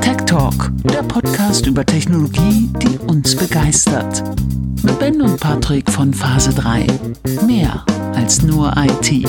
Tech 0.00 0.16
Talk, 0.26 0.70
der 0.84 1.02
Podcast 1.02 1.66
über 1.66 1.84
Technologie, 1.84 2.70
die 2.82 2.98
uns 2.98 3.34
begeistert. 3.36 4.22
Mit 4.82 4.98
Ben 4.98 5.20
und 5.22 5.40
Patrick 5.40 5.90
von 5.90 6.12
Phase 6.12 6.52
3. 6.54 6.86
Mehr 7.46 7.84
als 8.14 8.42
nur 8.42 8.72
IT. 8.76 9.26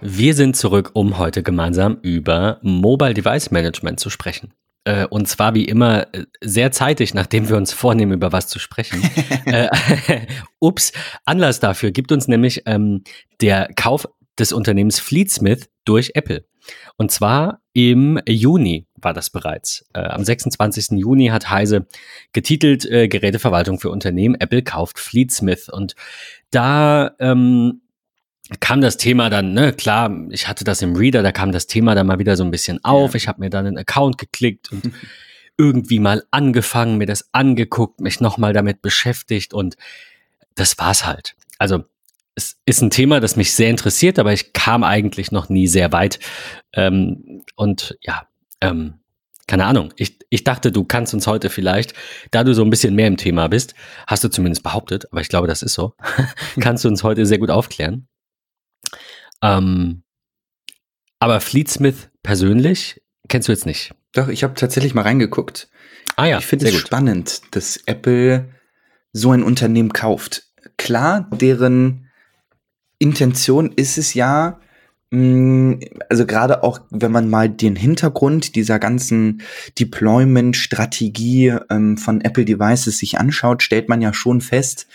Wir 0.00 0.34
sind 0.34 0.56
zurück, 0.56 0.90
um 0.94 1.18
heute 1.18 1.42
gemeinsam 1.42 1.98
über 2.02 2.58
Mobile 2.62 3.14
Device 3.14 3.50
Management 3.50 4.00
zu 4.00 4.10
sprechen. 4.10 4.52
Äh, 4.84 5.06
und 5.06 5.28
zwar 5.28 5.54
wie 5.54 5.64
immer 5.64 6.12
äh, 6.14 6.24
sehr 6.40 6.72
zeitig, 6.72 7.14
nachdem 7.14 7.48
wir 7.48 7.56
uns 7.56 7.72
vornehmen, 7.72 8.12
über 8.12 8.32
was 8.32 8.48
zu 8.48 8.58
sprechen. 8.58 9.02
äh, 9.46 9.68
ups, 10.58 10.92
Anlass 11.24 11.60
dafür 11.60 11.92
gibt 11.92 12.12
uns 12.12 12.28
nämlich 12.28 12.62
ähm, 12.66 13.04
der 13.40 13.68
Kauf 13.76 14.08
des 14.38 14.52
Unternehmens 14.52 14.98
Fleetsmith 14.98 15.68
durch 15.84 16.12
Apple. 16.14 16.44
Und 16.96 17.10
zwar 17.10 17.60
im 17.72 18.20
Juni 18.26 18.86
war 18.94 19.12
das 19.12 19.30
bereits. 19.30 19.84
Äh, 19.94 20.00
am 20.00 20.24
26. 20.24 20.98
Juni 20.98 21.28
hat 21.28 21.50
Heise 21.50 21.86
getitelt 22.32 22.84
äh, 22.84 23.08
Geräteverwaltung 23.08 23.80
für 23.80 23.90
Unternehmen. 23.90 24.36
Apple 24.38 24.62
kauft 24.62 24.98
Fleetsmith. 24.98 25.68
Und 25.68 25.94
da 26.50 27.12
ähm, 27.18 27.81
kam 28.60 28.80
das 28.80 28.96
Thema 28.96 29.30
dann, 29.30 29.52
ne, 29.52 29.72
klar, 29.72 30.10
ich 30.30 30.48
hatte 30.48 30.64
das 30.64 30.82
im 30.82 30.96
Reader, 30.96 31.22
da 31.22 31.32
kam 31.32 31.52
das 31.52 31.66
Thema 31.66 31.94
dann 31.94 32.06
mal 32.06 32.18
wieder 32.18 32.36
so 32.36 32.44
ein 32.44 32.50
bisschen 32.50 32.82
auf. 32.84 33.12
Ja. 33.12 33.16
Ich 33.16 33.28
habe 33.28 33.40
mir 33.40 33.50
dann 33.50 33.66
einen 33.66 33.78
Account 33.78 34.18
geklickt 34.18 34.72
und 34.72 34.92
irgendwie 35.58 35.98
mal 35.98 36.24
angefangen, 36.30 36.98
mir 36.98 37.06
das 37.06 37.28
angeguckt, 37.32 38.00
mich 38.00 38.20
nochmal 38.20 38.52
damit 38.52 38.82
beschäftigt 38.82 39.54
und 39.54 39.76
das 40.54 40.78
war's 40.78 41.06
halt. 41.06 41.34
Also 41.58 41.84
es 42.34 42.58
ist 42.64 42.82
ein 42.82 42.90
Thema, 42.90 43.20
das 43.20 43.36
mich 43.36 43.52
sehr 43.54 43.70
interessiert, 43.70 44.18
aber 44.18 44.32
ich 44.32 44.52
kam 44.52 44.84
eigentlich 44.84 45.32
noch 45.32 45.48
nie 45.48 45.66
sehr 45.66 45.92
weit. 45.92 46.18
Ähm, 46.72 47.42
und 47.56 47.96
ja, 48.00 48.26
ähm, 48.60 48.94
keine 49.46 49.66
Ahnung. 49.66 49.92
Ich, 49.96 50.18
ich 50.30 50.44
dachte, 50.44 50.72
du 50.72 50.84
kannst 50.84 51.12
uns 51.12 51.26
heute 51.26 51.50
vielleicht, 51.50 51.94
da 52.30 52.42
du 52.42 52.54
so 52.54 52.62
ein 52.62 52.70
bisschen 52.70 52.94
mehr 52.94 53.08
im 53.08 53.16
Thema 53.16 53.48
bist, 53.48 53.74
hast 54.06 54.24
du 54.24 54.28
zumindest 54.28 54.62
behauptet, 54.62 55.06
aber 55.12 55.20
ich 55.20 55.28
glaube, 55.28 55.46
das 55.46 55.62
ist 55.62 55.74
so, 55.74 55.94
kannst 56.60 56.84
du 56.84 56.88
uns 56.88 57.02
heute 57.02 57.26
sehr 57.26 57.38
gut 57.38 57.50
aufklären. 57.50 58.08
Ähm, 59.42 60.02
aber 61.18 61.40
Fleetsmith 61.40 62.10
persönlich 62.22 63.02
kennst 63.28 63.48
du 63.48 63.52
jetzt 63.52 63.66
nicht. 63.66 63.94
Doch, 64.12 64.28
ich 64.28 64.44
habe 64.44 64.54
tatsächlich 64.54 64.94
mal 64.94 65.02
reingeguckt. 65.02 65.68
Ah 66.16 66.26
ja, 66.26 66.38
ich 66.38 66.46
finde 66.46 66.66
es 66.66 66.72
gut. 66.72 66.80
spannend, 66.80 67.42
dass 67.52 67.78
Apple 67.86 68.50
so 69.12 69.32
ein 69.32 69.42
Unternehmen 69.42 69.92
kauft. 69.92 70.44
Klar, 70.76 71.28
deren 71.30 72.10
Intention 72.98 73.72
ist 73.72 73.98
es 73.98 74.14
ja, 74.14 74.60
also 75.12 76.24
gerade 76.24 76.62
auch, 76.62 76.80
wenn 76.88 77.12
man 77.12 77.28
mal 77.28 77.50
den 77.50 77.76
Hintergrund 77.76 78.54
dieser 78.54 78.78
ganzen 78.78 79.42
Deployment-Strategie 79.78 81.58
ähm, 81.68 81.98
von 81.98 82.22
Apple 82.22 82.46
Devices 82.46 82.96
sich 82.96 83.18
anschaut, 83.18 83.62
stellt 83.62 83.90
man 83.90 84.00
ja 84.00 84.14
schon 84.14 84.40
fest, 84.40 84.86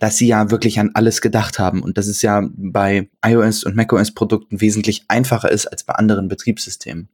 dass 0.00 0.18
sie 0.18 0.26
ja 0.26 0.50
wirklich 0.50 0.80
an 0.80 0.90
alles 0.92 1.22
gedacht 1.22 1.58
haben 1.58 1.82
und 1.82 1.96
dass 1.96 2.08
es 2.08 2.20
ja 2.20 2.46
bei 2.54 3.08
iOS 3.24 3.64
und 3.64 3.74
macOS-Produkten 3.74 4.60
wesentlich 4.60 5.06
einfacher 5.08 5.50
ist 5.50 5.66
als 5.66 5.82
bei 5.82 5.94
anderen 5.94 6.28
Betriebssystemen. 6.28 7.08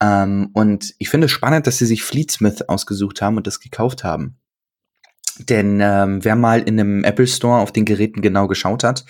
Ähm, 0.00 0.48
und 0.54 0.94
ich 0.98 1.10
finde 1.10 1.26
es 1.26 1.32
spannend, 1.32 1.66
dass 1.66 1.76
sie 1.76 1.86
sich 1.86 2.02
Fleetsmith 2.02 2.62
ausgesucht 2.62 3.20
haben 3.20 3.36
und 3.36 3.46
das 3.46 3.60
gekauft 3.60 4.04
haben. 4.04 4.38
Denn 5.38 5.80
ähm, 5.82 6.24
wer 6.24 6.36
mal 6.36 6.60
in 6.60 6.80
einem 6.80 7.04
Apple 7.04 7.26
Store 7.26 7.60
auf 7.60 7.72
den 7.72 7.84
Geräten 7.84 8.22
genau 8.22 8.46
geschaut 8.46 8.84
hat, 8.84 9.04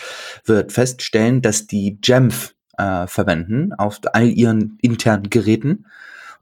wird 0.45 0.73
feststellen, 0.73 1.43
dass 1.43 1.67
die 1.67 1.99
Jamf 2.03 2.54
äh, 2.79 3.07
verwenden 3.07 3.73
auf 3.73 4.01
all 4.13 4.29
ihren 4.29 4.79
internen 4.83 5.31
Geräten. 5.31 5.87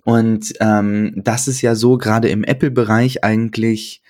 Und 0.05 0.53
ähm, 0.61 1.13
das 1.17 1.49
ist 1.49 1.63
ja 1.63 1.75
so 1.75 1.97
gerade 1.97 2.29
im 2.29 2.45
Apple-Bereich 2.45 3.23
eigentlich, 3.25 4.03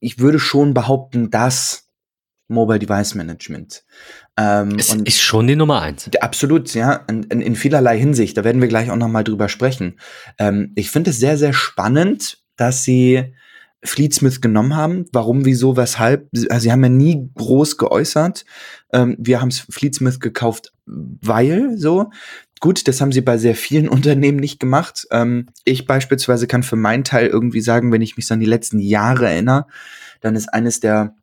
ich 0.00 0.18
würde 0.18 0.38
schon 0.38 0.74
behaupten, 0.74 1.30
das 1.30 1.86
Mobile 2.48 2.80
Device 2.80 3.14
Management. 3.14 3.84
Ähm, 4.36 4.74
es 4.76 4.92
ist 4.92 5.20
schon 5.20 5.46
die 5.46 5.54
Nummer 5.54 5.80
eins. 5.80 6.10
Absolut, 6.20 6.74
ja, 6.74 7.04
in, 7.08 7.22
in, 7.24 7.40
in 7.40 7.54
vielerlei 7.54 7.96
Hinsicht. 7.98 8.36
Da 8.36 8.42
werden 8.42 8.60
wir 8.60 8.68
gleich 8.68 8.90
auch 8.90 8.96
noch 8.96 9.08
mal 9.08 9.22
drüber 9.22 9.48
sprechen. 9.48 10.00
Ähm, 10.38 10.72
ich 10.74 10.90
finde 10.90 11.10
es 11.10 11.18
sehr, 11.18 11.38
sehr 11.38 11.52
spannend, 11.52 12.38
dass 12.56 12.82
sie 12.82 13.32
Fleetsmith 13.82 14.40
genommen 14.40 14.76
haben. 14.76 15.06
Warum, 15.12 15.44
wieso, 15.44 15.76
weshalb? 15.76 16.28
Also 16.50 16.64
sie 16.64 16.72
haben 16.72 16.82
ja 16.82 16.90
nie 16.90 17.30
groß 17.34 17.78
geäußert. 17.78 18.44
Ähm, 18.92 19.16
wir 19.18 19.40
haben 19.40 19.50
Fleetsmith 19.50 20.20
gekauft, 20.20 20.72
weil 20.86 21.76
so. 21.76 22.10
Gut, 22.60 22.86
das 22.88 23.00
haben 23.00 23.12
sie 23.12 23.22
bei 23.22 23.38
sehr 23.38 23.54
vielen 23.54 23.88
Unternehmen 23.90 24.38
nicht 24.38 24.60
gemacht. 24.60 25.06
Ähm, 25.10 25.46
ich 25.64 25.86
beispielsweise 25.86 26.46
kann 26.46 26.62
für 26.62 26.76
meinen 26.76 27.04
Teil 27.04 27.28
irgendwie 27.28 27.62
sagen, 27.62 27.90
wenn 27.92 28.02
ich 28.02 28.16
mich 28.16 28.26
so 28.26 28.34
an 28.34 28.40
die 28.40 28.46
letzten 28.46 28.78
Jahre 28.80 29.28
erinnere, 29.28 29.66
dann 30.20 30.36
ist 30.36 30.52
eines 30.52 30.80
der 30.80 31.14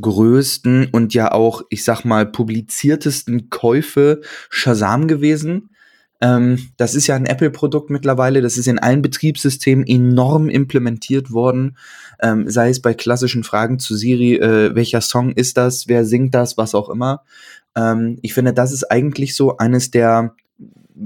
größten 0.00 0.88
und 0.92 1.14
ja 1.14 1.32
auch, 1.32 1.62
ich 1.70 1.84
sag 1.84 2.04
mal, 2.04 2.26
publiziertesten 2.26 3.50
Käufe 3.50 4.20
Shazam 4.48 5.08
gewesen. 5.08 5.70
Ähm, 6.22 6.68
das 6.76 6.94
ist 6.94 7.08
ja 7.08 7.16
ein 7.16 7.26
Apple-Produkt 7.26 7.90
mittlerweile, 7.90 8.40
das 8.40 8.56
ist 8.56 8.68
in 8.68 8.78
allen 8.78 9.02
Betriebssystemen 9.02 9.84
enorm 9.84 10.48
implementiert 10.48 11.32
worden. 11.32 11.76
Ähm, 12.22 12.48
sei 12.48 12.70
es 12.70 12.80
bei 12.80 12.94
klassischen 12.94 13.42
Fragen 13.42 13.80
zu 13.80 13.96
Siri, 13.96 14.36
äh, 14.36 14.72
welcher 14.76 15.00
Song 15.00 15.32
ist 15.32 15.56
das, 15.56 15.88
wer 15.88 16.04
singt 16.04 16.34
das, 16.34 16.56
was 16.56 16.76
auch 16.76 16.88
immer. 16.88 17.24
Ähm, 17.74 18.20
ich 18.22 18.34
finde, 18.34 18.52
das 18.52 18.72
ist 18.72 18.84
eigentlich 18.84 19.34
so 19.34 19.56
eines 19.56 19.90
der 19.90 20.36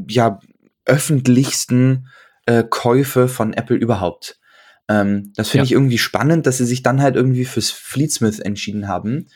ja, 0.06 0.38
öffentlichsten 0.84 2.08
äh, 2.44 2.62
Käufe 2.68 3.26
von 3.26 3.54
Apple 3.54 3.76
überhaupt. 3.76 4.38
Ähm, 4.86 5.32
das 5.34 5.48
finde 5.48 5.62
ja. 5.62 5.64
ich 5.64 5.72
irgendwie 5.72 5.98
spannend, 5.98 6.46
dass 6.46 6.58
sie 6.58 6.66
sich 6.66 6.82
dann 6.82 7.00
halt 7.00 7.16
irgendwie 7.16 7.46
fürs 7.46 7.70
Fleetsmith 7.70 8.38
entschieden 8.38 8.86
haben. 8.86 9.28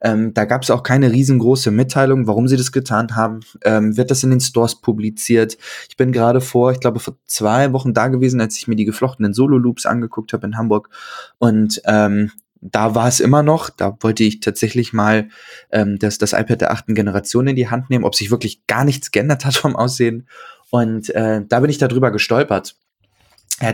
Ähm, 0.00 0.32
da 0.34 0.44
gab 0.44 0.62
es 0.62 0.70
auch 0.70 0.82
keine 0.82 1.12
riesengroße 1.12 1.70
Mitteilung, 1.70 2.26
warum 2.26 2.48
sie 2.48 2.56
das 2.56 2.72
getan 2.72 3.16
haben. 3.16 3.40
Ähm, 3.64 3.96
wird 3.96 4.10
das 4.10 4.22
in 4.22 4.30
den 4.30 4.40
Stores 4.40 4.80
publiziert? 4.80 5.58
Ich 5.88 5.96
bin 5.96 6.12
gerade 6.12 6.40
vor, 6.40 6.72
ich 6.72 6.80
glaube, 6.80 7.00
vor 7.00 7.16
zwei 7.26 7.72
Wochen 7.72 7.94
da 7.94 8.08
gewesen, 8.08 8.40
als 8.40 8.56
ich 8.56 8.68
mir 8.68 8.76
die 8.76 8.84
geflochtenen 8.84 9.34
Solo-Loops 9.34 9.86
angeguckt 9.86 10.32
habe 10.32 10.46
in 10.46 10.56
Hamburg. 10.56 10.90
Und 11.38 11.82
ähm, 11.84 12.30
da 12.60 12.94
war 12.94 13.08
es 13.08 13.20
immer 13.20 13.42
noch. 13.42 13.70
Da 13.70 13.96
wollte 14.00 14.24
ich 14.24 14.40
tatsächlich 14.40 14.92
mal 14.92 15.28
ähm, 15.70 15.98
das, 15.98 16.18
das 16.18 16.32
iPad 16.32 16.60
der 16.60 16.72
achten 16.72 16.94
Generation 16.94 17.46
in 17.46 17.56
die 17.56 17.68
Hand 17.68 17.90
nehmen, 17.90 18.04
ob 18.04 18.14
sich 18.14 18.30
wirklich 18.30 18.66
gar 18.66 18.84
nichts 18.84 19.10
geändert 19.10 19.44
hat 19.44 19.56
vom 19.56 19.76
Aussehen. 19.76 20.28
Und 20.70 21.10
äh, 21.10 21.42
da 21.48 21.60
bin 21.60 21.70
ich 21.70 21.78
darüber 21.78 22.10
gestolpert 22.10 22.76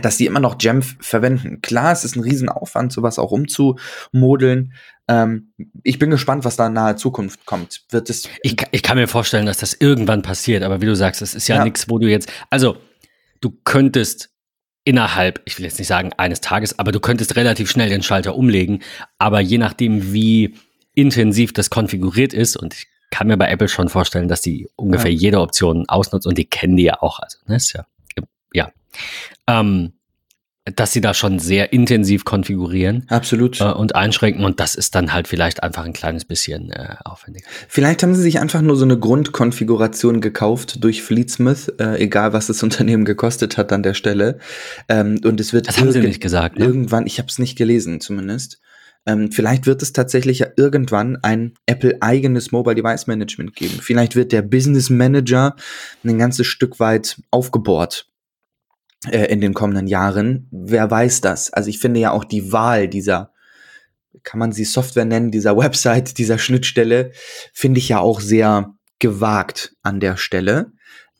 dass 0.01 0.17
die 0.17 0.25
immer 0.25 0.39
noch 0.39 0.55
Jamf 0.59 0.95
verwenden. 0.99 1.61
Klar, 1.61 1.91
es 1.91 2.03
ist 2.03 2.15
ein 2.15 2.23
Riesenaufwand, 2.23 2.91
sowas 2.91 3.19
auch 3.19 3.31
umzumodeln. 3.31 4.73
Ähm, 5.07 5.53
ich 5.83 5.99
bin 5.99 6.09
gespannt, 6.09 6.43
was 6.45 6.55
da 6.55 6.67
in 6.67 6.73
naher 6.73 6.97
Zukunft 6.97 7.45
kommt. 7.45 7.83
Wird 7.89 8.09
es 8.09 8.27
ich, 8.41 8.55
ich 8.71 8.83
kann 8.83 8.97
mir 8.97 9.07
vorstellen, 9.07 9.45
dass 9.45 9.57
das 9.57 9.73
irgendwann 9.73 10.21
passiert, 10.21 10.63
aber 10.63 10.81
wie 10.81 10.87
du 10.87 10.95
sagst, 10.95 11.21
es 11.21 11.35
ist 11.35 11.47
ja, 11.47 11.57
ja. 11.57 11.63
nichts, 11.63 11.89
wo 11.89 11.99
du 11.99 12.07
jetzt, 12.07 12.31
also 12.49 12.77
du 13.41 13.51
könntest 13.63 14.31
innerhalb, 14.83 15.41
ich 15.45 15.57
will 15.57 15.65
jetzt 15.65 15.77
nicht 15.77 15.87
sagen 15.87 16.11
eines 16.17 16.41
Tages, 16.41 16.79
aber 16.79 16.91
du 16.91 16.99
könntest 16.99 17.35
relativ 17.35 17.69
schnell 17.69 17.89
den 17.89 18.03
Schalter 18.03 18.35
umlegen, 18.35 18.81
aber 19.19 19.39
je 19.39 19.57
nachdem, 19.57 20.13
wie 20.13 20.55
intensiv 20.93 21.53
das 21.53 21.69
konfiguriert 21.69 22.33
ist 22.33 22.55
und 22.55 22.73
ich 22.73 22.87
kann 23.11 23.27
mir 23.27 23.37
bei 23.37 23.49
Apple 23.49 23.67
schon 23.67 23.89
vorstellen, 23.89 24.27
dass 24.27 24.41
die 24.41 24.67
ungefähr 24.75 25.11
ja. 25.11 25.17
jede 25.17 25.41
Option 25.41 25.85
ausnutzt 25.87 26.27
und 26.27 26.37
die 26.37 26.45
kennen 26.45 26.75
die 26.75 26.83
ja 26.83 27.01
auch, 27.01 27.19
also 27.19 27.37
ne, 27.47 27.57
ist 27.57 27.73
ja, 27.73 27.85
ja. 28.53 28.71
Ähm, 29.47 29.93
dass 30.73 30.91
sie 30.91 31.01
da 31.01 31.13
schon 31.13 31.37
sehr 31.37 31.73
intensiv 31.73 32.25
konfigurieren. 32.25 33.05
Absolut. 33.09 33.61
Äh, 33.61 33.65
und 33.65 33.95
einschränken 33.95 34.43
und 34.43 34.59
das 34.59 34.73
ist 34.73 34.95
dann 34.95 35.13
halt 35.13 35.27
vielleicht 35.27 35.61
einfach 35.61 35.85
ein 35.85 35.93
kleines 35.93 36.25
bisschen 36.25 36.71
äh, 36.71 36.95
aufwendiger. 37.05 37.47
Vielleicht 37.67 38.01
haben 38.01 38.15
sie 38.15 38.23
sich 38.23 38.39
einfach 38.39 38.61
nur 38.61 38.75
so 38.75 38.83
eine 38.83 38.97
Grundkonfiguration 38.97 40.21
gekauft 40.21 40.83
durch 40.83 41.03
Fleetsmith, 41.03 41.71
äh, 41.79 42.01
egal 42.01 42.33
was 42.33 42.47
das 42.47 42.63
Unternehmen 42.63 43.05
gekostet 43.05 43.57
hat 43.57 43.71
an 43.71 43.83
der 43.83 43.93
Stelle. 43.93 44.39
Ähm, 44.89 45.19
und 45.23 45.39
es 45.39 45.53
wird 45.53 45.67
das 45.67 45.79
haben 45.79 45.91
sie 45.91 45.99
nicht 45.99 46.21
gesagt. 46.21 46.57
Ne? 46.57 46.65
Irgendwann, 46.65 47.05
ich 47.05 47.19
habe 47.19 47.29
es 47.29 47.37
nicht 47.37 47.57
gelesen 47.57 48.01
zumindest. 48.01 48.59
Ähm, 49.05 49.31
vielleicht 49.31 49.67
wird 49.67 49.83
es 49.83 49.93
tatsächlich 49.93 50.39
ja 50.39 50.47
irgendwann 50.57 51.17
ein 51.21 51.53
Apple-eigenes 51.67 52.51
Mobile 52.51 52.73
Device 52.73 53.05
Management 53.05 53.55
geben. 53.55 53.77
Vielleicht 53.79 54.15
wird 54.15 54.31
der 54.31 54.41
Business 54.41 54.89
Manager 54.89 55.55
ein 56.03 56.17
ganzes 56.17 56.47
Stück 56.47 56.79
weit 56.79 57.21
aufgebohrt 57.29 58.07
äh, 59.11 59.25
in 59.25 59.41
den 59.41 59.53
kommenden 59.53 59.87
Jahren. 59.87 60.47
Wer 60.51 60.89
weiß 60.89 61.21
das? 61.21 61.51
Also 61.51 61.69
ich 61.69 61.79
finde 61.79 61.99
ja 61.99 62.11
auch 62.11 62.23
die 62.23 62.51
Wahl 62.51 62.87
dieser, 62.87 63.31
kann 64.23 64.39
man 64.39 64.51
sie 64.51 64.65
Software 64.65 65.05
nennen, 65.05 65.31
dieser 65.31 65.57
Website, 65.57 66.17
dieser 66.17 66.37
Schnittstelle, 66.37 67.11
finde 67.53 67.79
ich 67.79 67.89
ja 67.89 67.99
auch 67.99 68.19
sehr 68.19 68.73
gewagt 68.99 69.75
an 69.83 69.99
der 69.99 70.17
Stelle, 70.17 70.71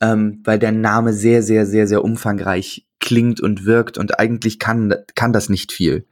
ähm, 0.01 0.41
weil 0.43 0.59
der 0.59 0.71
Name 0.71 1.13
sehr, 1.13 1.43
sehr, 1.43 1.65
sehr, 1.65 1.87
sehr 1.87 2.03
umfangreich 2.03 2.85
klingt 2.99 3.41
und 3.41 3.65
wirkt 3.65 3.97
und 3.97 4.19
eigentlich 4.19 4.59
kann, 4.59 4.93
kann 5.15 5.33
das 5.33 5.49
nicht 5.49 5.71
viel. 5.71 6.07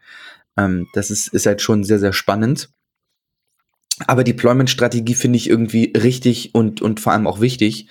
Ähm, 0.57 0.87
das 0.93 1.09
ist, 1.09 1.29
ist 1.29 1.45
halt 1.45 1.61
schon 1.61 1.83
sehr, 1.83 1.99
sehr 1.99 2.13
spannend. 2.13 2.69
Aber 4.07 4.23
Deployment-Strategie 4.23 5.15
finde 5.15 5.37
ich 5.37 5.49
irgendwie 5.49 5.93
richtig 5.95 6.53
und, 6.53 6.81
und 6.81 6.99
vor 6.99 7.13
allem 7.13 7.27
auch 7.27 7.41
wichtig. 7.41 7.87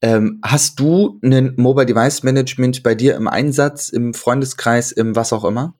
Ähm, 0.00 0.40
hast 0.42 0.80
du 0.80 1.20
ein 1.22 1.54
Mobile 1.56 1.86
Device 1.86 2.22
Management 2.22 2.82
bei 2.82 2.94
dir 2.94 3.16
im 3.16 3.28
Einsatz, 3.28 3.88
im 3.88 4.14
Freundeskreis, 4.14 4.92
im 4.92 5.16
was 5.16 5.32
auch 5.32 5.44
immer? 5.44 5.74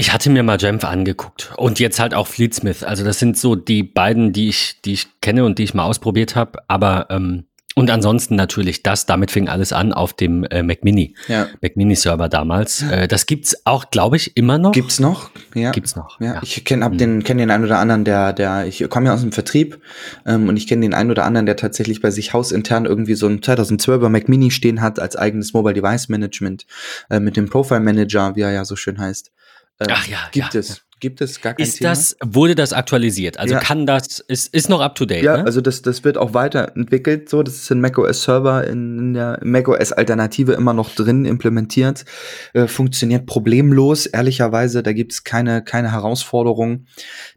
Ich 0.00 0.14
hatte 0.14 0.30
mir 0.30 0.42
mal 0.42 0.56
Jamf 0.58 0.84
angeguckt 0.84 1.52
und 1.58 1.78
jetzt 1.78 2.00
halt 2.00 2.14
auch 2.14 2.26
Fleetsmith. 2.26 2.84
Also 2.84 3.04
das 3.04 3.18
sind 3.18 3.36
so 3.36 3.54
die 3.54 3.82
beiden, 3.82 4.32
die 4.32 4.48
ich, 4.48 4.80
die 4.82 4.94
ich 4.94 5.20
kenne 5.20 5.44
und 5.44 5.58
die 5.58 5.64
ich 5.64 5.74
mal 5.74 5.84
ausprobiert 5.84 6.36
habe. 6.36 6.60
Aber 6.68 7.08
ähm, 7.10 7.44
und 7.76 7.90
ansonsten 7.90 8.34
natürlich 8.34 8.82
das, 8.82 9.06
damit 9.06 9.30
fing 9.30 9.48
alles 9.48 9.72
an 9.72 9.92
auf 9.92 10.12
dem 10.12 10.44
äh, 10.44 10.62
Mac 10.62 10.82
Mini. 10.82 11.14
Ja. 11.28 11.46
Mac 11.62 11.76
Mini 11.76 11.94
Server 11.94 12.28
damals. 12.28 12.82
Äh, 12.82 13.06
das 13.06 13.26
gibt's 13.26 13.56
auch, 13.64 13.90
glaube 13.90 14.16
ich, 14.16 14.36
immer 14.36 14.58
noch. 14.58 14.72
Gibt's 14.72 14.98
noch? 14.98 15.30
Ja. 15.54 15.70
Gibt's 15.70 15.94
noch. 15.94 16.20
Ja. 16.20 16.34
ja. 16.34 16.40
Ich 16.42 16.64
kenne 16.64 16.88
mhm. 16.88 16.98
den, 16.98 17.24
kenn 17.24 17.38
den 17.38 17.50
einen 17.50 17.64
oder 17.64 17.78
anderen, 17.78 18.04
der, 18.04 18.32
der, 18.32 18.66
ich 18.66 18.84
komme 18.90 19.06
ja 19.06 19.14
aus 19.14 19.20
dem 19.20 19.30
Vertrieb 19.30 19.80
ähm, 20.26 20.48
und 20.48 20.56
ich 20.56 20.66
kenne 20.66 20.82
den 20.82 20.94
einen 20.94 21.12
oder 21.12 21.24
anderen, 21.24 21.46
der 21.46 21.56
tatsächlich 21.56 22.00
bei 22.00 22.10
sich 22.10 22.32
hausintern 22.32 22.86
irgendwie 22.86 23.14
so 23.14 23.28
ein 23.28 23.40
2012er 23.40 24.08
Mac 24.08 24.28
Mini 24.28 24.50
stehen 24.50 24.80
hat 24.80 24.98
als 24.98 25.14
eigenes 25.14 25.52
Mobile 25.52 25.74
Device 25.74 26.08
Management 26.08 26.66
äh, 27.08 27.20
mit 27.20 27.36
dem 27.36 27.48
Profile 27.48 27.80
Manager, 27.80 28.34
wie 28.34 28.42
er 28.42 28.50
ja 28.50 28.64
so 28.64 28.74
schön 28.74 28.98
heißt. 28.98 29.30
Äh, 29.78 29.86
Ach 29.90 30.06
ja, 30.08 30.18
gibt 30.32 30.54
ja, 30.54 30.60
es. 30.60 30.82
Gibt 31.00 31.22
es 31.22 31.40
gar 31.40 31.54
kein 31.54 31.66
ist 31.66 31.78
Thema? 31.78 31.90
Das, 31.90 32.16
wurde 32.22 32.54
das 32.54 32.72
aktualisiert? 32.72 33.38
Also 33.38 33.54
ja. 33.54 33.60
kann 33.60 33.86
das, 33.86 34.20
ist, 34.20 34.54
ist 34.54 34.68
noch 34.68 34.80
up 34.80 34.94
to 34.94 35.06
date? 35.06 35.24
Ja, 35.24 35.38
ne? 35.38 35.44
also 35.44 35.60
das, 35.60 35.80
das 35.80 36.04
wird 36.04 36.18
auch 36.18 36.34
weiterentwickelt. 36.34 37.28
So, 37.30 37.42
das 37.42 37.56
ist 37.56 37.70
in 37.70 37.80
macOS 37.80 38.22
Server 38.22 38.66
in, 38.66 39.14
der 39.14 39.40
macOS 39.42 39.92
Alternative 39.92 40.52
immer 40.52 40.74
noch 40.74 40.94
drin 40.94 41.24
implementiert. 41.24 42.04
Äh, 42.52 42.66
funktioniert 42.66 43.26
problemlos, 43.26 44.06
ehrlicherweise. 44.06 44.82
Da 44.82 44.92
gibt 44.92 45.12
es 45.12 45.24
keine, 45.24 45.64
keine 45.64 45.92
Herausforderung. 45.92 46.84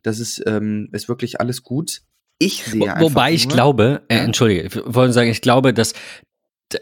Das 0.03 0.19
ist, 0.19 0.43
ähm, 0.45 0.89
ist 0.91 1.07
wirklich 1.07 1.39
alles 1.39 1.63
gut. 1.63 2.01
Ich 2.39 2.63
sehe 2.63 2.81
Wo, 2.81 2.85
einfach. 2.85 3.01
Wobei 3.01 3.31
ich 3.31 3.45
nur, 3.47 3.55
glaube, 3.55 4.01
äh, 4.09 4.17
entschuldige, 4.17 4.63
ich 4.63 4.75
wollte 4.85 5.13
sagen, 5.13 5.29
ich 5.29 5.41
glaube, 5.41 5.73
dass 5.73 5.93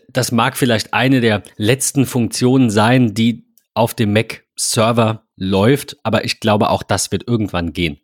das 0.10 0.32
mag 0.32 0.58
vielleicht 0.58 0.94
eine 0.94 1.22
der 1.22 1.44
letzten 1.58 2.06
Funktionen 2.06 2.70
sein, 2.70 3.14
die 3.14 3.51
auf 3.74 3.94
dem 3.94 4.14
Mac-Server 4.14 5.24
läuft, 5.36 5.98
aber 6.04 6.26
ich 6.26 6.40
glaube, 6.40 6.70
auch 6.70 6.84
das 6.84 7.12
wird 7.12 7.28
irgendwann 7.28 7.74
gehen. 7.74 8.00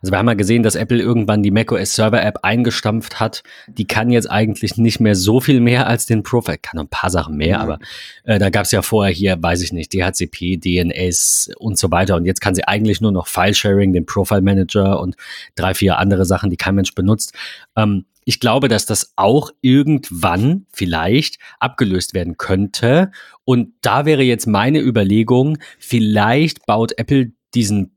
Also 0.00 0.12
wir 0.12 0.18
haben 0.18 0.28
ja 0.28 0.34
gesehen, 0.34 0.62
dass 0.62 0.76
Apple 0.76 1.00
irgendwann 1.00 1.42
die 1.42 1.50
macOS 1.50 1.94
Server 1.94 2.22
App 2.22 2.38
eingestampft 2.42 3.18
hat. 3.18 3.42
Die 3.66 3.86
kann 3.86 4.10
jetzt 4.10 4.30
eigentlich 4.30 4.76
nicht 4.76 5.00
mehr 5.00 5.14
so 5.14 5.40
viel 5.40 5.60
mehr 5.60 5.86
als 5.86 6.06
den 6.06 6.22
Profile. 6.22 6.58
Kann 6.58 6.78
ein 6.78 6.88
paar 6.88 7.10
Sachen 7.10 7.36
mehr, 7.36 7.58
mhm. 7.58 7.62
aber 7.62 7.78
äh, 8.24 8.38
da 8.38 8.50
gab 8.50 8.64
es 8.64 8.72
ja 8.72 8.82
vorher 8.82 9.12
hier, 9.12 9.42
weiß 9.42 9.62
ich 9.62 9.72
nicht, 9.72 9.92
DHCP, 9.92 10.58
DNS 10.58 11.50
und 11.58 11.78
so 11.78 11.90
weiter. 11.90 12.16
Und 12.16 12.26
jetzt 12.26 12.40
kann 12.40 12.54
sie 12.54 12.64
eigentlich 12.64 13.00
nur 13.00 13.12
noch 13.12 13.26
File-Sharing, 13.26 13.92
den 13.92 14.06
Profile 14.06 14.42
Manager 14.42 15.00
und 15.00 15.16
drei, 15.56 15.74
vier 15.74 15.98
andere 15.98 16.24
Sachen, 16.24 16.50
die 16.50 16.56
kein 16.56 16.74
Mensch 16.74 16.94
benutzt. 16.94 17.34
Ähm, 17.76 18.04
ich 18.28 18.40
glaube, 18.40 18.68
dass 18.68 18.84
das 18.84 19.14
auch 19.16 19.52
irgendwann 19.62 20.66
vielleicht 20.70 21.38
abgelöst 21.60 22.12
werden 22.12 22.36
könnte. 22.36 23.10
Und 23.46 23.72
da 23.80 24.04
wäre 24.04 24.22
jetzt 24.22 24.46
meine 24.46 24.80
Überlegung, 24.80 25.56
vielleicht 25.78 26.66
baut 26.66 26.92
Apple 26.98 27.32
diesen 27.54 27.96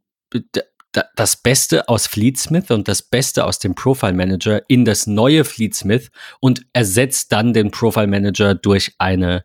das 1.16 1.36
Beste 1.36 1.90
aus 1.90 2.08
Fleetsmith 2.08 2.72
und 2.72 2.88
das 2.88 3.02
Beste 3.02 3.44
aus 3.44 3.60
dem 3.60 3.76
Profile 3.76 4.14
Manager 4.14 4.62
in 4.70 4.86
das 4.86 5.06
neue 5.06 5.44
Fleetsmith 5.44 6.12
und 6.40 6.66
ersetzt 6.72 7.34
dann 7.34 7.52
den 7.52 7.70
Profile 7.70 8.08
Manager 8.08 8.56
durch 8.56 8.96
eine, 9.00 9.44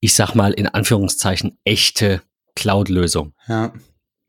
ich 0.00 0.14
sag 0.14 0.34
mal 0.34 0.52
in 0.52 0.66
Anführungszeichen, 0.66 1.58
echte 1.62 2.22
Cloud-Lösung. 2.56 3.34
Ja. 3.46 3.72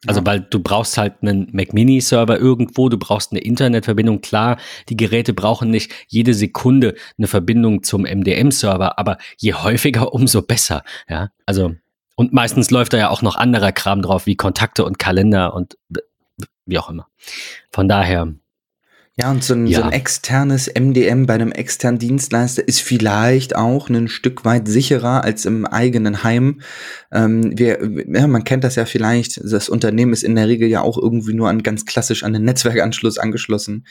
Also, 0.07 0.25
weil 0.25 0.39
du 0.39 0.59
brauchst 0.59 0.97
halt 0.97 1.15
einen 1.21 1.49
Mac 1.51 1.73
Mini 1.73 1.99
Server 1.99 2.37
irgendwo, 2.37 2.87
du 2.87 2.97
brauchst 2.97 3.31
eine 3.31 3.41
Internetverbindung. 3.41 4.21
Klar, 4.21 4.57
die 4.87 4.95
Geräte 4.95 5.33
brauchen 5.33 5.71
nicht 5.71 5.91
jede 6.07 6.33
Sekunde 6.33 6.95
eine 7.17 7.27
Verbindung 7.27 7.83
zum 7.83 8.03
MDM 8.03 8.51
Server, 8.51 8.97
aber 8.97 9.17
je 9.37 9.55
häufiger, 9.55 10.13
umso 10.13 10.41
besser. 10.41 10.83
Ja, 11.09 11.31
also, 11.45 11.75
und 12.15 12.31
meistens 12.31 12.71
läuft 12.71 12.93
da 12.93 12.97
ja 12.97 13.09
auch 13.09 13.21
noch 13.21 13.35
anderer 13.35 13.73
Kram 13.73 14.01
drauf, 14.01 14.25
wie 14.25 14.35
Kontakte 14.35 14.85
und 14.85 14.99
Kalender 14.99 15.53
und 15.53 15.77
wie 16.65 16.79
auch 16.79 16.89
immer. 16.89 17.07
Von 17.69 17.89
daher, 17.89 18.33
ja, 19.19 19.31
und 19.31 19.44
so 19.44 19.54
ein, 19.54 19.68
ja. 19.68 19.80
so 19.80 19.83
ein 19.83 19.92
externes 19.92 20.71
MDM 20.74 21.25
bei 21.25 21.33
einem 21.33 21.51
externen 21.51 22.00
Dienstleister 22.00 22.66
ist 22.66 22.80
vielleicht 22.80 23.54
auch 23.54 23.89
ein 23.89 24.07
Stück 24.07 24.45
weit 24.45 24.68
sicherer 24.68 25.25
als 25.25 25.44
im 25.44 25.66
eigenen 25.66 26.24
Heim. 26.24 26.62
Ähm, 27.12 27.57
wir, 27.57 27.80
ja, 28.07 28.27
man 28.27 28.45
kennt 28.45 28.63
das 28.63 28.75
ja 28.75 28.86
vielleicht, 28.86 29.42
das 29.44 29.68
Unternehmen 29.68 30.13
ist 30.13 30.24
in 30.24 30.36
der 30.36 30.48
Regel 30.48 30.69
ja 30.69 30.81
auch 30.81 30.98
irgendwie 30.98 31.33
nur 31.33 31.50
an 31.50 31.63
ganz 31.63 31.86
klassisch 31.86 32.24
an 32.24 32.31
den 32.31 32.45
Netzwerkanschluss 32.45 33.18
angeschlossen. 33.18 33.86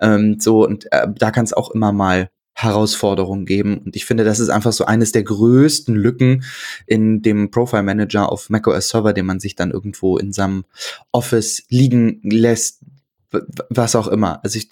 Ähm, 0.00 0.36
so, 0.40 0.64
und 0.66 0.90
äh, 0.92 1.08
da 1.14 1.30
kann 1.30 1.44
es 1.44 1.52
auch 1.52 1.70
immer 1.72 1.92
mal 1.92 2.30
Herausforderungen 2.54 3.46
geben. 3.46 3.78
Und 3.78 3.96
ich 3.96 4.04
finde, 4.04 4.24
das 4.24 4.38
ist 4.38 4.50
einfach 4.50 4.72
so 4.72 4.84
eines 4.84 5.12
der 5.12 5.22
größten 5.22 5.94
Lücken 5.94 6.44
in 6.86 7.22
dem 7.22 7.50
Profile 7.50 7.82
Manager 7.82 8.30
auf 8.30 8.50
macOS 8.50 8.88
Server, 8.88 9.12
den 9.12 9.26
man 9.26 9.40
sich 9.40 9.54
dann 9.54 9.70
irgendwo 9.70 10.18
in 10.18 10.32
seinem 10.32 10.64
Office 11.12 11.62
liegen 11.68 12.20
lässt, 12.22 12.79
was 13.68 13.94
auch 13.94 14.08
immer. 14.08 14.40
Also 14.42 14.58
ich 14.58 14.68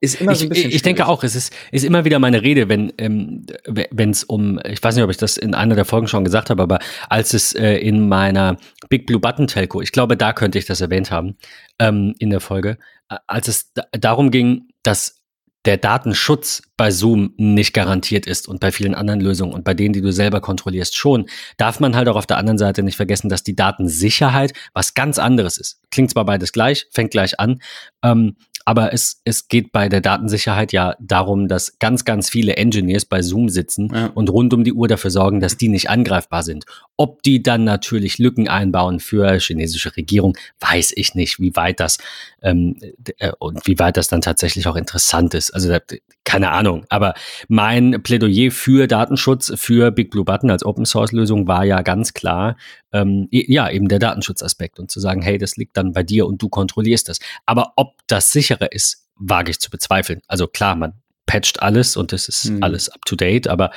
ist 0.00 0.20
immer 0.20 0.34
so 0.34 0.46
ein 0.46 0.48
bisschen. 0.48 0.70
Ich, 0.70 0.76
ich 0.76 0.82
denke 0.82 1.06
auch, 1.06 1.22
es 1.22 1.36
ist, 1.36 1.54
ist 1.70 1.84
immer 1.84 2.04
wieder 2.04 2.18
meine 2.18 2.42
Rede, 2.42 2.68
wenn 2.68 2.92
ähm, 2.98 3.46
wenn 3.66 4.10
es 4.10 4.24
um, 4.24 4.58
ich 4.64 4.82
weiß 4.82 4.96
nicht, 4.96 5.04
ob 5.04 5.10
ich 5.10 5.16
das 5.16 5.36
in 5.36 5.54
einer 5.54 5.76
der 5.76 5.84
Folgen 5.84 6.08
schon 6.08 6.24
gesagt 6.24 6.50
habe, 6.50 6.62
aber 6.62 6.80
als 7.08 7.34
es 7.34 7.54
äh, 7.54 7.76
in 7.76 8.08
meiner 8.08 8.56
Big 8.88 9.06
Blue 9.06 9.20
Button 9.20 9.46
Telco, 9.46 9.80
ich 9.80 9.92
glaube, 9.92 10.16
da 10.16 10.32
könnte 10.32 10.58
ich 10.58 10.64
das 10.64 10.80
erwähnt 10.80 11.10
haben 11.10 11.36
ähm, 11.78 12.14
in 12.18 12.30
der 12.30 12.40
Folge, 12.40 12.78
als 13.26 13.48
es 13.48 13.72
darum 13.92 14.30
ging, 14.30 14.68
dass 14.82 15.21
der 15.64 15.76
Datenschutz 15.76 16.62
bei 16.76 16.90
Zoom 16.90 17.34
nicht 17.36 17.72
garantiert 17.72 18.26
ist 18.26 18.48
und 18.48 18.58
bei 18.58 18.72
vielen 18.72 18.94
anderen 18.94 19.20
Lösungen 19.20 19.52
und 19.52 19.64
bei 19.64 19.74
denen, 19.74 19.92
die 19.92 20.00
du 20.00 20.12
selber 20.12 20.40
kontrollierst, 20.40 20.96
schon, 20.96 21.26
darf 21.56 21.78
man 21.78 21.94
halt 21.94 22.08
auch 22.08 22.16
auf 22.16 22.26
der 22.26 22.38
anderen 22.38 22.58
Seite 22.58 22.82
nicht 22.82 22.96
vergessen, 22.96 23.28
dass 23.28 23.44
die 23.44 23.54
Datensicherheit 23.54 24.52
was 24.74 24.94
ganz 24.94 25.18
anderes 25.18 25.58
ist. 25.58 25.80
Klingt 25.90 26.10
zwar 26.10 26.24
beides 26.24 26.52
gleich, 26.52 26.86
fängt 26.90 27.12
gleich 27.12 27.38
an, 27.38 27.62
ähm, 28.02 28.36
aber 28.64 28.92
es, 28.92 29.20
es 29.24 29.48
geht 29.48 29.72
bei 29.72 29.88
der 29.88 30.00
Datensicherheit 30.00 30.72
ja 30.72 30.94
darum, 31.00 31.48
dass 31.48 31.78
ganz, 31.78 32.04
ganz 32.04 32.30
viele 32.30 32.56
Engineers 32.56 33.04
bei 33.04 33.22
Zoom 33.22 33.48
sitzen 33.48 33.90
ja. 33.92 34.06
und 34.14 34.30
rund 34.30 34.54
um 34.54 34.64
die 34.64 34.72
Uhr 34.72 34.88
dafür 34.88 35.10
sorgen, 35.10 35.40
dass 35.40 35.56
die 35.56 35.68
nicht 35.68 35.90
angreifbar 35.90 36.42
sind. 36.42 36.64
Ob 36.96 37.22
die 37.22 37.42
dann 37.42 37.64
natürlich 37.64 38.18
Lücken 38.18 38.48
einbauen 38.48 39.00
für 39.00 39.38
chinesische 39.38 39.96
Regierung, 39.96 40.36
weiß 40.60 40.92
ich 40.96 41.14
nicht, 41.14 41.40
wie 41.40 41.54
weit 41.56 41.80
das 41.80 41.98
ähm, 42.42 42.76
äh, 43.18 43.32
und 43.38 43.66
wie 43.66 43.78
weit 43.78 43.96
das 43.96 44.08
dann 44.08 44.20
tatsächlich 44.20 44.66
auch 44.66 44.76
interessant 44.76 45.34
ist. 45.34 45.50
Also 45.50 45.76
keine 46.24 46.50
Ahnung. 46.50 46.84
Aber 46.88 47.14
mein 47.48 48.02
Plädoyer 48.02 48.50
für 48.50 48.86
Datenschutz, 48.86 49.52
für 49.56 49.90
Big 49.90 50.10
Blue 50.10 50.24
Button 50.24 50.50
als 50.50 50.64
Open 50.64 50.84
Source 50.84 51.12
Lösung 51.12 51.48
war 51.48 51.64
ja 51.64 51.82
ganz 51.82 52.14
klar, 52.14 52.56
ähm, 52.92 53.28
ja, 53.30 53.70
eben 53.70 53.88
der 53.88 53.98
Datenschutzaspekt 53.98 54.78
und 54.78 54.90
zu 54.90 55.00
sagen, 55.00 55.22
hey, 55.22 55.38
das 55.38 55.56
liegt 55.56 55.76
dann 55.76 55.92
bei 55.92 56.02
dir 56.02 56.26
und 56.26 56.40
du 56.42 56.48
kontrollierst 56.48 57.08
das. 57.08 57.18
Aber 57.46 57.72
ob 57.76 57.94
das 58.06 58.30
sicherer 58.52 58.72
ist, 58.72 59.06
wage 59.16 59.50
ich 59.50 59.60
zu 59.60 59.70
bezweifeln. 59.70 60.20
Also 60.28 60.46
klar, 60.46 60.76
man 60.76 60.94
patcht 61.26 61.62
alles 61.62 61.96
und 61.96 62.12
das 62.12 62.28
ist 62.28 62.50
mhm. 62.50 62.62
alles 62.62 62.88
up 62.88 63.04
to 63.04 63.16
date, 63.16 63.48
aber 63.48 63.70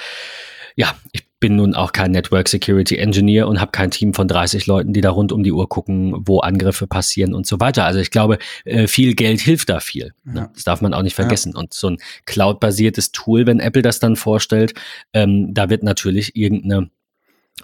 ja, 0.75 0.93
ich 1.13 1.23
bin 1.39 1.55
nun 1.55 1.73
auch 1.73 1.93
kein 1.93 2.11
Network 2.11 2.49
Security 2.49 2.97
Engineer 2.97 3.47
und 3.47 3.61
habe 3.61 3.71
kein 3.71 3.91
Team 3.91 4.13
von 4.13 4.27
30 4.27 4.65
Leuten, 4.65 4.93
die 4.93 5.01
da 5.01 5.11
rund 5.11 5.31
um 5.31 5.43
die 5.43 5.51
Uhr 5.51 5.69
gucken, 5.69 6.13
wo 6.25 6.39
Angriffe 6.39 6.87
passieren 6.87 7.33
und 7.33 7.45
so 7.45 7.59
weiter. 7.59 7.85
Also 7.85 7.99
ich 7.99 8.09
glaube, 8.09 8.39
äh, 8.65 8.87
viel 8.87 9.13
Geld 9.13 9.39
hilft 9.41 9.69
da 9.69 9.79
viel. 9.79 10.13
Ne? 10.25 10.39
Ja. 10.41 10.51
Das 10.53 10.63
darf 10.63 10.81
man 10.81 10.93
auch 10.93 11.03
nicht 11.03 11.15
vergessen. 11.15 11.53
Ja. 11.53 11.59
Und 11.59 11.73
so 11.73 11.91
ein 11.91 11.97
Cloud-basiertes 12.25 13.11
Tool, 13.11 13.45
wenn 13.45 13.59
Apple 13.59 13.83
das 13.83 13.99
dann 13.99 14.15
vorstellt, 14.15 14.73
ähm, 15.13 15.53
da 15.53 15.69
wird 15.69 15.83
natürlich 15.83 16.35
irgendeine 16.35 16.89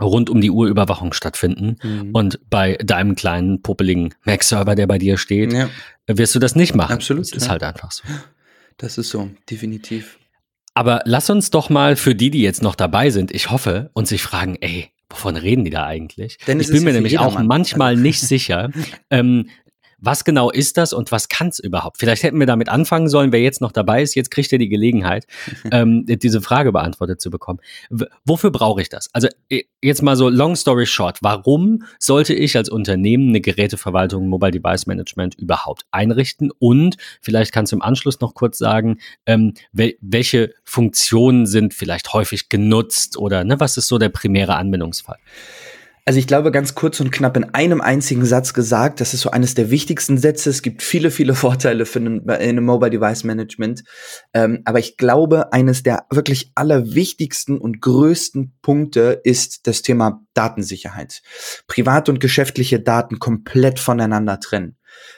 rund 0.02 0.30
um 0.30 0.42
die 0.42 0.52
Uhr 0.52 0.68
Überwachung 0.68 1.14
stattfinden. 1.14 1.78
Mhm. 1.82 2.10
Und 2.14 2.40
bei 2.50 2.78
deinem 2.84 3.16
kleinen, 3.16 3.62
popeligen 3.62 4.14
Mac-Server, 4.24 4.76
der 4.76 4.88
bei 4.88 4.98
dir 4.98 5.18
steht, 5.18 5.54
ja. 5.54 5.70
wirst 6.08 6.36
du 6.36 6.40
das 6.40 6.56
nicht 6.56 6.76
machen. 6.76 6.94
Absolut. 6.94 7.26
Das 7.26 7.44
ist 7.44 7.50
halt 7.50 7.64
einfach 7.64 7.92
so. 7.92 8.04
Das 8.78 8.98
ist 8.98 9.10
so, 9.10 9.30
definitiv. 9.50 10.18
Aber 10.74 11.02
lass 11.06 11.30
uns 11.30 11.52
doch 11.52 11.70
mal 11.70 11.96
für 11.96 12.16
die, 12.16 12.32
die 12.32 12.42
jetzt 12.42 12.64
noch 12.64 12.76
dabei 12.76 13.10
sind, 13.10 13.32
ich 13.32 13.52
hoffe, 13.52 13.92
und 13.94 14.08
sich 14.08 14.22
fragen, 14.22 14.58
ey, 14.62 14.90
wovon 15.10 15.36
reden 15.36 15.66
die 15.66 15.72
da 15.72 15.86
eigentlich? 15.86 16.38
Denn 16.48 16.60
ich 16.60 16.70
bin 16.70 16.84
mir 16.84 16.94
nämlich 16.94 17.20
auch 17.20 17.40
manchmal 17.42 17.96
nicht 17.96 18.22
sicher. 18.22 18.70
Ähm, 19.14 19.50
was 20.02 20.26
genau 20.26 20.50
ist 20.50 20.78
das 20.78 20.94
und 20.94 21.12
was 21.12 21.30
kann 21.30 21.48
es 21.48 21.60
überhaupt? 21.60 21.98
Vielleicht 21.98 22.24
hätten 22.24 22.40
wir 22.40 22.48
damit 22.48 22.70
anfangen 22.70 23.08
sollen, 23.08 23.32
wer 23.32 23.40
jetzt 23.40 23.62
noch 23.62 23.72
dabei 23.72 24.02
ist. 24.02 24.16
Jetzt 24.16 24.32
kriegt 24.32 24.52
er 24.52 24.58
die 24.58 24.68
Gelegenheit, 24.68 25.28
ähm, 25.72 26.06
diese 26.06 26.42
Frage 26.42 26.72
beantwortet 26.72 27.22
zu 27.22 27.30
bekommen. 27.30 27.60
W 27.90 28.06
wofür 28.26 28.52
brauche 28.52 28.82
ich 28.82 28.90
das? 28.90 29.10
Also 29.14 29.28
jetzt 29.82 30.02
mal 30.02 30.16
so 30.16 30.30
long 30.30 30.56
story 30.56 30.86
short. 30.86 31.20
Warum 31.22 31.84
sollte 32.00 32.34
ich 32.34 32.58
als 32.58 32.70
Unternehmen 32.70 33.30
eine 33.30 33.42
Geräteverwaltung, 33.42 34.28
Mobile 34.28 34.52
Device 34.52 34.88
Management 34.88 35.36
überhaupt 35.36 35.86
einrichten? 35.92 36.52
Und 36.60 36.98
vielleicht 37.22 37.52
kannst 37.52 37.72
du 37.72 37.76
im 37.76 37.82
Anschluss 37.82 38.20
noch 38.20 38.34
kurz 38.34 38.58
sagen, 38.58 39.00
ähm, 39.26 39.54
wel 39.72 39.96
welche 40.02 40.54
Funktionen 40.64 41.46
sind 41.46 41.74
vielleicht 41.74 42.14
häufig 42.14 42.50
genutzt 42.50 43.18
oder 43.18 43.44
ne, 43.44 43.60
was 43.60 43.78
ist 43.78 43.88
so 43.88 43.98
der 43.98 44.10
primäre 44.10 44.56
Anwendungsfall? 44.56 45.18
Also 46.06 46.20
ich 46.20 46.26
glaube, 46.26 46.52
ganz 46.52 46.74
kurz 46.74 47.00
und 47.00 47.12
knapp 47.12 47.38
in 47.38 47.54
einem 47.54 47.80
einzigen 47.80 48.26
Satz 48.26 48.54
gesagt, 48.54 49.02
das 49.02 49.14
ist 49.14 49.22
so 49.22 49.30
eines 49.30 49.54
der 49.54 49.70
wichtigsten 49.70 50.18
Sätze. 50.18 50.50
Es 50.50 50.64
gibt 50.64 50.82
viele, 50.82 51.12
viele 51.12 51.36
Vorteile 51.36 51.86
für 51.86 52.00
ein, 52.00 52.28
ein 52.28 52.64
Mobile 52.64 52.90
Device 52.90 53.24
Management. 53.24 53.84
Ähm, 54.34 54.62
aber 54.66 54.80
ich 54.80 54.98
glaube, 54.98 55.54
eines 55.54 55.84
der 55.84 56.06
wirklich 56.10 56.52
allerwichtigsten 56.56 57.60
und 57.60 57.82
größten 57.82 58.58
Punkte 58.62 59.22
ist 59.24 59.68
das 59.68 59.84
Thema 59.84 60.22
Datensicherheit. 60.34 61.22
Privat 61.68 62.10
und 62.10 62.20
geschäftliche 62.20 62.80
Daten 62.80 63.20
komplett 63.20 63.80
voneinander 63.80 64.40
trennen. 64.40 64.78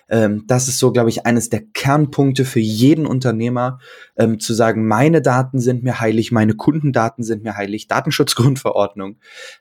Ähm, 0.10 0.44
das 0.48 0.68
ist 0.68 0.80
so, 0.80 0.92
glaube 0.92 1.10
ich, 1.10 1.26
eines 1.26 1.50
der 1.50 1.62
Kernpunkte 1.62 2.46
für 2.46 2.60
jeden 2.60 3.06
Unternehmer, 3.06 3.80
ähm, 4.18 4.40
zu 4.40 4.54
sagen, 4.54 4.88
meine 4.88 5.22
Daten 5.22 5.60
sind 5.60 5.84
mir 5.84 6.00
heilig, 6.00 6.32
meine 6.32 6.56
Kundendaten 6.56 7.24
sind 7.24 7.44
mir 7.44 7.56
heilig, 7.56 7.88
Datenschutzgrundverordnung. 7.88 9.18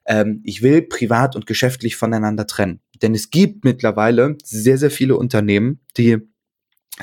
Ähm, 0.07 0.41
ich 0.45 0.63
will 0.63 0.83
privat 0.83 1.37
und 1.37 1.47
geschäftlich 1.47 1.97
voneinander 1.97 2.47
trennen. 2.47 2.81
Denn 3.03 3.15
es 3.15 3.31
gibt 3.31 3.65
mittlerweile 3.65 4.37
sehr, 4.45 4.79
sehr 4.79 4.91
viele 4.91 5.17
Unternehmen, 5.17 5.81
die 5.97 6.19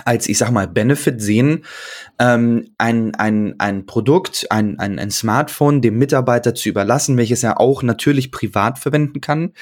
als 0.06 0.28
ich 0.28 0.38
sag 0.38 0.52
mal 0.52 0.68
Benefit 0.68 1.22
sehen, 1.22 1.66
ähm, 2.20 2.70
ein, 2.78 3.16
ein, 3.16 3.56
ein 3.60 3.86
Produkt, 3.86 4.48
ein, 4.50 4.78
ein, 4.80 5.00
ein 5.00 5.12
Smartphone 5.12 5.82
dem 5.82 5.98
Mitarbeiter 5.98 6.54
zu 6.54 6.70
überlassen, 6.70 7.18
welches 7.18 7.44
er 7.44 7.60
auch 7.60 7.84
natürlich 7.84 8.32
privat 8.32 8.80
verwenden 8.80 9.22
kann. 9.22 9.54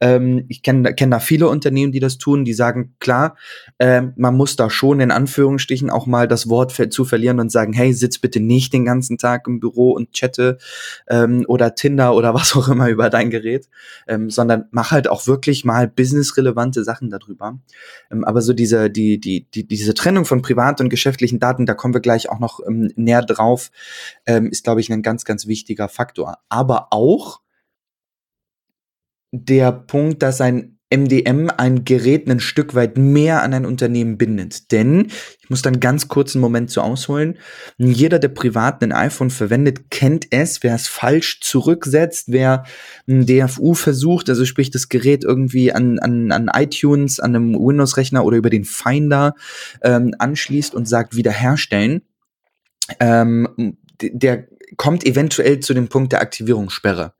Ähm, 0.00 0.44
ich 0.48 0.62
kenne 0.62 0.94
kenn 0.94 1.10
da 1.10 1.20
viele 1.20 1.48
Unternehmen, 1.48 1.92
die 1.92 2.00
das 2.00 2.18
tun, 2.18 2.44
die 2.44 2.52
sagen, 2.52 2.94
klar, 2.98 3.36
äh, 3.78 4.02
man 4.16 4.36
muss 4.36 4.56
da 4.56 4.70
schon 4.70 5.00
in 5.00 5.10
Anführungsstrichen 5.10 5.90
auch 5.90 6.06
mal 6.06 6.26
das 6.26 6.48
Wort 6.48 6.70
zu 6.90 7.04
verlieren 7.04 7.40
und 7.40 7.52
sagen, 7.52 7.72
hey, 7.72 7.92
sitz 7.92 8.18
bitte 8.18 8.40
nicht 8.40 8.72
den 8.72 8.84
ganzen 8.84 9.18
Tag 9.18 9.46
im 9.46 9.60
Büro 9.60 9.92
und 9.92 10.12
chatte 10.12 10.58
ähm, 11.08 11.44
oder 11.48 11.74
Tinder 11.74 12.14
oder 12.14 12.34
was 12.40 12.56
auch 12.56 12.68
immer 12.68 12.88
über 12.88 13.10
dein 13.10 13.30
Gerät, 13.30 13.68
ähm, 14.08 14.30
sondern 14.30 14.64
mach 14.70 14.90
halt 14.90 15.08
auch 15.08 15.26
wirklich 15.26 15.64
mal 15.64 15.88
businessrelevante 15.88 16.84
Sachen 16.84 17.10
darüber. 17.10 17.58
Ähm, 18.10 18.24
aber 18.24 18.42
so 18.42 18.52
diese, 18.52 18.90
die, 18.90 19.20
die, 19.20 19.46
die, 19.50 19.66
diese 19.80 19.94
Trennung 19.94 20.26
von 20.26 20.42
privat 20.42 20.80
und 20.80 20.90
geschäftlichen 20.90 21.40
Daten, 21.40 21.64
da 21.64 21.74
kommen 21.74 21.94
wir 21.94 22.00
gleich 22.00 22.28
auch 22.28 22.38
noch 22.38 22.60
ähm, 22.66 22.92
näher 22.96 23.22
drauf, 23.22 23.70
ähm, 24.26 24.50
ist, 24.50 24.64
glaube 24.64 24.80
ich, 24.80 24.90
ein 24.92 25.02
ganz, 25.02 25.24
ganz 25.24 25.46
wichtiger 25.46 25.88
Faktor. 25.88 26.38
Aber 26.48 26.88
auch 26.90 27.40
der 29.32 29.72
Punkt, 29.72 30.22
dass 30.22 30.40
ein 30.40 30.79
MDM 30.92 31.50
ein 31.56 31.84
Gerät 31.84 32.28
ein 32.28 32.40
Stück 32.40 32.74
weit 32.74 32.98
mehr 32.98 33.42
an 33.42 33.54
ein 33.54 33.64
Unternehmen 33.64 34.18
bindet. 34.18 34.72
Denn, 34.72 35.06
ich 35.40 35.48
muss 35.48 35.62
dann 35.62 35.80
ganz 35.80 36.08
kurz 36.08 36.34
einen 36.34 36.42
Moment 36.42 36.70
zu 36.70 36.82
ausholen, 36.82 37.38
jeder, 37.78 38.18
der 38.18 38.28
privat 38.28 38.82
ein 38.82 38.92
iPhone 38.92 39.30
verwendet, 39.30 39.90
kennt 39.90 40.26
es, 40.30 40.62
wer 40.62 40.74
es 40.74 40.88
falsch 40.88 41.40
zurücksetzt, 41.40 42.32
wer 42.32 42.64
ein 43.08 43.24
DFU 43.26 43.74
versucht, 43.74 44.28
also 44.28 44.44
sprich 44.44 44.70
das 44.70 44.88
Gerät 44.88 45.24
irgendwie 45.24 45.72
an, 45.72 45.98
an, 46.00 46.32
an 46.32 46.50
iTunes, 46.52 47.20
an 47.20 47.36
einem 47.36 47.54
Windows-Rechner 47.54 48.24
oder 48.24 48.36
über 48.36 48.50
den 48.50 48.64
Finder 48.64 49.34
ähm, 49.82 50.14
anschließt 50.18 50.74
und 50.74 50.88
sagt 50.88 51.14
wiederherstellen, 51.14 52.02
ähm, 52.98 53.76
der 54.00 54.48
kommt 54.76 55.04
eventuell 55.04 55.60
zu 55.60 55.74
dem 55.74 55.88
Punkt 55.88 56.12
der 56.12 56.20
Aktivierungssperre. 56.20 57.12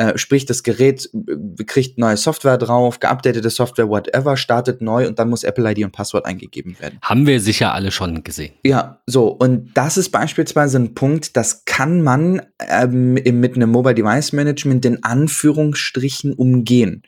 Äh, 0.00 0.16
sprich, 0.16 0.46
das 0.46 0.62
Gerät 0.62 1.10
äh, 1.12 1.64
kriegt 1.64 1.98
neue 1.98 2.16
Software 2.16 2.56
drauf, 2.56 3.00
geupdatete 3.00 3.50
Software, 3.50 3.90
whatever, 3.90 4.38
startet 4.38 4.80
neu 4.80 5.06
und 5.06 5.18
dann 5.18 5.28
muss 5.28 5.44
Apple 5.44 5.70
ID 5.70 5.84
und 5.84 5.92
Passwort 5.92 6.24
eingegeben 6.24 6.74
werden. 6.80 6.98
Haben 7.02 7.26
wir 7.26 7.38
sicher 7.38 7.74
alle 7.74 7.90
schon 7.90 8.24
gesehen. 8.24 8.54
Ja, 8.64 9.02
so. 9.06 9.28
Und 9.28 9.74
das 9.74 9.98
ist 9.98 10.08
beispielsweise 10.08 10.78
ein 10.78 10.94
Punkt, 10.94 11.36
das 11.36 11.66
kann 11.66 12.00
man 12.00 12.40
ähm, 12.66 13.12
mit 13.12 13.56
einem 13.56 13.70
Mobile 13.70 13.94
Device 13.94 14.32
Management 14.32 14.86
in 14.86 15.04
Anführungsstrichen 15.04 16.32
umgehen. 16.32 17.02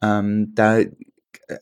Ähm, 0.00 0.52
da 0.54 0.78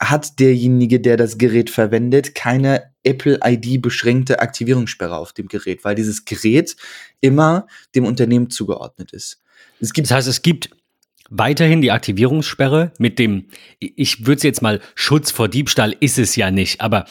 hat 0.01 0.39
derjenige, 0.39 1.01
der 1.01 1.17
das 1.17 1.39
Gerät 1.39 1.71
verwendet, 1.71 2.35
keine 2.35 2.93
Apple 3.05 3.41
ID 3.43 3.81
beschränkte 3.81 4.41
Aktivierungssperre 4.41 5.17
auf 5.17 5.33
dem 5.33 5.49
Gerät, 5.49 5.83
weil 5.85 5.95
dieses 5.95 6.27
Gerät 6.27 6.77
immer 7.23 7.67
dem 7.95 8.05
Unternehmen 8.05 8.51
zugeordnet 8.51 9.13
ist. 9.13 9.41
Es 9.81 9.93
gibt, 9.93 10.11
das 10.11 10.17
heißt, 10.17 10.29
es 10.29 10.43
gibt 10.43 10.71
weiterhin 11.31 11.83
die 11.83 11.93
Aktivierungssperre 11.93 12.93
mit 12.99 13.19
dem, 13.19 13.47
ich 13.79 14.27
würde 14.27 14.39
es 14.39 14.43
jetzt 14.43 14.63
mal 14.63 14.81
Schutz 14.95 15.31
vor 15.31 15.49
Diebstahl 15.49 15.95
ist 16.01 16.19
es 16.19 16.37
ja 16.37 16.51
nicht, 16.51 16.81
aber 16.81 17.05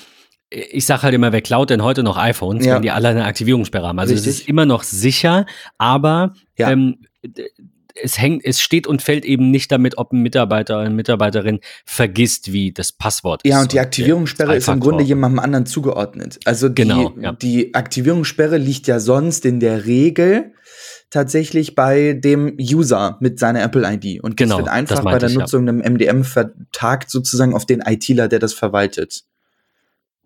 ich 0.49 0.85
sage 0.85 1.03
halt 1.03 1.13
immer, 1.13 1.31
wer 1.33 1.41
klaut 1.41 1.69
denn 1.69 1.83
heute 1.83 2.03
noch 2.03 2.17
iPhones, 2.17 2.65
ja. 2.65 2.75
wenn 2.75 2.81
die 2.81 2.91
alle 2.91 3.09
eine 3.09 3.25
Aktivierungssperre 3.25 3.87
haben? 3.87 3.99
Also 3.99 4.13
Richtig. 4.13 4.29
es 4.29 4.39
ist 4.39 4.47
immer 4.47 4.65
noch 4.65 4.83
sicher, 4.83 5.45
aber 5.77 6.33
ja. 6.57 6.71
ähm, 6.71 6.99
es 8.01 8.19
hängt, 8.19 8.45
es 8.45 8.61
steht 8.61 8.87
und 8.87 9.01
fällt 9.01 9.25
eben 9.25 9.51
nicht 9.51 9.71
damit, 9.71 9.97
ob 9.97 10.13
ein 10.13 10.21
Mitarbeiter 10.21 10.75
oder 10.75 10.85
eine 10.85 10.95
Mitarbeiterin 10.95 11.59
vergisst, 11.85 12.53
wie 12.53 12.71
das 12.71 12.91
Passwort 12.91 13.41
ist. 13.43 13.51
Ja, 13.51 13.61
und 13.61 13.73
die 13.73 13.79
Aktivierungssperre 13.79 14.55
ist 14.55 14.67
im 14.67 14.79
Grunde 14.79 15.03
jemandem 15.03 15.39
anderen 15.39 15.65
zugeordnet. 15.65 16.39
Also 16.45 16.69
die, 16.69 16.75
genau, 16.75 17.13
ja. 17.19 17.33
die 17.33 17.73
Aktivierungssperre 17.73 18.57
liegt 18.57 18.87
ja 18.87 18.99
sonst 18.99 19.45
in 19.45 19.59
der 19.59 19.85
Regel 19.85 20.53
tatsächlich 21.09 21.75
bei 21.75 22.13
dem 22.13 22.57
User 22.59 23.17
mit 23.19 23.39
seiner 23.39 23.61
Apple 23.63 23.87
ID. 23.89 24.23
Und 24.23 24.39
das 24.39 24.45
genau, 24.45 24.57
wird 24.57 24.69
einfach 24.69 25.03
bei 25.03 25.17
der 25.17 25.29
ich, 25.29 25.37
Nutzung 25.37 25.65
ja. 25.65 25.73
einem 25.73 25.93
MDM 25.93 26.23
vertagt 26.23 27.09
sozusagen 27.09 27.53
auf 27.53 27.65
den 27.65 27.81
ITler, 27.81 28.27
der 28.27 28.39
das 28.39 28.53
verwaltet. 28.53 29.23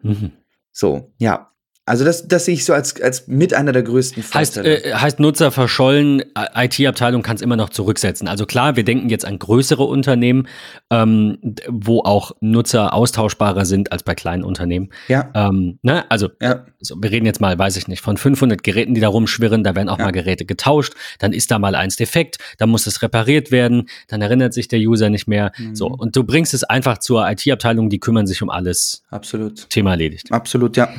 Mhm. 0.01 0.31
So, 0.71 1.11
ja. 1.17 1.50
Also 1.85 2.05
das, 2.05 2.27
das 2.27 2.45
sehe 2.45 2.53
ich 2.53 2.63
so 2.63 2.73
als, 2.73 3.01
als 3.01 3.27
mit 3.27 3.55
einer 3.55 3.71
der 3.71 3.81
größten 3.81 4.21
Vorteile. 4.21 4.69
Heißt, 4.69 4.85
äh, 4.85 4.93
heißt 4.93 5.19
Nutzer 5.19 5.49
verschollen, 5.51 6.23
IT-Abteilung 6.55 7.23
kann 7.23 7.37
es 7.37 7.41
immer 7.41 7.55
noch 7.55 7.69
zurücksetzen. 7.69 8.27
Also 8.27 8.45
klar, 8.45 8.75
wir 8.75 8.83
denken 8.83 9.09
jetzt 9.09 9.25
an 9.25 9.39
größere 9.39 9.83
Unternehmen, 9.83 10.47
ähm, 10.91 11.39
wo 11.67 12.01
auch 12.01 12.33
Nutzer 12.39 12.93
austauschbarer 12.93 13.65
sind 13.65 13.91
als 13.91 14.03
bei 14.03 14.13
kleinen 14.13 14.43
Unternehmen. 14.43 14.89
Ja. 15.07 15.31
Ähm, 15.33 15.79
ne? 15.81 16.09
Also 16.11 16.29
ja. 16.39 16.65
so, 16.81 16.95
wir 17.01 17.09
reden 17.09 17.25
jetzt 17.25 17.41
mal, 17.41 17.57
weiß 17.57 17.75
ich 17.77 17.87
nicht, 17.87 18.01
von 18.01 18.15
500 18.15 18.63
Geräten, 18.63 18.93
die 18.93 19.01
da 19.01 19.07
rumschwirren, 19.07 19.63
da 19.63 19.73
werden 19.75 19.89
auch 19.89 19.97
ja. 19.97 20.05
mal 20.05 20.11
Geräte 20.11 20.45
getauscht, 20.45 20.93
dann 21.17 21.33
ist 21.33 21.49
da 21.49 21.57
mal 21.57 21.73
eins 21.73 21.95
defekt, 21.95 22.37
dann 22.59 22.69
muss 22.69 22.85
es 22.85 23.01
repariert 23.01 23.49
werden, 23.51 23.89
dann 24.07 24.21
erinnert 24.21 24.53
sich 24.53 24.67
der 24.67 24.79
User 24.79 25.09
nicht 25.09 25.27
mehr. 25.27 25.51
Mhm. 25.57 25.75
So, 25.75 25.87
und 25.87 26.15
du 26.15 26.23
bringst 26.23 26.53
es 26.53 26.63
einfach 26.63 26.99
zur 26.99 27.27
IT-Abteilung, 27.27 27.89
die 27.89 27.99
kümmern 27.99 28.27
sich 28.27 28.43
um 28.43 28.51
alles. 28.51 29.03
Absolut. 29.09 29.67
Thema 29.71 29.91
erledigt. 29.91 30.31
Absolut, 30.31 30.77
ja. 30.77 30.93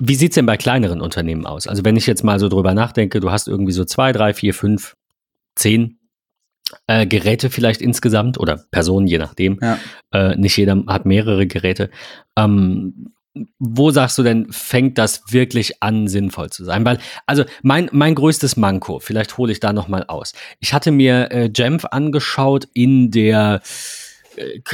Wie 0.00 0.14
sieht's 0.14 0.34
denn 0.34 0.46
bei 0.46 0.56
kleineren 0.56 1.00
Unternehmen 1.00 1.46
aus? 1.46 1.66
Also 1.66 1.84
wenn 1.84 1.96
ich 1.96 2.06
jetzt 2.06 2.24
mal 2.24 2.38
so 2.38 2.48
drüber 2.48 2.74
nachdenke, 2.74 3.20
du 3.20 3.30
hast 3.30 3.48
irgendwie 3.48 3.72
so 3.72 3.84
zwei, 3.84 4.12
drei, 4.12 4.34
vier, 4.34 4.54
fünf, 4.54 4.96
zehn 5.54 5.98
äh, 6.86 7.06
Geräte 7.06 7.50
vielleicht 7.50 7.80
insgesamt 7.80 8.38
oder 8.38 8.64
Personen, 8.70 9.06
je 9.06 9.18
nachdem. 9.18 9.58
Ja. 9.60 9.78
Äh, 10.12 10.36
nicht 10.36 10.56
jeder 10.56 10.82
hat 10.86 11.06
mehrere 11.06 11.46
Geräte. 11.46 11.90
Ähm, 12.36 13.12
wo 13.58 13.90
sagst 13.90 14.16
du 14.18 14.22
denn, 14.22 14.46
fängt 14.50 14.96
das 14.96 15.22
wirklich 15.30 15.82
an, 15.82 16.06
sinnvoll 16.06 16.50
zu 16.50 16.64
sein? 16.64 16.84
Weil, 16.84 16.98
also 17.26 17.44
mein, 17.62 17.88
mein 17.92 18.14
größtes 18.14 18.56
Manko, 18.56 19.00
vielleicht 19.00 19.36
hole 19.38 19.50
ich 19.50 19.58
da 19.60 19.72
nochmal 19.72 20.04
aus. 20.04 20.34
Ich 20.60 20.72
hatte 20.72 20.92
mir 20.92 21.32
äh, 21.32 21.50
Jamf 21.52 21.84
angeschaut 21.86 22.68
in 22.74 23.10
der 23.10 23.60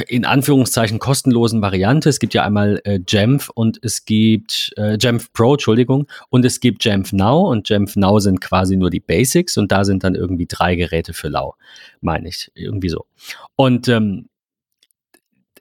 in 0.07 0.25
Anführungszeichen 0.25 0.99
kostenlosen 0.99 1.61
Variante. 1.61 2.09
Es 2.09 2.19
gibt 2.19 2.33
ja 2.33 2.43
einmal 2.43 2.81
äh, 2.83 2.99
Jamf 3.07 3.49
und 3.49 3.79
es 3.83 4.05
gibt 4.05 4.73
äh, 4.77 4.97
Jamf 4.99 5.31
Pro, 5.33 5.53
Entschuldigung, 5.53 6.07
und 6.29 6.45
es 6.45 6.59
gibt 6.59 6.83
Jamf 6.83 7.13
Now 7.13 7.49
und 7.49 7.69
Jamf 7.69 7.95
Now 7.95 8.19
sind 8.19 8.41
quasi 8.41 8.75
nur 8.75 8.89
die 8.89 8.99
Basics 8.99 9.57
und 9.57 9.71
da 9.71 9.83
sind 9.83 10.03
dann 10.03 10.15
irgendwie 10.15 10.45
drei 10.47 10.75
Geräte 10.75 11.13
für 11.13 11.29
Lau, 11.29 11.55
meine 12.01 12.29
ich, 12.29 12.51
irgendwie 12.55 12.89
so. 12.89 13.05
Und 13.55 13.87
ähm, 13.87 14.29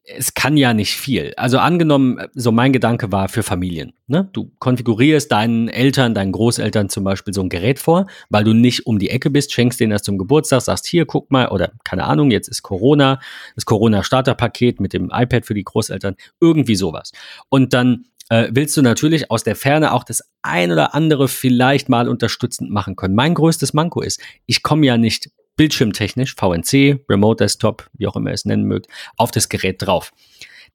es 0.04 0.34
kann 0.34 0.56
ja 0.56 0.74
nicht 0.74 0.96
viel. 0.96 1.32
Also 1.36 1.58
angenommen, 1.58 2.18
so 2.34 2.52
mein 2.52 2.72
Gedanke 2.72 3.12
war 3.12 3.28
für 3.28 3.42
Familien. 3.42 3.92
Ne? 4.06 4.28
Du 4.32 4.50
konfigurierst 4.58 5.30
deinen 5.30 5.68
Eltern, 5.68 6.14
deinen 6.14 6.32
Großeltern 6.32 6.88
zum 6.88 7.04
Beispiel 7.04 7.34
so 7.34 7.42
ein 7.42 7.48
Gerät 7.48 7.78
vor, 7.78 8.06
weil 8.28 8.44
du 8.44 8.52
nicht 8.52 8.86
um 8.86 8.98
die 8.98 9.10
Ecke 9.10 9.30
bist, 9.30 9.52
schenkst 9.52 9.78
denen 9.78 9.90
das 9.90 10.02
zum 10.02 10.18
Geburtstag, 10.18 10.62
sagst 10.62 10.86
hier, 10.86 11.06
guck 11.06 11.30
mal, 11.30 11.48
oder 11.48 11.72
keine 11.84 12.04
Ahnung, 12.04 12.30
jetzt 12.30 12.48
ist 12.48 12.62
Corona, 12.62 13.20
das 13.54 13.66
Corona-Starterpaket 13.66 14.80
mit 14.80 14.92
dem 14.92 15.10
iPad 15.12 15.46
für 15.46 15.54
die 15.54 15.64
Großeltern, 15.64 16.16
irgendwie 16.40 16.76
sowas. 16.76 17.12
Und 17.48 17.74
dann 17.74 18.06
äh, 18.30 18.48
willst 18.50 18.76
du 18.76 18.82
natürlich 18.82 19.30
aus 19.30 19.44
der 19.44 19.56
Ferne 19.56 19.92
auch 19.92 20.04
das 20.04 20.22
ein 20.42 20.72
oder 20.72 20.94
andere 20.94 21.28
vielleicht 21.28 21.88
mal 21.88 22.08
unterstützend 22.08 22.70
machen 22.70 22.96
können. 22.96 23.14
Mein 23.14 23.34
größtes 23.34 23.74
Manko 23.74 24.00
ist, 24.00 24.20
ich 24.46 24.62
komme 24.62 24.86
ja 24.86 24.96
nicht 24.96 25.30
bildschirmtechnisch, 25.60 26.36
VNC, 26.36 27.04
Remote 27.06 27.44
Desktop, 27.44 27.90
wie 27.92 28.06
auch 28.06 28.16
immer 28.16 28.30
ihr 28.30 28.34
es 28.34 28.46
nennen 28.46 28.64
mögt, 28.64 28.86
auf 29.18 29.30
das 29.30 29.50
Gerät 29.50 29.82
drauf. 29.82 30.10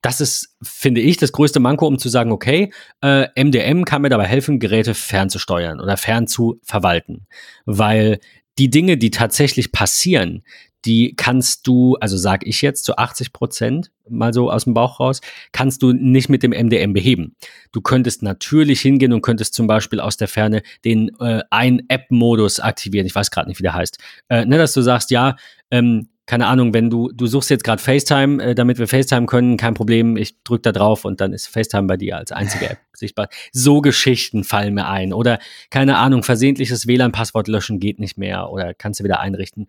Das 0.03 0.21
ist, 0.21 0.55
finde 0.61 1.01
ich, 1.01 1.17
das 1.17 1.31
größte 1.31 1.59
Manko, 1.59 1.87
um 1.87 1.97
zu 1.97 2.07
sagen, 2.07 2.31
okay, 2.31 2.71
äh, 3.01 3.25
MDM 3.35 3.83
kann 3.83 4.03
mir 4.03 4.09
dabei 4.09 4.27
helfen, 4.27 4.59
Geräte 4.59 4.93
fernzusteuern 4.93 5.81
oder 5.81 5.97
fern 5.97 6.27
zu 6.27 6.59
verwalten. 6.61 7.25
Weil 7.65 8.19
die 8.59 8.69
Dinge, 8.69 8.97
die 8.97 9.09
tatsächlich 9.09 9.71
passieren, 9.71 10.43
die 10.85 11.15
kannst 11.15 11.67
du, 11.67 11.95
also 11.99 12.17
sag 12.17 12.45
ich 12.45 12.61
jetzt 12.61 12.85
zu 12.85 12.97
80 12.97 13.33
Prozent, 13.33 13.91
mal 14.07 14.33
so 14.33 14.51
aus 14.51 14.65
dem 14.65 14.73
Bauch 14.73 14.99
raus, 14.99 15.21
kannst 15.51 15.81
du 15.81 15.93
nicht 15.93 16.29
mit 16.29 16.43
dem 16.43 16.51
MDM 16.51 16.93
beheben. 16.93 17.35
Du 17.71 17.81
könntest 17.81 18.21
natürlich 18.21 18.81
hingehen 18.81 19.13
und 19.13 19.21
könntest 19.21 19.53
zum 19.53 19.67
Beispiel 19.67 19.99
aus 19.99 20.17
der 20.17 20.27
Ferne 20.27 20.61
den 20.83 21.09
äh, 21.19 21.41
ein 21.49 21.83
App-Modus 21.87 22.59
aktivieren. 22.59 23.07
Ich 23.07 23.15
weiß 23.15 23.31
gerade 23.31 23.49
nicht, 23.49 23.59
wie 23.59 23.63
der 23.63 23.73
heißt. 23.73 23.97
Äh, 24.29 24.45
ne, 24.45 24.57
dass 24.57 24.73
du 24.73 24.81
sagst, 24.81 25.11
ja, 25.11 25.35
ähm, 25.71 26.09
keine 26.27 26.47
Ahnung, 26.47 26.73
wenn 26.73 26.89
du, 26.89 27.11
du 27.11 27.27
suchst 27.27 27.51
jetzt 27.51 27.63
gerade 27.63 27.81
FaceTime, 27.81 28.43
äh, 28.43 28.55
damit 28.55 28.79
wir 28.79 28.87
FaceTime 28.87 29.27
können, 29.27 29.57
kein 29.57 29.75
Problem, 29.75 30.17
ich 30.17 30.41
drücke 30.43 30.63
da 30.63 30.71
drauf 30.71 31.05
und 31.05 31.21
dann 31.21 31.33
ist 31.33 31.47
FaceTime 31.47 31.87
bei 31.87 31.97
dir 31.97 32.17
als 32.17 32.31
einzige 32.31 32.69
App 32.71 32.79
sichtbar. 32.93 33.29
So 33.51 33.81
Geschichten 33.81 34.43
fallen 34.43 34.73
mir 34.73 34.87
ein. 34.87 35.13
Oder, 35.13 35.39
keine 35.69 35.97
Ahnung, 35.97 36.23
versehentliches 36.23 36.87
WLAN-Passwort 36.87 37.47
löschen 37.47 37.79
geht 37.79 37.99
nicht 37.99 38.17
mehr 38.17 38.49
oder 38.49 38.73
kannst 38.73 38.99
du 38.99 39.03
wieder 39.03 39.19
einrichten. 39.19 39.67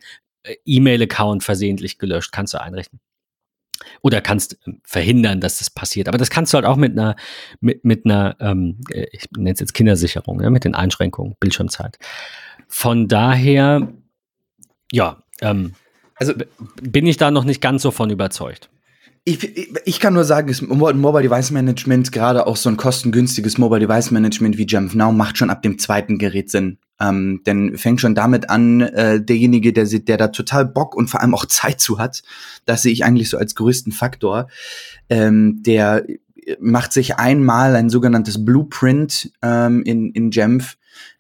E-Mail-Account 0.65 1.45
versehentlich 1.45 1.99
gelöscht, 1.99 2.33
kannst 2.33 2.55
du 2.55 2.61
einrichten. 2.61 3.00
Oder 4.03 4.21
kannst 4.21 4.59
ähm, 4.67 4.81
verhindern, 4.85 5.41
dass 5.41 5.59
das 5.59 5.71
passiert. 5.71 6.09
Aber 6.09 6.19
das 6.19 6.31
kannst 6.31 6.53
du 6.53 6.57
halt 6.57 6.65
auch 6.65 6.76
mit 6.76 6.93
einer, 6.93 7.17
mit, 7.61 7.85
mit 7.85 8.05
einer, 8.05 8.37
ähm, 8.41 8.81
äh, 8.91 9.07
ich 9.12 9.26
nenne 9.37 9.53
es 9.53 9.61
jetzt 9.61 9.75
Kindersicherung, 9.75 10.41
ja, 10.43 10.50
mit 10.50 10.65
den 10.65 10.75
Einschränkungen, 10.75 11.35
Bildschirmzeit. 11.41 11.99
Von 12.69 13.09
daher, 13.09 13.93
ja, 14.93 15.23
ähm, 15.41 15.75
also 16.17 16.33
bin 16.81 17.07
ich 17.07 17.17
da 17.17 17.31
noch 17.31 17.45
nicht 17.45 17.61
ganz 17.61 17.83
so 17.83 17.91
von 17.91 18.11
überzeugt. 18.11 18.71
Ich, 19.25 19.69
ich 19.85 20.00
kann 20.00 20.15
nur 20.15 20.25
sagen, 20.25 20.49
das 20.49 20.62
Mobile 20.62 21.23
Device 21.23 21.50
Management, 21.50 22.12
gerade 22.12 22.47
auch 22.47 22.57
so 22.57 22.71
ein 22.71 22.76
kostengünstiges 22.76 23.59
Mobile 23.59 23.81
Device 23.81 24.12
Management 24.12 24.57
wie 24.57 24.67
Jamf 24.67 24.95
Now, 24.95 25.11
macht 25.11 25.37
schon 25.37 25.50
ab 25.50 25.62
dem 25.62 25.79
zweiten 25.79 26.17
Gerät 26.19 26.49
Sinn. 26.49 26.79
Ähm, 27.00 27.43
denn 27.45 27.76
fängt 27.76 28.00
schon 28.00 28.15
damit 28.15 28.49
an, 28.49 28.81
äh, 28.81 29.23
derjenige, 29.23 29.73
der, 29.73 29.85
der 29.85 30.17
da 30.17 30.29
total 30.29 30.65
Bock 30.65 30.95
und 30.95 31.09
vor 31.09 31.21
allem 31.21 31.35
auch 31.35 31.47
Zeit 31.47 31.81
zu 31.81 31.99
hat, 31.99 32.23
das 32.65 32.83
sehe 32.83 32.93
ich 32.93 33.05
eigentlich 33.05 33.29
so 33.29 33.37
als 33.37 33.55
größten 33.55 33.93
Faktor, 33.93 34.49
ähm, 35.11 35.62
der 35.62 36.07
macht 36.61 36.93
sich 36.93 37.17
einmal 37.17 37.75
ein 37.75 37.91
sogenanntes 37.91 38.45
Blueprint 38.45 39.33
ähm, 39.43 39.83
in, 39.83 40.12
in 40.12 40.31
Jamf, 40.31 40.76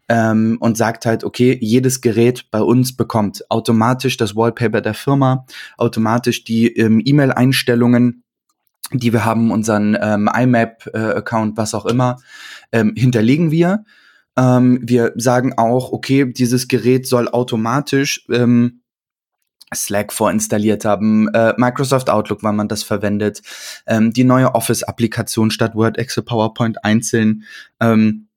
ähm, 0.08 0.56
und 0.60 0.76
sagt 0.76 1.06
halt, 1.06 1.24
okay, 1.24 1.58
jedes 1.60 2.00
Gerät 2.00 2.50
bei 2.50 2.60
uns 2.60 2.96
bekommt 2.96 3.44
automatisch 3.50 4.16
das 4.16 4.36
Wallpaper 4.36 4.80
der 4.80 4.94
Firma, 4.94 5.46
automatisch 5.76 6.44
die 6.44 6.68
ähm, 6.76 7.02
E-Mail-Einstellungen, 7.04 8.22
die 8.92 9.12
wir 9.12 9.24
haben, 9.24 9.50
unseren 9.50 9.96
ähm, 10.00 10.30
IMAP-Account, 10.32 11.54
äh, 11.54 11.56
was 11.56 11.74
auch 11.74 11.86
immer, 11.86 12.18
ähm, 12.70 12.94
hinterlegen 12.96 13.50
wir. 13.50 13.84
Ähm, 14.36 14.80
wir 14.82 15.12
sagen 15.16 15.54
auch, 15.56 15.92
okay, 15.92 16.32
dieses 16.32 16.68
Gerät 16.68 17.06
soll 17.06 17.28
automatisch 17.28 18.26
ähm, 18.30 18.82
Slack 19.74 20.12
vorinstalliert 20.12 20.84
haben, 20.84 21.28
äh, 21.34 21.54
Microsoft 21.56 22.08
Outlook, 22.08 22.42
wann 22.42 22.56
man 22.56 22.68
das 22.68 22.82
verwendet, 22.82 23.42
ähm, 23.86 24.12
die 24.12 24.24
neue 24.24 24.54
Office-Applikation 24.54 25.50
statt 25.50 25.74
Word, 25.74 25.98
Excel, 25.98 26.22
PowerPoint 26.22 26.84
einzeln. 26.84 27.44
Ähm, 27.80 28.28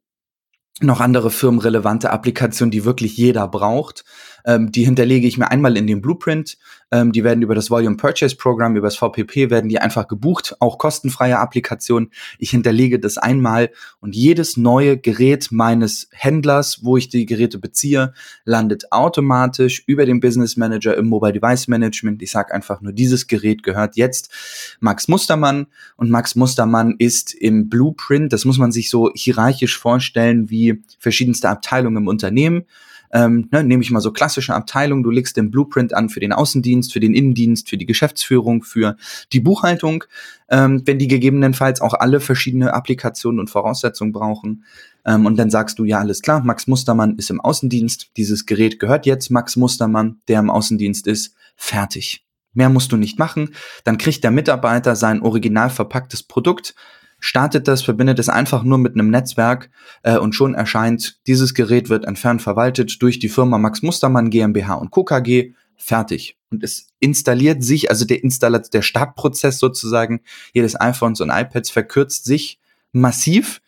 noch 0.81 1.01
andere 1.01 1.29
firmenrelevante 1.29 2.09
Applikationen, 2.09 2.71
die 2.71 2.85
wirklich 2.85 3.17
jeder 3.17 3.47
braucht. 3.47 4.05
Ähm, 4.45 4.71
die 4.71 4.83
hinterlege 4.85 5.27
ich 5.27 5.37
mir 5.37 5.51
einmal 5.51 5.77
in 5.77 5.87
den 5.87 6.01
Blueprint. 6.01 6.57
Ähm, 6.91 7.11
die 7.11 7.23
werden 7.23 7.41
über 7.41 7.55
das 7.55 7.69
Volume 7.69 7.97
Purchase 7.97 8.35
Program, 8.35 8.75
über 8.75 8.87
das 8.87 8.97
VPP, 8.97 9.49
werden 9.49 9.69
die 9.69 9.79
einfach 9.79 10.07
gebucht, 10.07 10.55
auch 10.59 10.77
kostenfreie 10.77 11.37
Applikationen. 11.37 12.09
Ich 12.39 12.51
hinterlege 12.51 12.99
das 12.99 13.17
einmal 13.17 13.69
und 13.99 14.15
jedes 14.15 14.57
neue 14.57 14.97
Gerät 14.97 15.49
meines 15.51 16.07
Händlers, 16.11 16.79
wo 16.83 16.97
ich 16.97 17.09
die 17.09 17.25
Geräte 17.25 17.59
beziehe, 17.59 18.13
landet 18.43 18.91
automatisch 18.91 19.83
über 19.85 20.05
den 20.05 20.19
Business 20.19 20.57
Manager 20.57 20.97
im 20.97 21.07
Mobile 21.07 21.33
Device 21.33 21.67
Management. 21.67 22.21
Ich 22.21 22.31
sage 22.31 22.53
einfach 22.53 22.81
nur, 22.81 22.93
dieses 22.93 23.27
Gerät 23.27 23.63
gehört 23.63 23.95
jetzt 23.95 24.31
Max 24.79 25.07
Mustermann 25.07 25.67
und 25.95 26.09
Max 26.09 26.35
Mustermann 26.35 26.95
ist 26.97 27.33
im 27.33 27.69
Blueprint, 27.69 28.33
das 28.33 28.45
muss 28.45 28.57
man 28.57 28.71
sich 28.71 28.89
so 28.89 29.11
hierarchisch 29.13 29.77
vorstellen 29.77 30.49
wie 30.49 30.81
verschiedenste 30.97 31.49
Abteilungen 31.49 31.97
im 31.97 32.07
Unternehmen 32.07 32.65
ähm, 33.11 33.47
ne, 33.51 33.63
nehme 33.63 33.83
ich 33.83 33.91
mal 33.91 34.01
so 34.01 34.11
klassische 34.11 34.53
Abteilungen, 34.53 35.03
du 35.03 35.09
legst 35.09 35.37
den 35.37 35.51
Blueprint 35.51 35.93
an 35.93 36.09
für 36.09 36.19
den 36.19 36.33
Außendienst, 36.33 36.93
für 36.93 36.99
den 36.99 37.13
Innendienst, 37.13 37.69
für 37.69 37.77
die 37.77 37.85
Geschäftsführung, 37.85 38.63
für 38.63 38.97
die 39.33 39.39
Buchhaltung, 39.39 40.03
ähm, 40.49 40.81
wenn 40.85 40.99
die 40.99 41.07
gegebenenfalls 41.07 41.81
auch 41.81 41.93
alle 41.93 42.19
verschiedene 42.19 42.73
Applikationen 42.73 43.39
und 43.39 43.49
Voraussetzungen 43.49 44.11
brauchen. 44.11 44.63
Ähm, 45.05 45.25
und 45.25 45.37
dann 45.37 45.49
sagst 45.49 45.79
du, 45.79 45.85
ja, 45.85 45.99
alles 45.99 46.21
klar, 46.21 46.43
Max 46.43 46.67
Mustermann 46.67 47.15
ist 47.17 47.29
im 47.29 47.41
Außendienst, 47.41 48.11
dieses 48.17 48.45
Gerät 48.45 48.79
gehört 48.79 49.05
jetzt 49.05 49.29
Max 49.29 49.55
Mustermann, 49.55 50.21
der 50.27 50.39
im 50.39 50.49
Außendienst 50.49 51.07
ist, 51.07 51.35
fertig. 51.55 52.25
Mehr 52.53 52.69
musst 52.69 52.91
du 52.91 52.97
nicht 52.97 53.19
machen. 53.19 53.53
Dann 53.83 53.97
kriegt 53.97 54.23
der 54.23 54.31
Mitarbeiter 54.31 54.95
sein 54.95 55.21
original 55.21 55.69
verpacktes 55.69 56.23
Produkt, 56.23 56.73
startet 57.19 57.67
das, 57.67 57.81
verbindet 57.81 58.19
es 58.19 58.29
einfach 58.29 58.63
nur 58.63 58.77
mit 58.77 58.93
einem 58.93 59.09
Netzwerk 59.09 59.69
äh, 60.03 60.17
und 60.17 60.33
schon 60.33 60.55
erscheint, 60.55 61.19
dieses 61.27 61.53
Gerät 61.53 61.89
wird 61.89 62.05
entfernt 62.05 62.41
verwaltet 62.41 63.01
durch 63.01 63.19
die 63.19 63.29
Firma 63.29 63.57
Max 63.57 63.81
Mustermann 63.81 64.29
GmbH 64.29 64.75
und 64.75 64.91
Co. 64.91 65.03
KG, 65.03 65.53
fertig. 65.75 66.37
Und 66.51 66.63
es 66.63 66.87
installiert 66.99 67.63
sich, 67.63 67.89
also 67.89 68.05
der 68.05 68.23
Installat 68.23 68.73
der 68.73 68.81
Startprozess 68.81 69.59
sozusagen 69.59 70.21
jedes 70.53 70.79
iPhones 70.79 71.21
und 71.21 71.29
iPads 71.29 71.69
verkürzt 71.69 72.25
sich 72.25 72.59
massiv. 72.91 73.61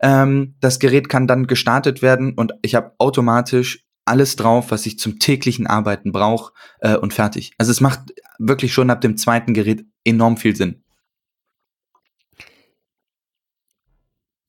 Ähm, 0.00 0.54
das 0.60 0.78
Gerät 0.78 1.08
kann 1.08 1.26
dann 1.26 1.46
gestartet 1.46 2.02
werden 2.02 2.34
und 2.34 2.52
ich 2.62 2.74
habe 2.74 2.92
automatisch 2.98 3.84
alles 4.04 4.36
drauf, 4.36 4.70
was 4.70 4.86
ich 4.86 4.98
zum 4.98 5.18
täglichen 5.18 5.66
Arbeiten 5.66 6.12
brauche 6.12 6.52
äh, 6.80 6.96
und 6.96 7.12
fertig. 7.12 7.52
Also 7.58 7.70
es 7.70 7.80
macht 7.80 8.00
wirklich 8.38 8.72
schon 8.72 8.90
ab 8.90 9.00
dem 9.00 9.16
zweiten 9.16 9.52
Gerät 9.54 9.84
enorm 10.04 10.36
viel 10.36 10.56
Sinn. 10.56 10.82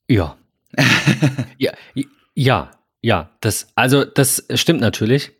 Ja. 0.09 0.37
ja, 1.57 1.71
ja, 2.35 2.71
ja. 3.01 3.29
Das, 3.41 3.67
also 3.75 4.03
das 4.03 4.45
stimmt 4.55 4.81
natürlich. 4.81 5.31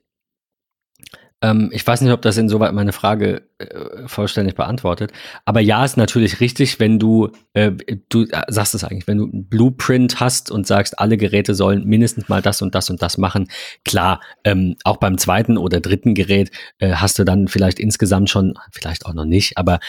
Ähm, 1.42 1.70
ich 1.72 1.88
weiß 1.88 2.02
nicht, 2.02 2.12
ob 2.12 2.22
das 2.22 2.38
insoweit 2.38 2.74
meine 2.74 2.92
Frage 2.92 3.44
äh, 3.60 4.08
vollständig 4.08 4.56
beantwortet. 4.56 5.14
Aber 5.46 5.62
ja, 5.62 5.86
ist 5.86 5.96
natürlich 5.96 6.42
richtig, 6.42 6.80
wenn 6.80 7.00
du, 7.00 7.30
äh, 7.54 7.72
du 8.10 8.24
äh, 8.24 8.44
sagst 8.50 8.76
es 8.76 8.84
eigentlich, 8.84 9.08
wenn 9.08 9.20
du 9.20 9.26
ein 9.26 9.48
Blueprint 9.48 10.20
hast 10.20 10.52
und 10.52 10.68
sagst, 10.68 11.00
alle 11.00 11.16
Geräte 11.16 11.56
sollen 11.56 11.86
mindestens 11.86 12.28
mal 12.28 12.42
das 12.42 12.62
und 12.62 12.76
das 12.76 12.90
und 12.90 13.02
das 13.02 13.18
machen. 13.18 13.48
Klar, 13.86 14.20
ähm, 14.44 14.76
auch 14.84 14.98
beim 14.98 15.18
zweiten 15.18 15.58
oder 15.58 15.80
dritten 15.80 16.14
Gerät 16.14 16.52
äh, 16.80 16.92
hast 16.96 17.18
du 17.18 17.24
dann 17.24 17.48
vielleicht 17.48 17.80
insgesamt 17.80 18.30
schon, 18.30 18.56
vielleicht 18.74 19.06
auch 19.06 19.14
noch 19.14 19.26
nicht, 19.26 19.58
aber 19.58 19.80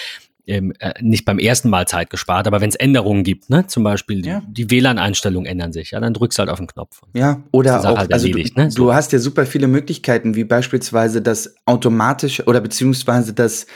ähm, 0.47 0.73
äh, 0.79 0.93
nicht 1.01 1.25
beim 1.25 1.39
ersten 1.39 1.71
Mal 1.71 1.87
Zeit 1.87 2.11
gespart, 2.11 2.47
aber 2.47 2.61
wenn 2.61 2.69
es 2.69 2.77
Änderungen 2.77 3.25
gibt, 3.25 3.51
ne, 3.51 3.67
zum 3.67 3.85
Beispiel 3.85 4.25
ja. 4.27 4.43
die, 4.47 4.67
die 4.67 4.71
WLAN-Einstellungen 4.71 5.47
ändern 5.47 5.73
sich, 5.73 5.93
ja, 5.93 6.01
dann 6.01 6.15
drückst 6.15 6.39
du 6.39 6.41
halt 6.41 6.51
auf 6.51 6.59
den 6.59 6.67
Knopf. 6.67 7.03
Ja, 7.15 7.43
oder 7.53 7.81
auch, 7.81 7.99
halt 7.99 8.13
also 8.13 8.29
du, 8.29 8.39
ne? 8.39 8.71
so. 8.71 8.85
du 8.85 8.95
hast 8.95 9.13
ja 9.13 9.19
super 9.19 9.47
viele 9.47 9.67
Möglichkeiten, 9.67 10.35
wie 10.35 10.45
beispielsweise 10.45 11.23
das 11.23 11.55
automatische 11.67 12.45
oder 12.45 12.61
beziehungsweise 12.61 13.33
das 13.33 13.67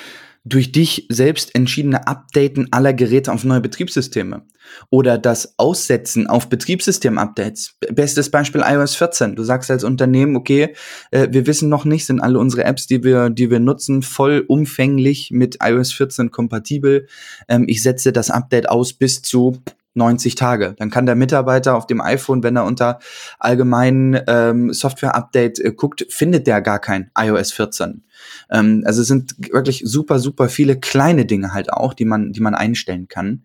durch 0.44 0.72
dich 0.72 1.06
selbst 1.08 1.54
entschiedene 1.54 2.06
Updaten 2.06 2.68
aller 2.70 2.92
Geräte 2.92 3.32
auf 3.32 3.44
neue 3.44 3.62
Betriebssysteme 3.62 4.42
oder 4.90 5.16
das 5.16 5.58
Aussetzen 5.58 6.26
auf 6.26 6.48
Betriebssystem-Updates. 6.48 7.78
Bestes 7.92 8.30
Beispiel 8.30 8.62
iOS 8.64 8.94
14. 8.94 9.36
Du 9.36 9.42
sagst 9.42 9.70
als 9.70 9.84
Unternehmen, 9.84 10.36
okay, 10.36 10.74
äh, 11.10 11.28
wir 11.30 11.46
wissen 11.46 11.70
noch 11.70 11.86
nicht, 11.86 12.04
sind 12.04 12.20
alle 12.20 12.38
unsere 12.38 12.64
Apps, 12.64 12.86
die 12.86 13.02
wir, 13.02 13.30
die 13.30 13.50
wir 13.50 13.60
nutzen, 13.60 14.02
vollumfänglich 14.02 15.30
mit 15.30 15.58
iOS 15.62 15.92
14 15.92 16.30
kompatibel. 16.30 17.06
Ähm, 17.48 17.64
ich 17.66 17.82
setze 17.82 18.12
das 18.12 18.30
Update 18.30 18.68
aus 18.68 18.92
bis 18.92 19.22
zu 19.22 19.62
90 19.94 20.34
Tage. 20.34 20.74
Dann 20.78 20.90
kann 20.90 21.06
der 21.06 21.14
Mitarbeiter 21.14 21.76
auf 21.76 21.86
dem 21.86 22.00
iPhone, 22.00 22.42
wenn 22.42 22.56
er 22.56 22.64
unter 22.64 22.98
allgemeinen 23.38 24.20
ähm, 24.26 24.72
Software-Update 24.72 25.60
äh, 25.60 25.72
guckt, 25.72 26.06
findet 26.10 26.46
der 26.46 26.60
gar 26.60 26.78
kein 26.78 27.10
iOS 27.16 27.52
14. 27.52 28.04
Ähm, 28.50 28.82
also 28.84 29.02
es 29.02 29.08
sind 29.08 29.36
wirklich 29.52 29.82
super, 29.84 30.18
super 30.18 30.48
viele 30.48 30.78
kleine 30.78 31.26
Dinge 31.26 31.54
halt 31.54 31.72
auch, 31.72 31.94
die 31.94 32.04
man, 32.04 32.32
die 32.32 32.40
man 32.40 32.54
einstellen 32.54 33.08
kann. 33.08 33.44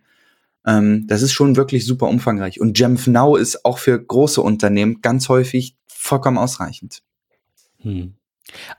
Ähm, 0.65 1.05
das 1.07 1.21
ist 1.21 1.33
schon 1.33 1.55
wirklich 1.55 1.85
super 1.85 2.07
umfangreich. 2.07 2.59
Und 2.59 2.77
Jamf 2.77 3.07
Now 3.07 3.35
ist 3.35 3.65
auch 3.65 3.77
für 3.77 3.99
große 3.99 4.41
Unternehmen 4.41 5.01
ganz 5.01 5.29
häufig 5.29 5.75
vollkommen 5.88 6.38
ausreichend. 6.38 7.01
Hm. 7.81 8.15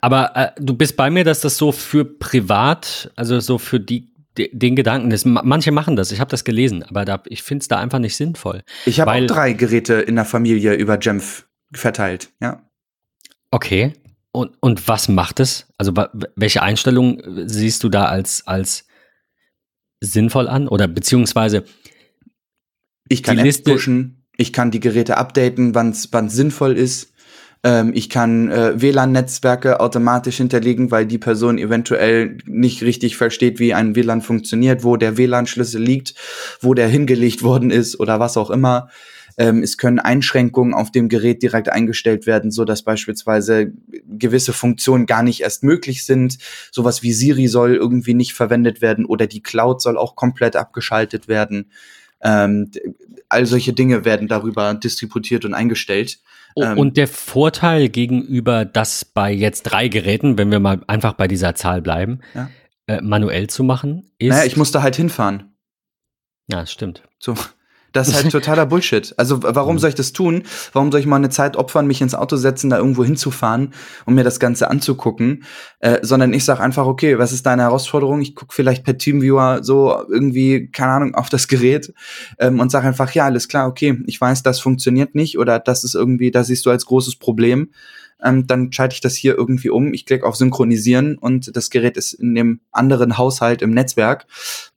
Aber 0.01 0.37
äh, 0.37 0.51
du 0.59 0.75
bist 0.75 0.97
bei 0.97 1.11
mir, 1.11 1.25
dass 1.25 1.41
das 1.41 1.57
so 1.57 1.73
für 1.73 2.05
privat, 2.05 3.13
also 3.17 3.39
so 3.41 3.59
für 3.59 3.79
die 3.79 4.11
den 4.53 4.77
Gedanken 4.77 5.11
ist. 5.11 5.27
Manche 5.27 5.73
machen 5.73 5.97
das, 5.97 6.13
ich 6.13 6.21
habe 6.21 6.31
das 6.31 6.45
gelesen, 6.45 6.83
aber 6.83 7.05
da, 7.05 7.23
ich 7.27 7.43
finde 7.43 7.63
es 7.63 7.69
da 7.69 7.79
einfach 7.79 7.99
nicht 7.99 8.17
sinnvoll. 8.17 8.63
Ich 8.87 9.01
habe 9.01 9.13
auch 9.13 9.27
drei 9.27 9.53
Geräte 9.53 9.95
in 9.95 10.17
der 10.17 10.25
Familie 10.25 10.75
über 10.75 10.99
Jamf 11.01 11.47
verteilt, 11.73 12.31
ja. 12.41 12.63
Okay. 13.51 13.95
Und, 14.33 14.57
und 14.61 14.87
was 14.87 15.09
macht 15.09 15.41
es? 15.41 15.67
Also 15.77 15.93
welche 16.37 16.63
Einstellungen 16.63 17.49
siehst 17.49 17.83
du 17.83 17.89
da 17.89 18.05
als, 18.05 18.47
als 18.47 18.87
sinnvoll 20.01 20.49
an? 20.49 20.69
Oder 20.69 20.87
beziehungsweise 20.87 21.65
ich 23.09 23.25
kann 23.25 23.39
Apps 23.39 23.63
pushen, 23.63 24.25
ich 24.37 24.53
kann 24.53 24.71
die 24.71 24.79
Geräte 24.81 25.17
updaten, 25.17 25.75
wann 25.75 25.91
es 25.91 26.09
sinnvoll 26.29 26.77
ist. 26.77 27.13
Ähm, 27.63 27.93
ich 27.95 28.09
kann 28.09 28.51
äh, 28.51 28.81
WLAN-Netzwerke 28.81 29.81
automatisch 29.81 30.39
hinterlegen, 30.39 30.91
weil 30.91 31.07
die 31.07 31.19
Person 31.19 31.59
eventuell 31.59 32.39
nicht 32.47 32.83
richtig 32.83 33.17
versteht, 33.17 33.59
wie 33.59 33.75
ein 33.75 33.95
WLAN 33.95 34.23
funktioniert, 34.23 34.85
wo 34.85 34.97
der 34.97 35.17
WLAN-Schlüssel 35.17 35.83
liegt, 35.83 36.15
wo 36.61 36.75
der 36.75 36.89
hingelegt 36.89 37.43
worden 37.43 37.71
ist 37.71 38.01
oder 38.01 38.19
was 38.19 38.37
auch 38.37 38.51
immer. 38.51 38.89
Ähm, 39.37 39.63
es 39.63 39.77
können 39.77 39.99
Einschränkungen 39.99 40.75
auf 40.75 40.91
dem 40.91 41.09
Gerät 41.09 41.43
direkt 41.43 41.69
eingestellt 41.69 42.27
werden, 42.27 42.51
so 42.51 42.65
dass 42.65 42.83
beispielsweise 42.83 43.73
gewisse 44.07 44.53
Funktionen 44.53 45.07
gar 45.07 45.23
nicht 45.23 45.41
erst 45.41 45.63
möglich 45.63 46.05
sind. 46.05 46.39
Sowas 46.71 47.03
wie 47.03 47.13
Siri 47.13 47.47
soll 47.47 47.75
irgendwie 47.75 48.15
nicht 48.15 48.33
verwendet 48.33 48.81
werden 48.81 49.05
oder 49.05 49.27
die 49.27 49.43
Cloud 49.43 49.81
soll 49.81 49.97
auch 49.97 50.17
komplett 50.17 50.57
abgeschaltet 50.57 51.29
werden. 51.29 51.71
Ähm, 52.23 52.71
all 53.29 53.47
solche 53.47 53.73
Dinge 53.73 54.05
werden 54.05 54.29
darüber 54.29 54.75
distributiert 54.75 55.45
und 55.45 55.55
eingestellt. 55.55 56.21
Ähm, 56.57 56.79
und 56.79 56.97
der 56.97 57.09
Vorteil 57.09 57.89
gegenüber 57.89 58.65
das 58.65 59.05
bei 59.05 59.33
jetzt 59.33 59.63
drei 59.63 59.89
Geräten, 59.89 60.39
wenn 60.39 60.51
wir 60.51 60.61
mal 60.61 60.83
einfach 60.87 61.15
bei 61.15 61.29
dieser 61.29 61.55
Zahl 61.55 61.83
bleiben, 61.83 62.21
ja. 62.35 62.51
äh, 62.87 63.01
manuell 63.01 63.49
zu 63.49 63.65
machen, 63.65 64.11
ist. 64.19 64.31
Naja, 64.31 64.45
ich 64.45 64.57
musste 64.57 64.83
halt 64.83 64.97
hinfahren. 64.97 65.55
Ja, 66.49 66.61
das 66.61 66.73
stimmt. 66.73 67.03
So. 67.19 67.35
Das 67.93 68.09
ist 68.09 68.15
halt 68.15 68.31
totaler 68.33 68.67
Bullshit. 68.67 69.15
Also 69.17 69.43
warum 69.43 69.79
soll 69.79 69.91
ich 69.91 69.95
das 69.95 70.13
tun? 70.13 70.45
Warum 70.73 70.91
soll 70.91 71.01
ich 71.01 71.07
mal 71.07 71.17
eine 71.17 71.31
Zeit 71.31 71.57
opfern, 71.57 71.87
mich 71.87 72.01
ins 72.01 72.15
Auto 72.15 72.37
setzen, 72.37 72.71
da 72.71 72.79
irgendwo 72.79 73.05
hinzufahren 73.05 73.73
um 74.07 74.15
mir 74.15 74.25
das 74.25 74.41
Ganze 74.41 74.71
anzugucken? 74.71 75.45
Äh, 75.81 75.99
sondern 76.03 76.33
ich 76.33 76.45
sage 76.45 76.61
einfach, 76.61 76.87
okay, 76.87 77.19
was 77.19 77.33
ist 77.33 77.47
deine 77.47 77.63
Herausforderung? 77.63 78.21
Ich 78.21 78.35
gucke 78.35 78.55
vielleicht 78.55 78.85
per 78.85 78.99
Teamviewer 78.99 79.63
so 79.63 80.05
irgendwie, 80.09 80.69
keine 80.69 80.93
Ahnung, 80.93 81.15
auf 81.15 81.29
das 81.29 81.49
Gerät 81.49 81.93
ähm, 82.39 82.61
und 82.61 82.71
sage 82.71 82.87
einfach, 82.87 83.13
ja, 83.13 83.25
alles 83.25 83.49
klar, 83.49 83.69
okay, 83.69 83.99
ich 84.07 84.21
weiß, 84.21 84.43
das 84.43 84.61
funktioniert 84.61 85.15
nicht 85.15 85.39
oder 85.39 85.59
das 85.59 85.85
ist 85.85 85.95
irgendwie, 85.95 86.31
das 86.31 86.49
siehst 86.49 86.67
du 86.67 86.71
als 86.71 86.87
großes 86.87 87.17
Problem 87.17 87.71
ähm, 88.23 88.47
dann 88.47 88.73
schalte 88.73 88.95
ich 88.95 89.01
das 89.01 89.15
hier 89.15 89.37
irgendwie 89.37 89.71
um. 89.71 89.93
Ich 89.95 90.07
klicke 90.07 90.27
auf 90.27 90.37
Synchronisieren 90.37 91.19
und 91.19 91.57
das 91.57 91.71
Gerät 91.71 91.97
ist 91.97 92.13
in 92.15 92.35
dem 92.35 92.61
anderen 92.73 93.19
Haushalt 93.19 93.63
im 93.63 93.71
Netzwerk. 93.71 94.27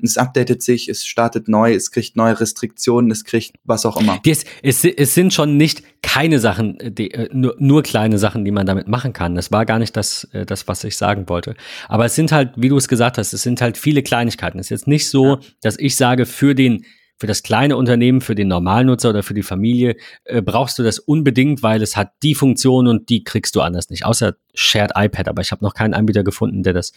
Es 0.02 0.18
updatet 0.18 0.62
sich, 0.62 0.90
es 0.90 1.06
startet 1.06 1.48
neu, 1.48 1.74
es 1.74 1.92
kriegt 1.92 2.16
neue 2.16 2.40
Restriktionen, 2.40 3.12
es 3.12 3.24
kriegt 3.24 3.58
was 3.64 3.86
auch 3.86 3.98
immer. 3.98 4.20
Es, 4.26 4.46
es, 4.62 4.84
es 4.86 5.14
sind 5.14 5.34
schon 5.34 5.58
nicht 5.58 5.84
keine 6.02 6.40
Sachen, 6.40 6.78
die, 6.82 7.12
äh, 7.12 7.30
nur, 7.34 7.56
nur 7.60 7.84
kleine 7.84 8.18
Sachen, 8.18 8.46
die 8.46 8.52
man 8.52 8.66
damit 8.66 8.88
machen 8.88 9.14
kann. 9.14 9.36
Das 9.36 9.52
war 9.52 9.66
gar 9.66 9.80
nicht 9.80 9.96
das, 9.96 10.26
äh, 10.34 10.46
das, 10.46 10.68
was 10.68 10.84
ich 10.84 10.98
sagen 10.98 11.28
wollte. 11.30 11.56
Aber 11.88 12.06
es 12.06 12.16
sind 12.16 12.32
halt, 12.32 12.52
wie 12.56 12.70
du 12.70 12.78
es 12.78 12.88
gesagt 12.88 13.18
hast, 13.18 13.34
es 13.34 13.42
sind 13.42 13.62
halt 13.62 13.78
viele 13.78 14.04
Kleinigkeiten. 14.04 14.60
Es 14.60 14.68
ist 14.68 14.70
jetzt 14.70 14.88
nicht 14.88 15.10
so, 15.10 15.36
ja. 15.36 15.40
dass 15.62 15.80
ich 15.80 15.96
sage, 15.96 16.26
für 16.26 16.56
den 16.56 16.86
für 17.18 17.28
das 17.28 17.44
kleine 17.44 17.78
Unternehmen, 17.78 18.22
für 18.22 18.36
den 18.36 18.48
Normalnutzer 18.48 19.10
oder 19.10 19.24
für 19.24 19.34
die 19.34 19.44
Familie 19.44 19.96
äh, 20.26 20.42
brauchst 20.42 20.78
du 20.80 20.84
das 20.84 21.00
unbedingt, 21.00 21.64
weil 21.64 21.82
es 21.82 21.96
hat 21.96 22.12
die 22.22 22.36
Funktion 22.36 22.88
und 22.88 23.10
die 23.10 23.24
kriegst 23.24 23.56
du 23.56 23.62
anders 23.62 23.90
nicht. 23.90 24.06
Außer 24.06 24.36
Shared 24.54 24.92
iPad, 24.96 25.28
aber 25.28 25.42
ich 25.42 25.52
habe 25.52 25.64
noch 25.64 25.74
keinen 25.74 25.94
Anbieter 25.94 26.24
gefunden, 26.24 26.64
der 26.64 26.74
das 26.74 26.92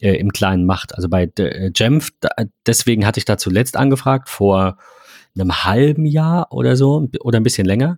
äh, 0.00 0.14
im 0.16 0.30
Kleinen 0.32 0.66
macht. 0.66 0.94
Also 0.94 1.08
bei 1.08 1.30
äh, 1.38 1.70
Jamf, 1.74 2.10
da, 2.20 2.30
deswegen 2.66 3.06
hatte 3.06 3.18
ich 3.18 3.24
da 3.24 3.38
zuletzt 3.38 3.76
angefragt, 3.76 4.28
vor 4.28 4.78
einem 5.34 5.64
halben 5.64 6.04
Jahr 6.04 6.52
oder 6.52 6.76
so 6.76 7.08
oder 7.20 7.40
ein 7.40 7.44
bisschen 7.44 7.66
länger. 7.66 7.96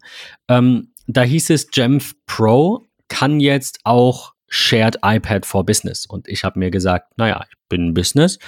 Ähm, 0.48 0.92
da 1.06 1.22
hieß 1.22 1.50
es, 1.50 1.68
Jamf 1.72 2.14
Pro 2.26 2.86
kann 3.08 3.40
jetzt 3.40 3.80
auch 3.84 4.34
Shared 4.48 4.98
iPad 5.02 5.44
for 5.46 5.66
Business. 5.66 6.06
Und 6.06 6.28
ich 6.28 6.44
habe 6.44 6.58
mir 6.58 6.70
gesagt, 6.70 7.18
naja, 7.18 7.44
ich 7.48 7.56
bin 7.68 7.88
ein 7.88 7.94
Business, 7.94 8.38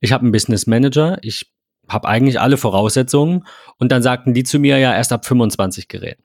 ich 0.00 0.12
habe 0.12 0.22
einen 0.22 0.32
Business 0.32 0.66
Manager, 0.66 1.18
ich 1.22 1.50
habe 1.88 2.08
eigentlich 2.08 2.40
alle 2.40 2.56
Voraussetzungen 2.56 3.44
und 3.78 3.92
dann 3.92 4.02
sagten 4.02 4.34
die 4.34 4.44
zu 4.44 4.58
mir 4.58 4.78
ja 4.78 4.94
erst 4.94 5.12
ab 5.12 5.24
25 5.24 5.88
Geräten. 5.88 6.22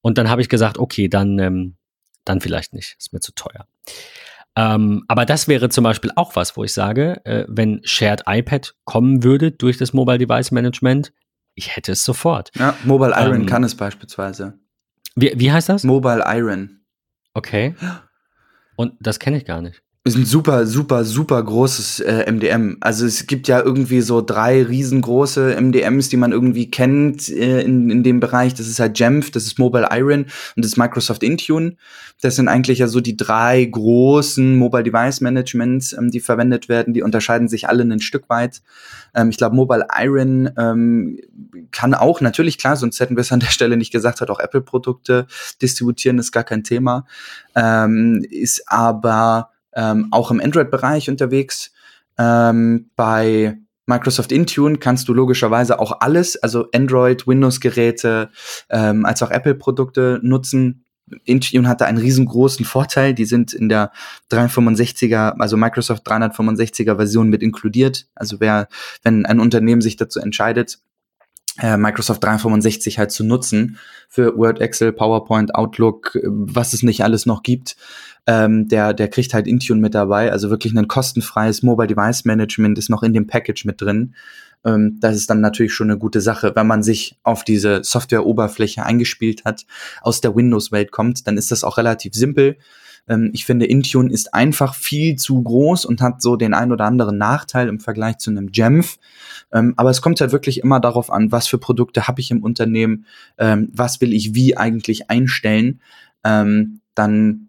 Und 0.00 0.18
dann 0.18 0.28
habe 0.28 0.40
ich 0.40 0.48
gesagt, 0.48 0.78
okay, 0.78 1.08
dann, 1.08 1.38
ähm, 1.38 1.76
dann 2.24 2.40
vielleicht 2.40 2.74
nicht, 2.74 2.96
ist 2.98 3.12
mir 3.12 3.20
zu 3.20 3.32
teuer. 3.34 3.66
Ähm, 4.54 5.04
aber 5.08 5.24
das 5.24 5.48
wäre 5.48 5.68
zum 5.70 5.84
Beispiel 5.84 6.10
auch 6.14 6.36
was, 6.36 6.56
wo 6.56 6.64
ich 6.64 6.72
sage, 6.72 7.24
äh, 7.24 7.44
wenn 7.48 7.80
Shared 7.84 8.24
iPad 8.26 8.74
kommen 8.84 9.22
würde 9.24 9.50
durch 9.50 9.78
das 9.78 9.92
Mobile 9.92 10.18
Device 10.18 10.50
Management, 10.50 11.12
ich 11.54 11.76
hätte 11.76 11.92
es 11.92 12.04
sofort. 12.04 12.50
Ja, 12.56 12.76
Mobile 12.84 13.14
Iron 13.16 13.42
ähm, 13.42 13.46
kann 13.46 13.64
es 13.64 13.74
beispielsweise. 13.74 14.58
Wie, 15.14 15.32
wie 15.36 15.52
heißt 15.52 15.68
das? 15.68 15.84
Mobile 15.84 16.22
Iron. 16.26 16.80
Okay. 17.34 17.74
Und 18.76 18.94
das 19.00 19.18
kenne 19.18 19.36
ich 19.36 19.44
gar 19.44 19.62
nicht 19.62 19.82
ist 20.04 20.16
ein 20.16 20.24
super, 20.24 20.66
super, 20.66 21.04
super 21.04 21.40
großes 21.40 22.00
äh, 22.00 22.30
MDM. 22.30 22.76
Also 22.80 23.06
es 23.06 23.28
gibt 23.28 23.46
ja 23.46 23.60
irgendwie 23.60 24.00
so 24.00 24.20
drei 24.20 24.60
riesengroße 24.60 25.54
MDMs, 25.60 26.08
die 26.08 26.16
man 26.16 26.32
irgendwie 26.32 26.68
kennt 26.68 27.28
äh, 27.28 27.62
in, 27.62 27.88
in 27.88 28.02
dem 28.02 28.18
Bereich. 28.18 28.52
Das 28.54 28.66
ist 28.66 28.80
halt 28.80 28.98
Jamf, 28.98 29.30
das 29.30 29.44
ist 29.44 29.60
Mobile 29.60 29.88
Iron 29.92 30.22
und 30.22 30.64
das 30.64 30.72
ist 30.72 30.76
Microsoft 30.76 31.22
Intune. 31.22 31.76
Das 32.20 32.34
sind 32.34 32.48
eigentlich 32.48 32.80
ja 32.80 32.88
so 32.88 33.00
die 33.00 33.16
drei 33.16 33.64
großen 33.64 34.56
Mobile 34.56 34.82
Device 34.82 35.20
Managements, 35.20 35.92
ähm, 35.92 36.10
die 36.10 36.18
verwendet 36.18 36.68
werden. 36.68 36.94
Die 36.94 37.02
unterscheiden 37.02 37.46
sich 37.46 37.68
alle 37.68 37.84
ein 37.84 38.00
Stück 38.00 38.28
weit. 38.28 38.60
Ähm, 39.14 39.30
ich 39.30 39.36
glaube, 39.36 39.54
Mobile 39.54 39.86
Iron 39.96 40.50
ähm, 40.58 41.20
kann 41.70 41.94
auch, 41.94 42.20
natürlich 42.20 42.58
klar, 42.58 42.74
sonst 42.76 42.98
hätten 42.98 43.14
wir 43.14 43.20
es 43.20 43.30
an 43.30 43.38
der 43.38 43.50
Stelle 43.50 43.76
nicht 43.76 43.92
gesagt, 43.92 44.20
hat 44.20 44.30
auch 44.30 44.40
Apple-Produkte 44.40 45.28
distributieren, 45.60 46.18
ist 46.18 46.32
gar 46.32 46.42
kein 46.42 46.64
Thema. 46.64 47.06
Ähm, 47.54 48.26
ist 48.28 48.64
aber 48.66 49.52
ähm, 49.74 50.08
auch 50.10 50.30
im 50.30 50.40
Android-Bereich 50.40 51.08
unterwegs. 51.08 51.72
Ähm, 52.18 52.90
bei 52.96 53.58
Microsoft 53.86 54.32
Intune 54.32 54.78
kannst 54.78 55.08
du 55.08 55.14
logischerweise 55.14 55.78
auch 55.78 56.00
alles, 56.00 56.36
also 56.36 56.68
Android, 56.72 57.26
Windows-Geräte, 57.26 58.30
ähm, 58.70 59.04
als 59.04 59.22
auch 59.22 59.30
Apple-Produkte 59.30 60.20
nutzen. 60.22 60.84
Intune 61.24 61.68
hatte 61.68 61.86
einen 61.86 61.98
riesengroßen 61.98 62.64
Vorteil. 62.64 63.12
Die 63.12 63.24
sind 63.24 63.52
in 63.52 63.68
der 63.68 63.92
365er, 64.30 65.34
also 65.38 65.56
Microsoft 65.56 66.06
365er 66.06 66.96
Version 66.96 67.28
mit 67.28 67.42
inkludiert. 67.42 68.06
Also 68.14 68.40
wer, 68.40 68.68
wenn 69.02 69.26
ein 69.26 69.40
Unternehmen 69.40 69.82
sich 69.82 69.96
dazu 69.96 70.20
entscheidet, 70.20 70.78
äh, 71.60 71.76
Microsoft 71.76 72.24
365 72.24 72.98
halt 72.98 73.10
zu 73.10 73.24
nutzen 73.24 73.78
für 74.08 74.36
Word, 74.36 74.60
Excel, 74.60 74.92
PowerPoint, 74.92 75.54
Outlook, 75.54 76.14
äh, 76.14 76.20
was 76.24 76.72
es 76.72 76.82
nicht 76.82 77.04
alles 77.04 77.26
noch 77.26 77.42
gibt, 77.42 77.76
ähm, 78.26 78.68
der, 78.68 78.94
der 78.94 79.08
kriegt 79.08 79.34
halt 79.34 79.46
Intune 79.46 79.80
mit 79.80 79.94
dabei. 79.94 80.30
Also 80.30 80.50
wirklich 80.50 80.76
ein 80.76 80.88
kostenfreies 80.88 81.62
Mobile 81.62 81.88
Device 81.88 82.24
Management 82.24 82.78
ist 82.78 82.88
noch 82.88 83.02
in 83.02 83.12
dem 83.12 83.26
Package 83.26 83.64
mit 83.64 83.80
drin. 83.80 84.14
Ähm, 84.64 84.98
das 85.00 85.16
ist 85.16 85.28
dann 85.28 85.40
natürlich 85.40 85.72
schon 85.72 85.90
eine 85.90 85.98
gute 85.98 86.20
Sache. 86.20 86.52
Wenn 86.54 86.66
man 86.66 86.82
sich 86.82 87.18
auf 87.24 87.44
diese 87.44 87.82
Software-Oberfläche 87.82 88.84
eingespielt 88.84 89.44
hat, 89.44 89.66
aus 90.02 90.20
der 90.20 90.36
Windows-Welt 90.36 90.92
kommt, 90.92 91.26
dann 91.26 91.36
ist 91.36 91.50
das 91.50 91.64
auch 91.64 91.78
relativ 91.78 92.14
simpel. 92.14 92.58
Ähm, 93.08 93.30
ich 93.32 93.44
finde, 93.44 93.66
Intune 93.66 94.12
ist 94.12 94.32
einfach 94.32 94.76
viel 94.76 95.16
zu 95.16 95.42
groß 95.42 95.84
und 95.84 96.00
hat 96.00 96.22
so 96.22 96.36
den 96.36 96.54
ein 96.54 96.70
oder 96.70 96.84
anderen 96.84 97.18
Nachteil 97.18 97.66
im 97.66 97.80
Vergleich 97.80 98.18
zu 98.18 98.30
einem 98.30 98.50
Jamf. 98.52 98.98
Ähm, 99.52 99.74
aber 99.76 99.90
es 99.90 100.00
kommt 100.00 100.20
halt 100.20 100.30
wirklich 100.30 100.60
immer 100.60 100.78
darauf 100.78 101.10
an, 101.10 101.32
was 101.32 101.48
für 101.48 101.58
Produkte 101.58 102.06
habe 102.06 102.20
ich 102.20 102.30
im 102.30 102.44
Unternehmen, 102.44 103.06
ähm, 103.38 103.68
was 103.72 104.00
will 104.00 104.12
ich 104.12 104.34
wie 104.34 104.56
eigentlich 104.56 105.10
einstellen. 105.10 105.80
Dann 106.24 107.48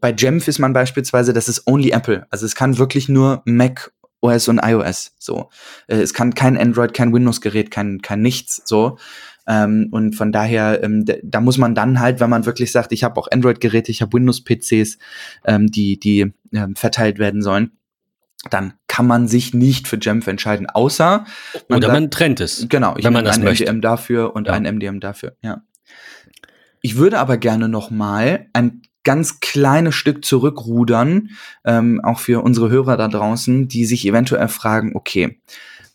bei 0.00 0.14
Jamf 0.16 0.48
ist 0.48 0.58
man 0.58 0.72
beispielsweise, 0.72 1.32
das 1.32 1.48
ist 1.48 1.66
only 1.66 1.90
Apple. 1.90 2.26
Also 2.30 2.46
es 2.46 2.54
kann 2.54 2.78
wirklich 2.78 3.08
nur 3.08 3.42
Mac 3.44 3.92
OS 4.20 4.48
und 4.48 4.60
iOS. 4.62 5.14
So, 5.18 5.48
äh, 5.86 5.96
es 5.96 6.14
kann 6.14 6.34
kein 6.34 6.58
Android, 6.58 6.92
kein 6.94 7.12
Windows-Gerät, 7.12 7.70
kein 7.70 8.02
kein 8.02 8.20
nichts. 8.20 8.62
So 8.64 8.98
ähm, 9.46 9.88
und 9.90 10.14
von 10.14 10.32
daher, 10.32 10.82
ähm, 10.82 11.04
da 11.22 11.40
muss 11.40 11.58
man 11.58 11.74
dann 11.74 12.00
halt, 12.00 12.20
wenn 12.20 12.30
man 12.30 12.46
wirklich 12.46 12.70
sagt, 12.70 12.92
ich 12.92 13.02
habe 13.02 13.18
auch 13.18 13.28
Android-Geräte, 13.30 13.90
ich 13.90 14.02
habe 14.02 14.12
Windows-PCs, 14.12 14.98
ähm, 15.44 15.70
die 15.70 15.98
die 15.98 16.32
ähm, 16.52 16.76
verteilt 16.76 17.18
werden 17.18 17.42
sollen, 17.42 17.72
dann 18.50 18.74
kann 18.86 19.06
man 19.06 19.28
sich 19.28 19.52
nicht 19.52 19.88
für 19.88 19.98
Jamf 20.00 20.26
entscheiden, 20.26 20.68
außer 20.68 21.24
man 21.68 21.78
oder 21.78 21.88
sagt, 21.88 22.00
man 22.00 22.10
trennt 22.10 22.40
es. 22.40 22.66
Genau, 22.68 22.96
ich 22.96 23.04
wenn 23.04 23.12
man 23.12 23.24
das 23.24 23.38
ein 23.38 23.44
möchte. 23.44 23.64
MDM 23.64 23.80
dafür 23.80 24.34
und 24.36 24.46
ja. 24.46 24.52
ein 24.52 24.62
MDM 24.62 25.00
dafür. 25.00 25.36
Ja. 25.42 25.62
Ich 26.82 26.96
würde 26.96 27.18
aber 27.18 27.36
gerne 27.36 27.68
noch 27.68 27.90
mal 27.90 28.46
ein 28.52 28.82
ganz 29.04 29.40
kleines 29.40 29.94
Stück 29.94 30.24
zurückrudern, 30.24 31.30
ähm, 31.64 32.00
auch 32.02 32.18
für 32.18 32.42
unsere 32.42 32.70
Hörer 32.70 32.96
da 32.96 33.08
draußen, 33.08 33.68
die 33.68 33.84
sich 33.84 34.06
eventuell 34.06 34.48
fragen, 34.48 34.92
okay, 34.94 35.40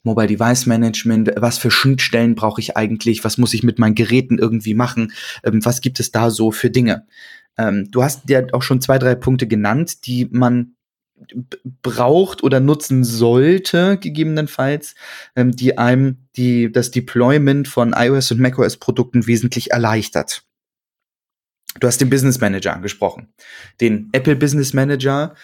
Mobile 0.04 0.28
Device 0.28 0.68
Management, 0.68 1.32
was 1.38 1.58
für 1.58 1.72
Schnittstellen 1.72 2.36
brauche 2.36 2.62
ich 2.62 2.78
eigentlich, 2.78 3.24
was 3.24 3.38
muss 3.38 3.54
ich 3.54 3.64
mit 3.64 3.80
meinen 3.80 3.96
Geräten 3.96 4.38
irgendwie 4.38 4.76
machen, 4.76 5.12
ähm, 5.44 5.66
was 5.66 5.82
gibt 5.82 6.00
es 6.00 6.12
da 6.12 6.30
so 6.30 6.52
für 6.52 6.70
Dinge. 6.70 7.06
Ähm, 7.58 7.90
du 7.92 8.04
hast 8.04 8.30
ja 8.30 8.44
auch 8.54 8.62
schon 8.62 8.82
zwei, 8.82 9.00
drei 9.00 9.16
Punkte 9.16 9.48
genannt, 9.48 10.06
die 10.06 10.28
man 10.32 10.76
braucht 11.82 12.44
oder 12.44 12.60
nutzen 12.60 13.04
sollte, 13.04 13.98
gegebenenfalls, 13.98 14.96
ähm, 15.36 15.56
die 15.56 15.78
einem 15.78 16.28
die, 16.36 16.72
das 16.72 16.92
Deployment 16.92 17.68
von 17.68 17.94
iOS 17.98 18.32
und 18.32 18.40
macOS 18.40 18.78
Produkten 18.78 19.26
wesentlich 19.26 19.72
erleichtert. 19.72 20.45
Du 21.80 21.88
hast 21.88 22.00
den 22.00 22.10
Business 22.10 22.40
Manager 22.40 22.74
angesprochen. 22.74 23.28
Den 23.82 24.10
Apple 24.14 24.36
Business 24.36 24.74
Manager. 24.74 25.36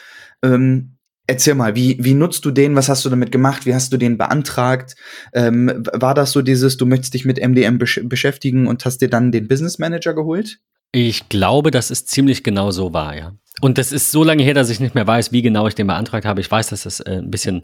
Ähm, 0.44 0.98
erzähl 1.28 1.56
mal, 1.56 1.76
wie, 1.76 1.98
wie 2.00 2.13
nutzt 2.13 2.46
du 2.46 2.52
den? 2.52 2.76
Was 2.76 2.89
hast 2.89 3.04
du 3.06 3.10
damit 3.10 3.32
gemacht? 3.32 3.65
Wie 3.65 3.74
hast 3.74 3.91
du 3.91 3.98
den 3.98 4.17
beantragt? 4.17 4.96
Ähm, 5.34 5.84
war 5.94 6.13
das 6.13 6.32
so 6.32 6.41
dieses, 6.41 6.78
du 6.78 6.86
möchtest 6.86 7.13
dich 7.13 7.26
mit 7.26 7.39
MDM 7.39 7.78
besch 7.78 8.02
beschäftigen 8.04 8.67
und 8.67 8.84
hast 8.86 9.00
dir 9.00 9.10
dann 9.10 9.32
den 9.32 9.48
Business 9.48 9.80
Manager 9.80 10.13
geholt? 10.13 10.60
Ich 10.94 11.30
glaube, 11.30 11.72
dass 11.72 11.89
es 11.89 12.06
ziemlich 12.06 12.44
genau 12.44 12.72
so 12.72 12.94
war, 12.94 13.15
ja. 13.15 13.34
Und 13.62 13.78
das 13.78 13.91
ist 13.91 14.12
so 14.12 14.24
lange 14.24 14.44
her, 14.44 14.54
dass 14.54 14.70
ich 14.70 14.80
nicht 14.80 14.96
mehr 14.96 15.08
weiß, 15.08 15.32
wie 15.32 15.41
genau 15.41 15.67
ich 15.67 15.76
den 15.76 15.88
beantragt 15.88 16.26
habe. 16.26 16.41
Ich 16.41 16.50
weiß, 16.50 16.67
dass 16.67 16.84
das 16.84 17.00
äh, 17.02 17.17
ein 17.17 17.32
bisschen 17.32 17.63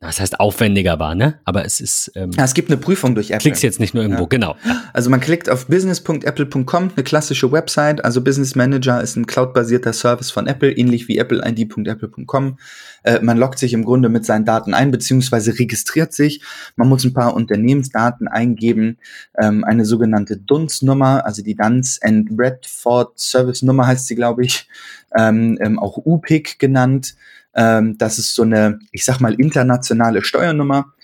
das 0.00 0.20
heißt 0.20 0.38
aufwendiger 0.38 1.00
war, 1.00 1.16
ne? 1.16 1.40
Aber 1.44 1.64
es 1.64 1.80
ist. 1.80 2.12
Ähm, 2.14 2.30
ja, 2.30 2.44
es 2.44 2.54
gibt 2.54 2.70
eine 2.70 2.76
Prüfung 2.76 3.16
durch 3.16 3.30
Apple. 3.30 3.42
Klickst 3.42 3.64
jetzt 3.64 3.80
nicht 3.80 3.94
nur 3.94 4.04
irgendwo, 4.04 4.22
ja. 4.22 4.28
genau. 4.28 4.56
Also 4.92 5.10
man 5.10 5.18
klickt 5.18 5.50
auf 5.50 5.66
business.apple.com, 5.66 6.90
eine 6.94 7.02
klassische 7.02 7.50
Website. 7.50 8.04
Also 8.04 8.22
Business 8.22 8.54
Manager 8.54 9.02
ist 9.02 9.16
ein 9.16 9.26
cloudbasierter 9.26 9.92
Service 9.92 10.30
von 10.30 10.46
Apple, 10.46 10.70
ähnlich 10.70 11.08
wie 11.08 11.20
appleid.apple.com. 11.20 12.58
Äh, 13.02 13.20
man 13.22 13.38
loggt 13.38 13.58
sich 13.58 13.72
im 13.72 13.84
Grunde 13.84 14.08
mit 14.08 14.24
seinen 14.24 14.44
Daten 14.44 14.72
ein, 14.72 14.92
beziehungsweise 14.92 15.58
registriert 15.58 16.12
sich. 16.12 16.42
Man 16.76 16.88
muss 16.88 17.02
ein 17.04 17.12
paar 17.12 17.34
Unternehmensdaten 17.34 18.28
eingeben, 18.28 18.98
ähm, 19.36 19.64
eine 19.64 19.84
sogenannte 19.84 20.36
DUNS-Nummer, 20.36 21.26
also 21.26 21.42
die 21.42 21.56
Duns 21.56 22.00
and 22.00 22.36
Bradford 22.36 23.18
Service 23.18 23.62
Nummer 23.62 23.88
heißt 23.88 24.06
sie, 24.06 24.14
glaube 24.14 24.44
ich, 24.44 24.68
ähm, 25.16 25.58
ähm, 25.60 25.80
auch 25.80 25.96
UPIC 25.96 26.60
genannt. 26.60 27.16
Ähm, 27.58 27.98
das 27.98 28.20
ist 28.20 28.36
so 28.36 28.42
eine, 28.42 28.78
ich 28.92 29.04
sag 29.04 29.18
mal, 29.18 29.34
internationale 29.34 30.22
Steuernummer. 30.22 30.94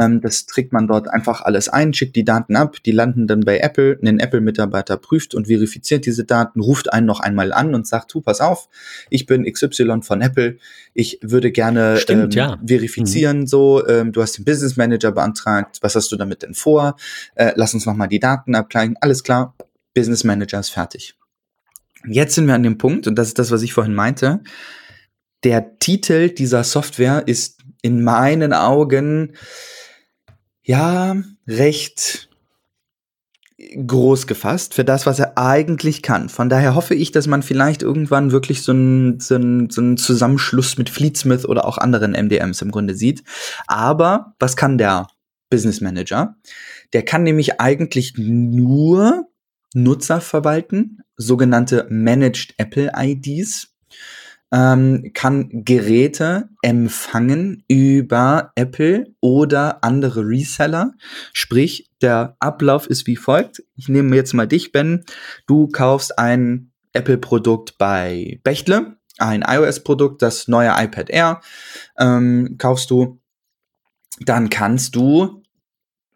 Ähm, 0.00 0.20
das 0.20 0.46
trägt 0.46 0.72
man 0.72 0.86
dort 0.86 1.08
einfach 1.08 1.40
alles 1.40 1.68
ein, 1.68 1.92
schickt 1.92 2.14
die 2.14 2.24
Daten 2.24 2.54
ab, 2.54 2.76
die 2.86 2.92
landen 2.92 3.26
dann 3.26 3.40
bei 3.40 3.58
Apple. 3.58 3.98
Ein 4.00 4.20
Apple-Mitarbeiter 4.20 4.96
prüft 4.96 5.34
und 5.34 5.48
verifiziert 5.48 6.06
diese 6.06 6.22
Daten, 6.22 6.60
ruft 6.60 6.92
einen 6.92 7.06
noch 7.06 7.18
einmal 7.18 7.52
an 7.52 7.74
und 7.74 7.88
sagt, 7.88 8.14
du, 8.14 8.20
pass 8.20 8.40
auf, 8.40 8.68
ich 9.10 9.26
bin 9.26 9.44
XY 9.44 10.02
von 10.02 10.20
Apple, 10.20 10.58
ich 10.94 11.18
würde 11.20 11.50
gerne 11.50 11.96
Stimmt, 11.96 12.36
ähm, 12.36 12.38
ja. 12.38 12.58
verifizieren, 12.64 13.40
mhm. 13.40 13.46
so, 13.48 13.84
ähm, 13.88 14.12
du 14.12 14.22
hast 14.22 14.38
den 14.38 14.44
Business 14.44 14.76
Manager 14.76 15.10
beantragt, 15.10 15.78
was 15.80 15.96
hast 15.96 16.12
du 16.12 16.16
damit 16.16 16.42
denn 16.42 16.54
vor? 16.54 16.94
Äh, 17.34 17.54
lass 17.56 17.74
uns 17.74 17.86
nochmal 17.86 18.06
die 18.06 18.20
Daten 18.20 18.54
abgleichen, 18.54 18.96
alles 19.00 19.24
klar, 19.24 19.56
Business 19.94 20.22
Manager 20.22 20.60
ist 20.60 20.70
fertig. 20.70 21.16
Jetzt 22.06 22.36
sind 22.36 22.46
wir 22.46 22.54
an 22.54 22.62
dem 22.62 22.78
Punkt, 22.78 23.08
und 23.08 23.16
das 23.16 23.28
ist 23.28 23.38
das, 23.40 23.50
was 23.50 23.62
ich 23.62 23.72
vorhin 23.72 23.94
meinte, 23.94 24.42
der 25.44 25.78
Titel 25.78 26.30
dieser 26.30 26.64
Software 26.64 27.22
ist 27.26 27.60
in 27.82 28.02
meinen 28.02 28.52
Augen 28.52 29.34
ja 30.62 31.16
recht 31.46 32.28
groß 33.86 34.26
gefasst 34.26 34.74
für 34.74 34.84
das, 34.84 35.06
was 35.06 35.18
er 35.18 35.38
eigentlich 35.38 36.02
kann. 36.02 36.28
Von 36.28 36.48
daher 36.48 36.74
hoffe 36.74 36.94
ich, 36.94 37.12
dass 37.12 37.26
man 37.26 37.42
vielleicht 37.42 37.82
irgendwann 37.82 38.32
wirklich 38.32 38.62
so 38.62 38.72
einen 38.72 39.20
so 39.20 39.38
so 39.70 39.80
einen 39.80 39.96
Zusammenschluss 39.96 40.76
mit 40.76 40.90
Fleetsmith 40.90 41.44
oder 41.44 41.66
auch 41.66 41.78
anderen 41.78 42.12
MDMs 42.12 42.62
im 42.62 42.70
Grunde 42.70 42.94
sieht. 42.94 43.22
Aber 43.66 44.34
was 44.38 44.56
kann 44.56 44.78
der 44.78 45.06
Business 45.50 45.80
Manager? 45.80 46.36
Der 46.92 47.04
kann 47.04 47.22
nämlich 47.22 47.60
eigentlich 47.60 48.14
nur 48.16 49.28
Nutzer 49.74 50.20
verwalten, 50.20 50.98
sogenannte 51.16 51.86
Managed 51.90 52.54
Apple 52.58 52.92
IDs 52.96 53.73
ähm, 54.54 55.10
kann 55.14 55.64
Geräte 55.64 56.48
empfangen 56.62 57.64
über 57.66 58.52
Apple 58.54 59.12
oder 59.20 59.82
andere 59.82 60.20
Reseller. 60.28 60.92
Sprich, 61.32 61.90
der 62.00 62.36
Ablauf 62.38 62.86
ist 62.86 63.08
wie 63.08 63.16
folgt. 63.16 63.64
Ich 63.74 63.88
nehme 63.88 64.14
jetzt 64.14 64.32
mal 64.32 64.46
dich, 64.46 64.70
Ben. 64.70 65.04
Du 65.48 65.66
kaufst 65.66 66.20
ein 66.20 66.70
Apple-Produkt 66.92 67.78
bei 67.78 68.38
Bechtle, 68.44 68.96
ein 69.18 69.44
iOS-Produkt, 69.44 70.22
das 70.22 70.46
neue 70.46 70.70
iPad 70.70 71.10
Air, 71.10 71.40
ähm, 71.98 72.54
kaufst 72.56 72.90
du. 72.90 73.20
Dann 74.20 74.50
kannst 74.50 74.94
du 74.94 75.42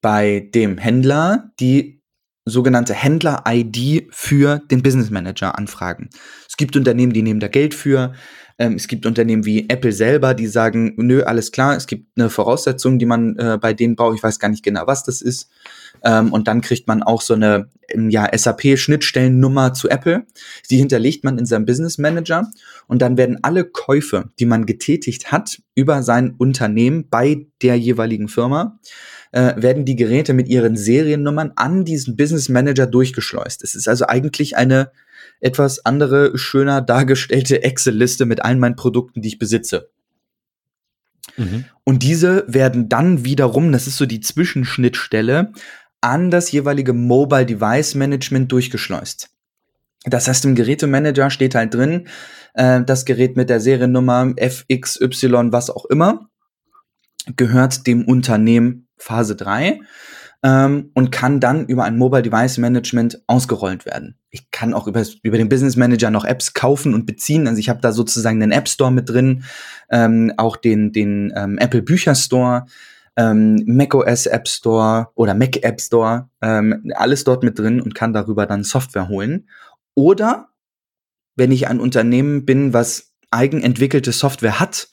bei 0.01 0.49
dem 0.55 0.79
Händler 0.79 1.51
die 1.59 1.99
sogenannte 2.45 2.95
Händler-ID 2.95 4.09
für 4.11 4.61
den 4.71 4.83
Business 4.83 5.11
Manager 5.11 5.59
anfragen. 5.59 6.11
Es 6.59 6.67
gibt 6.67 6.75
Unternehmen, 6.75 7.13
die 7.13 7.23
nehmen 7.23 7.39
da 7.39 7.47
Geld 7.47 7.73
für. 7.73 8.15
Ähm, 8.59 8.75
es 8.75 8.89
gibt 8.89 9.07
Unternehmen 9.07 9.47
wie 9.47 9.69
Apple 9.69 9.93
selber, 9.93 10.35
die 10.35 10.49
sagen, 10.49 10.95
nö, 10.97 11.23
alles 11.23 11.53
klar, 11.53 11.77
es 11.77 11.87
gibt 11.87 12.19
eine 12.19 12.31
Voraussetzung, 12.31 12.99
die 12.99 13.07
man 13.07 13.37
äh, 13.37 13.59
bei 13.61 13.75
denen 13.75 13.95
braucht. 13.95 14.17
Ich 14.17 14.23
weiß 14.25 14.41
gar 14.41 14.49
nicht 14.49 14.65
genau, 14.65 14.89
was 14.89 15.05
das 15.05 15.23
ist. 15.23 15.49
Ähm, 16.03 16.33
und 16.33 16.49
dann 16.49 16.61
kriegt 16.61 16.89
man 16.89 17.05
auch 17.05 17.23
so 17.23 17.35
eine 17.35 17.71
ja, 17.97 18.29
SAP-Schnittstellennummer 18.37 19.73
zu 19.73 19.89
Apple. 19.89 20.27
Die 20.69 20.79
hinterlegt 20.79 21.23
man 21.23 21.39
in 21.39 21.47
seinem 21.47 21.65
Business 21.65 21.97
Manager. 21.97 22.51
Und 22.89 23.03
dann 23.03 23.17
werden 23.17 23.39
alle 23.43 23.65
Käufe, 23.65 24.31
die 24.41 24.47
man 24.47 24.67
getätigt 24.67 25.31
hat, 25.31 25.63
über 25.77 26.03
sein 26.03 26.35
Unternehmen 26.39 27.09
bei 27.09 27.47
der 27.63 27.79
jeweiligen 27.79 28.27
Firma, 28.27 28.81
äh, 29.31 29.55
werden 29.63 29.85
die 29.85 29.95
Geräte 29.95 30.35
mit 30.35 30.49
ihren 30.49 30.77
Seriennummern 30.77 31.53
an 31.55 31.85
diesen 31.85 32.17
Business 32.17 32.49
Manager 32.49 32.89
durchgeschleust. 32.89 33.63
Es 33.63 33.77
ist 33.77 33.87
also 33.87 34.07
eigentlich 34.09 34.57
eine 34.57 34.91
etwas 35.41 35.85
andere, 35.85 36.37
schöner 36.37 36.81
dargestellte 36.81 37.63
Excel-Liste 37.63 38.27
mit 38.27 38.45
allen 38.45 38.59
meinen 38.59 38.77
Produkten, 38.77 39.23
die 39.23 39.29
ich 39.29 39.39
besitze. 39.39 39.91
Mhm. 41.37 41.65
Und 41.85 42.03
diese 42.03 42.45
werden 42.49 42.89
dann 42.89 43.25
wiederum, 43.25 43.73
das 43.73 43.87
ist 43.87 43.97
so 43.97 44.07
die 44.07 44.21
Zwischenschnittstelle, 44.21 45.53
an 46.01 46.31
das 46.31 46.53
jeweilige 46.53 46.93
Mobile 46.93 47.47
Device 47.47 47.95
Management 47.95 48.53
durchgeschleust. 48.53 49.31
Das 50.05 50.29
heißt, 50.29 50.45
im 50.45 50.55
Gerätemanager 50.55 51.31
steht 51.31 51.55
halt 51.55 51.75
drin, 51.75 52.09
äh, 52.55 52.83
das 52.83 53.05
Gerät 53.05 53.37
mit 53.37 53.51
der 53.51 53.61
Seriennummer 53.61 54.35
FXY, 54.37 55.53
was 55.53 55.71
auch 55.71 55.85
immer, 55.87 56.29
gehört 57.37 57.87
dem 57.87 58.05
Unternehmen 58.05 58.89
Phase 58.97 59.37
3 59.37 59.81
ähm, 60.43 60.91
und 60.95 61.11
kann 61.11 61.41
dann 61.41 61.67
über 61.67 61.85
ein 61.85 61.99
Mobile 61.99 62.23
Device 62.23 62.59
Management 62.59 63.23
ausgerollt 63.27 63.87
werden. 63.87 64.18
Ich 64.31 64.51
kann 64.51 64.75
auch 64.75 64.87
über, 64.87 65.05
über 65.23 65.39
den 65.39 65.49
Business 65.49 65.77
Manager 65.77 66.11
noch 66.11 66.25
Apps 66.25 66.53
kaufen 66.55 66.95
und 66.95 67.07
beziehen. 67.07 67.49
Also 67.49 67.61
ich 67.61 67.69
habe 67.69 67.81
da 67.81 67.93
sozusagen 67.93 68.41
den 68.41 68.53
App 68.53 68.69
Store 68.69 68.93
mit 68.93 69.09
drin, 69.09 69.45
ähm, 69.91 70.33
auch 70.37 70.57
den, 70.57 70.93
den 70.93 71.33
ähm, 71.35 71.59
Apple 71.59 71.83
Bücher 71.83 72.15
Store, 72.15 72.67
ähm, 73.17 73.65
macOS 73.67 74.27
App 74.27 74.47
Store 74.47 75.09
oder 75.15 75.35
Mac 75.35 75.63
App 75.63 75.81
Store, 75.81 76.29
ähm, 76.41 76.93
alles 76.95 77.25
dort 77.25 77.43
mit 77.43 77.59
drin 77.59 77.81
und 77.81 77.95
kann 77.95 78.13
darüber 78.13 78.47
dann 78.47 78.65
Software 78.65 79.09
holen. 79.09 79.49
Oder 79.95 80.49
wenn 81.35 81.51
ich 81.51 81.69
ein 81.69 81.81
Unternehmen 81.81 82.45
bin, 82.45 82.73
was 82.73 83.13
eigenentwickelte 83.31 84.13
Software 84.13 84.61
hat, 84.61 84.89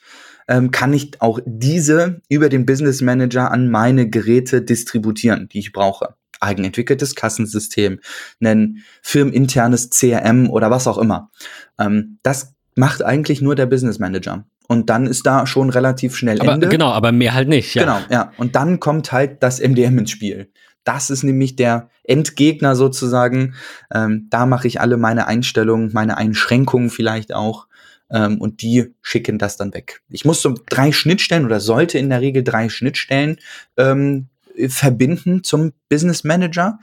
ähm, 0.48 0.72
kann 0.72 0.94
ich 0.94 1.22
auch 1.22 1.40
diese 1.46 2.22
über 2.30 2.50
den 2.50 2.66
Business 2.66 3.02
Manager 3.02 3.52
an 3.52 3.70
meine 3.70 4.10
Geräte 4.10 4.62
distributieren, 4.62 5.50
die 5.50 5.60
ich 5.60 5.72
brauche. 5.72 6.16
Eigenentwickeltes 6.40 7.16
Kassensystem, 7.16 8.00
ein 8.42 8.84
firmeninternes 9.02 9.90
CRM 9.90 10.50
oder 10.50 10.72
was 10.72 10.88
auch 10.88 10.98
immer. 10.98 11.32
Ähm, 11.80 12.20
das 12.24 12.54
macht 12.76 13.04
eigentlich 13.04 13.42
nur 13.42 13.56
der 13.56 13.66
Business 13.66 14.00
Manager. 14.00 14.46
Und 14.68 14.90
dann 14.90 15.06
ist 15.06 15.26
da 15.26 15.46
schon 15.46 15.70
relativ 15.70 16.16
schnell 16.16 16.42
aber, 16.42 16.54
Ende. 16.54 16.70
Genau, 16.70 16.90
aber 16.92 17.12
mehr 17.12 17.34
halt 17.34 17.48
nicht. 17.48 17.76
Ja. 17.76 17.84
Genau, 17.84 18.00
ja. 18.10 18.32
Und 18.38 18.56
dann 18.56 18.80
kommt 18.80 19.12
halt 19.12 19.44
das 19.44 19.60
MDM 19.60 20.00
ins 20.00 20.12
Spiel. 20.12 20.52
Das 20.84 21.10
ist 21.10 21.24
nämlich 21.24 21.56
der 21.56 21.90
Endgegner 22.04 22.76
sozusagen. 22.76 23.56
Ähm, 23.94 24.28
da 24.30 24.46
mache 24.46 24.68
ich 24.68 24.82
alle 24.82 24.98
meine 24.98 25.28
Einstellungen, 25.28 25.92
meine 25.94 26.18
Einschränkungen 26.18 26.90
vielleicht 26.90 27.34
auch 27.34 27.68
ähm, 28.12 28.40
und 28.40 28.62
die 28.62 28.94
schicken 29.02 29.38
das 29.38 29.58
dann 29.58 29.74
weg. 29.74 30.02
Ich 30.10 30.26
muss 30.26 30.42
so 30.42 30.56
drei 30.70 30.92
Schnittstellen 30.92 31.46
oder 31.46 31.60
sollte 31.60 31.98
in 31.98 32.10
der 32.10 32.22
Regel 32.22 32.44
drei 32.44 32.70
Schnittstellen 32.70 33.38
ähm, 33.78 34.28
verbinden 34.68 35.44
zum 35.44 35.74
Business 35.90 36.24
Manager. 36.24 36.80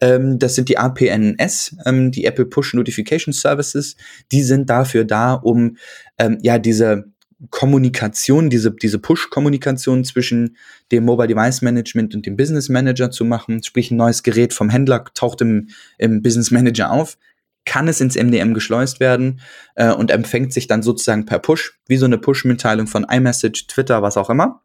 Ähm, 0.00 0.38
das 0.38 0.54
sind 0.54 0.68
die 0.68 0.78
APNS, 0.78 1.76
ähm, 1.84 2.10
die 2.10 2.24
Apple 2.24 2.46
Push 2.46 2.74
Notification 2.74 3.32
Services. 3.32 3.96
Die 4.32 4.42
sind 4.42 4.70
dafür 4.70 5.04
da, 5.04 5.34
um 5.34 5.76
ähm, 6.18 6.38
ja 6.42 6.58
diese 6.58 7.04
Kommunikation, 7.50 8.48
diese, 8.48 8.72
diese 8.72 8.98
Push-Kommunikation 8.98 10.04
zwischen 10.04 10.56
dem 10.90 11.04
Mobile 11.04 11.28
Device 11.28 11.60
Management 11.60 12.14
und 12.14 12.24
dem 12.24 12.36
Business 12.36 12.68
Manager 12.70 13.10
zu 13.10 13.24
machen. 13.24 13.62
Sprich, 13.62 13.90
ein 13.90 13.96
neues 13.96 14.22
Gerät 14.22 14.54
vom 14.54 14.70
Händler 14.70 15.04
taucht 15.12 15.42
im, 15.42 15.68
im 15.98 16.22
Business 16.22 16.50
Manager 16.50 16.90
auf 16.90 17.18
kann 17.66 17.88
es 17.88 18.00
ins 18.00 18.16
MDM 18.16 18.54
geschleust 18.54 19.00
werden 19.00 19.40
äh, 19.74 19.92
und 19.92 20.10
empfängt 20.10 20.52
sich 20.54 20.68
dann 20.68 20.82
sozusagen 20.82 21.26
per 21.26 21.40
Push, 21.40 21.78
wie 21.86 21.96
so 21.96 22.06
eine 22.06 22.16
Push-Mitteilung 22.16 22.86
von 22.86 23.04
iMessage, 23.04 23.66
Twitter, 23.66 24.02
was 24.02 24.16
auch 24.16 24.30
immer. 24.30 24.62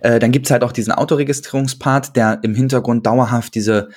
Äh, 0.00 0.18
dann 0.18 0.32
gibt's 0.32 0.50
halt 0.50 0.62
auch 0.62 0.72
diesen 0.72 0.92
Autoregistrierungspart, 0.92 2.14
der 2.14 2.40
im 2.42 2.54
Hintergrund 2.54 3.06
dauerhaft 3.06 3.54
diese 3.54 3.88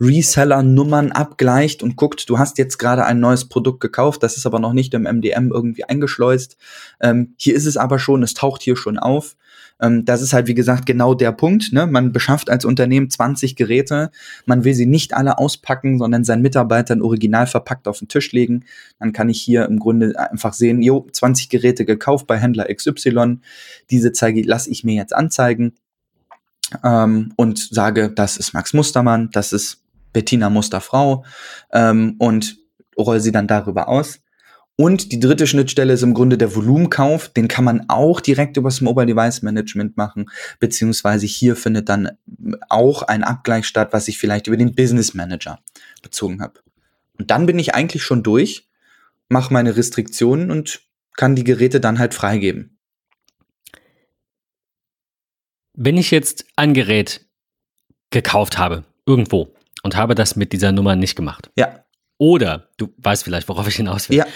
Reseller-Nummern 0.00 1.12
abgleicht 1.12 1.82
und 1.82 1.96
guckt, 1.96 2.28
du 2.28 2.38
hast 2.38 2.58
jetzt 2.58 2.78
gerade 2.78 3.04
ein 3.04 3.20
neues 3.20 3.48
Produkt 3.48 3.80
gekauft, 3.80 4.22
das 4.22 4.36
ist 4.36 4.46
aber 4.46 4.58
noch 4.58 4.72
nicht 4.72 4.92
im 4.94 5.04
MDM 5.04 5.50
irgendwie 5.50 5.84
eingeschleust. 5.84 6.56
Ähm, 7.00 7.34
hier 7.38 7.54
ist 7.54 7.66
es 7.66 7.76
aber 7.76 7.98
schon, 7.98 8.22
es 8.22 8.34
taucht 8.34 8.62
hier 8.62 8.76
schon 8.76 8.98
auf. 8.98 9.36
Ähm, 9.80 10.04
das 10.04 10.22
ist 10.22 10.32
halt, 10.32 10.46
wie 10.46 10.54
gesagt, 10.54 10.86
genau 10.86 11.14
der 11.14 11.32
Punkt. 11.32 11.72
Ne? 11.72 11.86
Man 11.86 12.12
beschafft 12.12 12.50
als 12.50 12.64
Unternehmen 12.64 13.10
20 13.10 13.56
Geräte. 13.56 14.10
Man 14.46 14.64
will 14.64 14.74
sie 14.74 14.86
nicht 14.86 15.14
alle 15.14 15.38
auspacken, 15.38 15.98
sondern 15.98 16.24
seinen 16.24 16.42
Mitarbeitern 16.42 17.02
original 17.02 17.46
verpackt 17.46 17.88
auf 17.88 17.98
den 17.98 18.08
Tisch 18.08 18.32
legen. 18.32 18.64
Dann 18.98 19.12
kann 19.12 19.28
ich 19.28 19.40
hier 19.40 19.66
im 19.66 19.78
Grunde 19.78 20.18
einfach 20.18 20.52
sehen, 20.52 20.82
jo, 20.82 21.06
20 21.10 21.48
Geräte 21.48 21.84
gekauft 21.84 22.26
bei 22.26 22.38
Händler 22.38 22.66
XY. 22.72 23.38
Diese 23.90 24.12
zeige, 24.12 24.42
lasse 24.42 24.70
ich 24.70 24.84
mir 24.84 24.94
jetzt 24.94 25.14
anzeigen. 25.14 25.74
Ähm, 26.84 27.32
und 27.36 27.58
sage, 27.58 28.10
das 28.10 28.36
ist 28.36 28.52
Max 28.52 28.74
Mustermann, 28.74 29.30
das 29.32 29.52
ist 29.52 29.82
Bettina 30.12 30.50
Musterfrau 30.50 31.24
ähm, 31.72 32.16
und 32.18 32.58
roll 32.98 33.20
sie 33.20 33.32
dann 33.32 33.46
darüber 33.46 33.88
aus. 33.88 34.20
Und 34.80 35.10
die 35.10 35.18
dritte 35.18 35.48
Schnittstelle 35.48 35.92
ist 35.92 36.04
im 36.04 36.14
Grunde 36.14 36.38
der 36.38 36.54
Volumenkauf. 36.54 37.30
Den 37.30 37.48
kann 37.48 37.64
man 37.64 37.88
auch 37.88 38.20
direkt 38.20 38.56
übers 38.56 38.80
Mobile 38.80 39.06
Device 39.06 39.42
Management 39.42 39.96
machen, 39.96 40.30
beziehungsweise 40.60 41.26
hier 41.26 41.56
findet 41.56 41.88
dann 41.88 42.10
auch 42.68 43.02
ein 43.02 43.24
Abgleich 43.24 43.66
statt, 43.66 43.88
was 43.90 44.06
ich 44.06 44.18
vielleicht 44.18 44.46
über 44.46 44.56
den 44.56 44.76
Business 44.76 45.14
Manager 45.14 45.58
bezogen 46.00 46.40
habe. 46.40 46.60
Und 47.18 47.32
dann 47.32 47.46
bin 47.46 47.58
ich 47.58 47.74
eigentlich 47.74 48.04
schon 48.04 48.22
durch, 48.22 48.68
mache 49.28 49.52
meine 49.52 49.76
Restriktionen 49.76 50.52
und 50.52 50.82
kann 51.16 51.34
die 51.34 51.42
Geräte 51.42 51.80
dann 51.80 51.98
halt 51.98 52.14
freigeben. 52.14 52.78
Wenn 55.74 55.96
ich 55.96 56.12
jetzt 56.12 56.44
ein 56.54 56.72
Gerät 56.72 57.26
gekauft 58.10 58.58
habe, 58.58 58.84
irgendwo, 59.06 59.52
und 59.82 59.96
habe 59.96 60.14
das 60.14 60.36
mit 60.36 60.52
dieser 60.52 60.70
Nummer 60.70 60.94
nicht 60.94 61.16
gemacht. 61.16 61.50
Ja. 61.56 61.84
Oder, 62.20 62.68
du 62.78 62.88
weißt 62.98 63.22
vielleicht, 63.22 63.48
worauf 63.48 63.68
ich 63.68 63.76
hinaus 63.76 64.10
will. 64.10 64.18
Ja. 64.18 64.26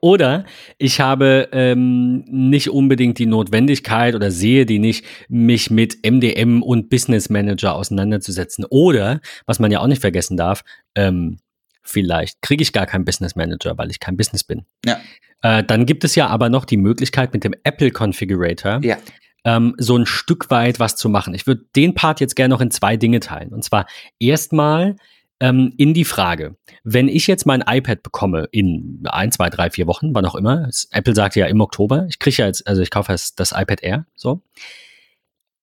Oder 0.00 0.44
ich 0.78 1.00
habe 1.00 1.48
ähm, 1.52 2.24
nicht 2.26 2.70
unbedingt 2.70 3.18
die 3.18 3.26
Notwendigkeit 3.26 4.16
oder 4.16 4.32
sehe 4.32 4.66
die 4.66 4.80
nicht, 4.80 5.04
mich 5.28 5.70
mit 5.70 5.98
MDM 6.04 6.60
und 6.62 6.90
Business 6.90 7.30
Manager 7.30 7.74
auseinanderzusetzen. 7.76 8.64
Oder, 8.68 9.20
was 9.46 9.60
man 9.60 9.70
ja 9.70 9.78
auch 9.80 9.86
nicht 9.86 10.00
vergessen 10.00 10.36
darf, 10.36 10.62
ähm, 10.96 11.38
vielleicht 11.82 12.42
kriege 12.42 12.62
ich 12.62 12.72
gar 12.72 12.86
keinen 12.86 13.04
Business 13.04 13.36
Manager, 13.36 13.78
weil 13.78 13.90
ich 13.90 14.00
kein 14.00 14.16
Business 14.16 14.42
bin. 14.42 14.64
Ja. 14.84 15.00
Äh, 15.42 15.62
dann 15.62 15.86
gibt 15.86 16.02
es 16.02 16.16
ja 16.16 16.26
aber 16.26 16.48
noch 16.48 16.64
die 16.64 16.76
Möglichkeit 16.76 17.32
mit 17.32 17.44
dem 17.44 17.54
Apple 17.62 17.92
Configurator, 17.96 18.80
Ja. 18.82 18.96
ähm, 19.44 19.74
so 19.78 19.96
ein 19.96 20.04
Stück 20.04 20.50
weit 20.50 20.80
was 20.80 20.96
zu 20.96 21.08
machen. 21.08 21.32
Ich 21.34 21.46
würde 21.46 21.64
den 21.76 21.94
Part 21.94 22.20
jetzt 22.20 22.34
gerne 22.34 22.52
noch 22.52 22.60
in 22.60 22.72
zwei 22.72 22.96
Dinge 22.96 23.20
teilen. 23.20 23.52
Und 23.52 23.62
zwar 23.64 23.86
erstmal 24.18 24.96
ähm, 25.40 25.72
in 25.78 25.94
die 25.94 26.04
Frage, 26.04 26.56
wenn 26.84 27.08
ich 27.08 27.26
jetzt 27.26 27.46
mein 27.46 27.64
iPad 27.66 28.02
bekomme 28.02 28.48
in 28.52 29.02
ein, 29.06 29.32
zwei, 29.32 29.48
drei, 29.50 29.70
vier 29.70 29.86
Wochen, 29.86 30.14
wann 30.14 30.26
auch 30.26 30.34
immer, 30.34 30.68
Apple 30.92 31.14
sagt 31.14 31.34
ja 31.36 31.46
im 31.46 31.60
Oktober, 31.60 32.06
ich 32.08 32.18
kriege 32.18 32.36
ja 32.36 32.46
jetzt, 32.46 32.66
also 32.66 32.82
ich 32.82 32.90
kaufe 32.90 33.12
das, 33.12 33.34
das 33.34 33.52
iPad 33.52 33.82
Air, 33.82 34.06
so. 34.14 34.42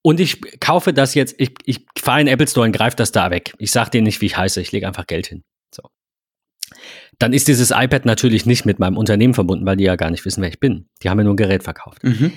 Und 0.02 0.20
ich 0.20 0.60
kaufe 0.60 0.94
das 0.94 1.16
jetzt, 1.16 1.36
ich, 1.38 1.52
ich 1.66 1.86
fahre 1.98 2.22
in 2.22 2.28
den 2.28 2.34
Apple 2.34 2.48
Store 2.48 2.66
und 2.66 2.72
greife 2.72 2.96
das 2.96 3.12
da 3.12 3.30
weg. 3.30 3.54
Ich 3.58 3.72
sage 3.72 3.90
denen 3.92 4.06
nicht, 4.06 4.22
wie 4.22 4.28
ich 4.28 4.38
heiße, 4.38 4.62
ich 4.62 4.72
lege 4.72 4.88
einfach 4.88 5.06
Geld 5.06 5.28
hin. 5.28 5.44
So. 5.74 5.84
Dann 7.20 7.34
ist 7.34 7.48
dieses 7.48 7.72
iPad 7.72 8.06
natürlich 8.06 8.46
nicht 8.46 8.66
mit 8.66 8.80
meinem 8.80 8.98
Unternehmen 8.98 9.34
verbunden, 9.34 9.66
weil 9.66 9.76
die 9.76 9.84
ja 9.84 9.96
gar 9.96 10.10
nicht 10.10 10.24
wissen, 10.24 10.42
wer 10.42 10.50
ich 10.50 10.60
bin. 10.60 10.88
Die 11.04 11.10
haben 11.10 11.18
mir 11.18 11.24
nur 11.24 11.34
ein 11.34 11.38
Gerät 11.38 11.64
verkauft. 11.64 12.04
Mhm. 12.04 12.32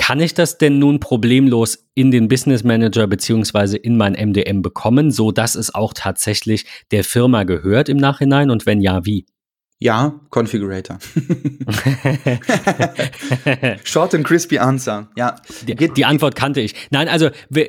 Kann 0.00 0.18
ich 0.18 0.32
das 0.32 0.56
denn 0.56 0.78
nun 0.78 0.98
problemlos 0.98 1.86
in 1.94 2.10
den 2.10 2.26
Business 2.26 2.64
Manager 2.64 3.06
beziehungsweise 3.06 3.76
in 3.76 3.98
mein 3.98 4.14
MDM 4.14 4.62
bekommen, 4.62 5.10
so 5.10 5.30
dass 5.30 5.54
es 5.54 5.74
auch 5.74 5.92
tatsächlich 5.92 6.64
der 6.90 7.04
Firma 7.04 7.44
gehört 7.44 7.90
im 7.90 7.98
Nachhinein? 7.98 8.50
Und 8.50 8.64
wenn 8.64 8.80
ja, 8.80 9.04
wie? 9.04 9.26
Ja, 9.78 10.18
Configurator. 10.30 10.98
Short 13.84 14.14
and 14.14 14.26
crispy 14.26 14.58
answer. 14.58 15.10
Ja. 15.16 15.36
Die, 15.68 15.74
die 15.74 16.04
Antwort 16.06 16.34
kannte 16.34 16.62
ich. 16.62 16.74
Nein, 16.90 17.06
also 17.08 17.28
wir- 17.50 17.68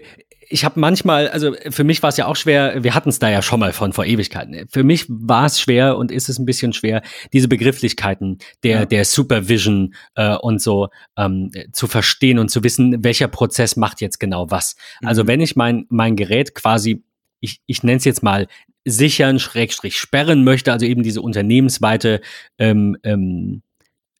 ich 0.51 0.65
habe 0.65 0.79
manchmal, 0.79 1.29
also 1.29 1.55
für 1.69 1.83
mich 1.83 2.03
war 2.03 2.09
es 2.09 2.17
ja 2.17 2.27
auch 2.27 2.35
schwer, 2.35 2.83
wir 2.83 2.93
hatten 2.93 3.09
es 3.09 3.19
da 3.19 3.29
ja 3.29 3.41
schon 3.41 3.59
mal 3.59 3.73
von 3.73 3.93
vor 3.93 4.05
Ewigkeiten. 4.05 4.67
Für 4.69 4.83
mich 4.83 5.05
war 5.07 5.45
es 5.45 5.59
schwer 5.59 5.97
und 5.97 6.11
ist 6.11 6.29
es 6.29 6.37
ein 6.39 6.45
bisschen 6.45 6.73
schwer, 6.73 7.01
diese 7.33 7.47
Begrifflichkeiten 7.47 8.37
der, 8.63 8.79
Ja. 8.81 8.85
der 8.85 9.05
Supervision 9.05 9.95
äh, 10.15 10.35
und 10.35 10.61
so 10.61 10.89
ähm, 11.17 11.51
zu 11.71 11.87
verstehen 11.87 12.37
und 12.39 12.49
zu 12.49 12.63
wissen, 12.63 13.03
welcher 13.03 13.27
Prozess 13.27 13.75
macht 13.75 14.01
jetzt 14.01 14.19
genau 14.19 14.51
was. 14.51 14.75
Also 15.03 15.23
Mhm. 15.23 15.27
wenn 15.27 15.41
ich 15.41 15.55
mein, 15.55 15.85
mein 15.89 16.15
Gerät 16.15 16.53
quasi, 16.53 17.03
ich, 17.39 17.61
ich 17.65 17.83
nenne 17.83 17.97
es 17.97 18.05
jetzt 18.05 18.21
mal 18.21 18.47
sichern, 18.85 19.39
Schrägstrich 19.39 19.97
sperren 19.97 20.43
möchte, 20.43 20.71
also 20.71 20.85
eben 20.85 21.03
diese 21.03 21.21
unternehmensweite 21.21 22.21
ähm, 22.57 22.97
ähm, 23.03 23.61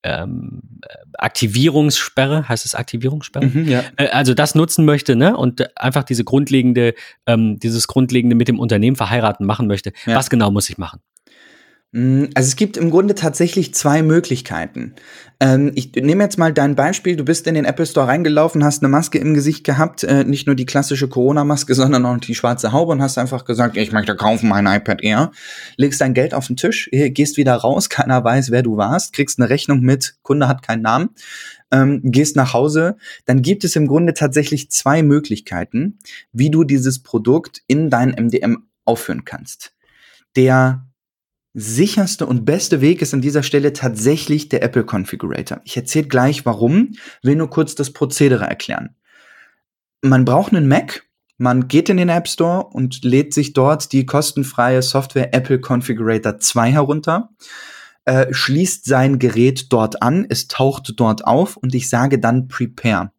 ähm, 0.04 0.62
äh, 0.84 0.96
Aktivierungssperre, 1.18 2.48
heißt 2.50 2.66
es 2.66 2.76
Aktivierungssperre? 2.76 3.46
Mhm, 3.46 3.68
ja. 3.68 3.84
äh, 3.98 4.08
also 4.10 4.34
das 4.34 4.56
nutzen 4.56 4.86
möchte, 4.86 5.16
ne, 5.16 5.36
und 5.38 5.78
einfach 5.78 6.04
diese 6.04 6.24
grundlegende, 6.24 6.94
ähm, 7.28 7.60
dieses 7.60 7.88
grundlegende 7.88 8.36
mit 8.36 8.48
dem 8.48 8.60
Unternehmen 8.60 8.96
verheiraten 8.96 9.46
machen 9.46 9.68
möchte, 9.68 9.94
Ja. 10.06 10.16
was 10.16 10.30
genau 10.30 10.52
muss 10.52 10.70
ich 10.70 10.78
machen? 10.78 11.00
Mm, 11.94 12.26
Also 12.36 12.48
es 12.48 12.56
gibt 12.56 12.78
im 12.78 12.90
Grunde 12.90 13.16
tatsächlich 13.16 13.74
zwei 13.74 14.02
Möglichkeiten. 14.02 14.96
Ähm, 15.42 15.74
ich 15.76 15.92
nehme 15.94 16.24
jetzt 16.24 16.38
mal 16.38 16.54
dein 16.54 16.76
Beispiel. 16.76 17.18
Du 17.18 17.26
bist 17.26 17.48
in 17.48 17.56
den 17.56 17.66
Apple 17.66 17.86
Store 17.86 18.08
reingelaufen, 18.08 18.64
hast 18.64 18.82
eine 18.82 18.90
Maske 18.90 19.18
im 19.18 19.34
Gesicht 19.34 19.66
gehabt, 19.66 20.04
äh, 20.04 20.24
nicht 20.24 20.48
nur 20.48 20.56
die 20.56 20.66
klassische 20.66 21.10
Corona-Maske, 21.10 21.76
sondern 21.76 22.06
auch 22.06 22.18
die 22.18 22.36
schwarze 22.36 22.72
Haube 22.72 22.94
und 22.94 23.02
hast 23.02 23.18
einfach 23.18 23.44
gesagt, 23.44 23.76
ich 23.76 23.92
möchte 23.92 24.16
kaufen 24.16 24.48
mein 24.48 24.68
iPad 24.68 25.04
Air. 25.04 25.32
Legst 25.76 26.00
dein 26.00 26.14
Geld 26.14 26.34
auf 26.34 26.48
den 26.48 26.56
Tisch, 26.56 26.88
äh, 26.94 27.10
gehst 27.10 27.36
wieder 27.36 27.56
raus, 27.56 27.90
keiner 27.90 28.24
weiß, 28.24 28.52
wer 28.52 28.64
du 28.64 28.78
warst, 28.78 29.12
kriegst 29.14 29.40
eine 29.40 29.50
Rechnung 29.50 29.82
mit, 29.82 30.16
Kunde 30.24 30.48
hat 30.48 30.64
keinen 30.64 30.84
Namen, 30.84 31.10
ähm, 31.72 32.00
gehst 32.06 32.38
nach 32.38 32.54
Hause. 32.54 32.96
Dann 33.26 33.42
gibt 33.42 33.66
es 33.66 33.76
im 33.76 33.88
Grunde 33.88 34.14
tatsächlich 34.14 34.72
zwei 34.72 35.04
Möglichkeiten, 35.04 36.00
wie 36.32 36.52
du 36.52 36.64
dieses 36.64 37.00
Produkt 37.04 37.62
in 37.68 37.90
dein 37.90 38.12
MDM 38.12 38.64
aufführen 38.86 39.26
kannst. 39.26 39.74
Der 40.38 40.86
sicherste 41.54 42.26
und 42.26 42.46
beste 42.46 42.82
Weg 42.82 43.02
ist 43.02 43.14
an 43.14 43.22
dieser 43.22 43.44
Stelle 43.44 43.74
tatsächlich 43.74 44.50
der 44.50 44.64
Apple 44.64 44.86
Configurator. 44.86 45.62
Ich 45.66 45.76
erzähle 45.76 46.08
gleich 46.08 46.46
warum, 46.46 46.94
will 47.24 47.36
nur 47.36 47.50
kurz 47.50 47.76
das 47.76 47.92
Prozedere 47.92 48.46
erklären. 48.46 48.96
Man 50.02 50.26
braucht 50.26 50.54
einen 50.54 50.68
Mac, 50.68 51.04
man 51.38 51.68
geht 51.68 51.90
in 51.90 51.98
den 51.98 52.10
App 52.10 52.28
Store 52.28 52.66
und 52.68 53.04
lädt 53.04 53.34
sich 53.34 53.54
dort 53.54 53.92
die 53.92 54.06
kostenfreie 54.06 54.82
Software 54.82 55.34
Apple 55.34 55.60
Configurator 55.60 56.40
2 56.40 56.72
herunter, 56.72 57.30
äh, 58.06 58.34
schließt 58.34 58.86
sein 58.86 59.20
Gerät 59.20 59.72
dort 59.72 60.02
an, 60.02 60.26
es 60.30 60.48
taucht 60.48 60.94
dort 60.98 61.26
auf 61.26 61.58
und 61.58 61.76
ich 61.76 61.90
sage 61.90 62.20
dann 62.20 62.48
Prepare. 62.48 63.12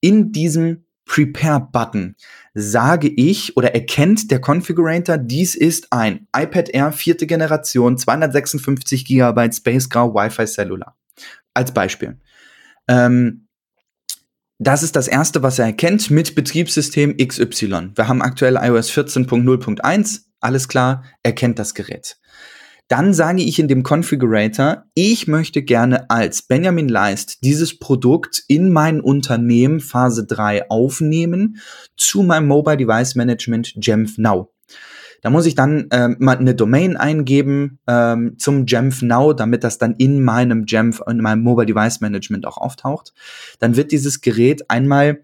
In 0.00 0.32
diesem 0.32 0.85
Prepare-Button 1.06 2.16
sage 2.52 3.08
ich 3.08 3.56
oder 3.56 3.74
erkennt 3.74 4.30
der 4.30 4.40
Configurator, 4.40 5.16
dies 5.16 5.54
ist 5.54 5.92
ein 5.92 6.26
iPad 6.36 6.68
Air 6.70 6.92
vierte 6.92 7.26
Generation, 7.26 7.96
256 7.96 9.04
GB 9.04 9.52
Space 9.52 9.88
Grau 9.88 10.14
Wi-Fi 10.14 10.46
Cellular. 10.46 10.96
Als 11.54 11.72
Beispiel. 11.72 12.18
Ähm, 12.88 13.46
das 14.58 14.82
ist 14.82 14.96
das 14.96 15.06
erste, 15.06 15.42
was 15.42 15.58
er 15.58 15.66
erkennt 15.66 16.10
mit 16.10 16.34
Betriebssystem 16.34 17.16
XY. 17.16 17.92
Wir 17.94 18.08
haben 18.08 18.22
aktuell 18.22 18.56
iOS 18.56 18.90
14.0.1. 18.90 20.20
Alles 20.40 20.68
klar, 20.68 21.04
erkennt 21.22 21.58
das 21.58 21.74
Gerät. 21.74 22.16
Dann 22.88 23.14
sage 23.14 23.42
ich 23.42 23.58
in 23.58 23.66
dem 23.66 23.82
Configurator, 23.82 24.84
ich 24.94 25.26
möchte 25.26 25.62
gerne 25.62 26.08
als 26.08 26.42
Benjamin 26.42 26.88
Leist 26.88 27.42
dieses 27.42 27.78
Produkt 27.78 28.44
in 28.46 28.72
mein 28.72 29.00
Unternehmen 29.00 29.80
Phase 29.80 30.24
3 30.24 30.70
aufnehmen 30.70 31.56
zu 31.96 32.22
meinem 32.22 32.46
Mobile 32.46 32.76
Device 32.76 33.16
Management 33.16 33.74
Jamf 33.84 34.18
Now. 34.18 34.52
Da 35.22 35.30
muss 35.30 35.46
ich 35.46 35.56
dann 35.56 35.88
ähm, 35.90 36.16
mal 36.20 36.38
eine 36.38 36.54
Domain 36.54 36.96
eingeben 36.96 37.80
ähm, 37.88 38.38
zum 38.38 38.66
Jamf 38.66 39.02
Now, 39.02 39.32
damit 39.32 39.64
das 39.64 39.78
dann 39.78 39.96
in 39.96 40.22
meinem 40.22 40.64
Jamf, 40.68 41.02
in 41.08 41.18
meinem 41.18 41.42
Mobile 41.42 41.66
Device 41.66 42.00
Management 42.00 42.46
auch 42.46 42.58
auftaucht. 42.58 43.12
Dann 43.58 43.74
wird 43.74 43.90
dieses 43.90 44.20
Gerät 44.20 44.70
einmal 44.70 45.22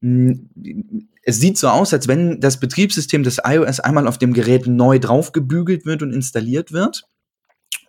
mh, 0.00 0.34
es 1.22 1.38
sieht 1.38 1.58
so 1.58 1.68
aus, 1.68 1.92
als 1.92 2.08
wenn 2.08 2.40
das 2.40 2.60
Betriebssystem 2.60 3.22
des 3.22 3.40
iOS 3.44 3.80
einmal 3.80 4.06
auf 4.06 4.18
dem 4.18 4.32
Gerät 4.32 4.66
neu 4.66 4.98
draufgebügelt 4.98 5.84
wird 5.84 6.02
und 6.02 6.12
installiert 6.12 6.72
wird 6.72 7.04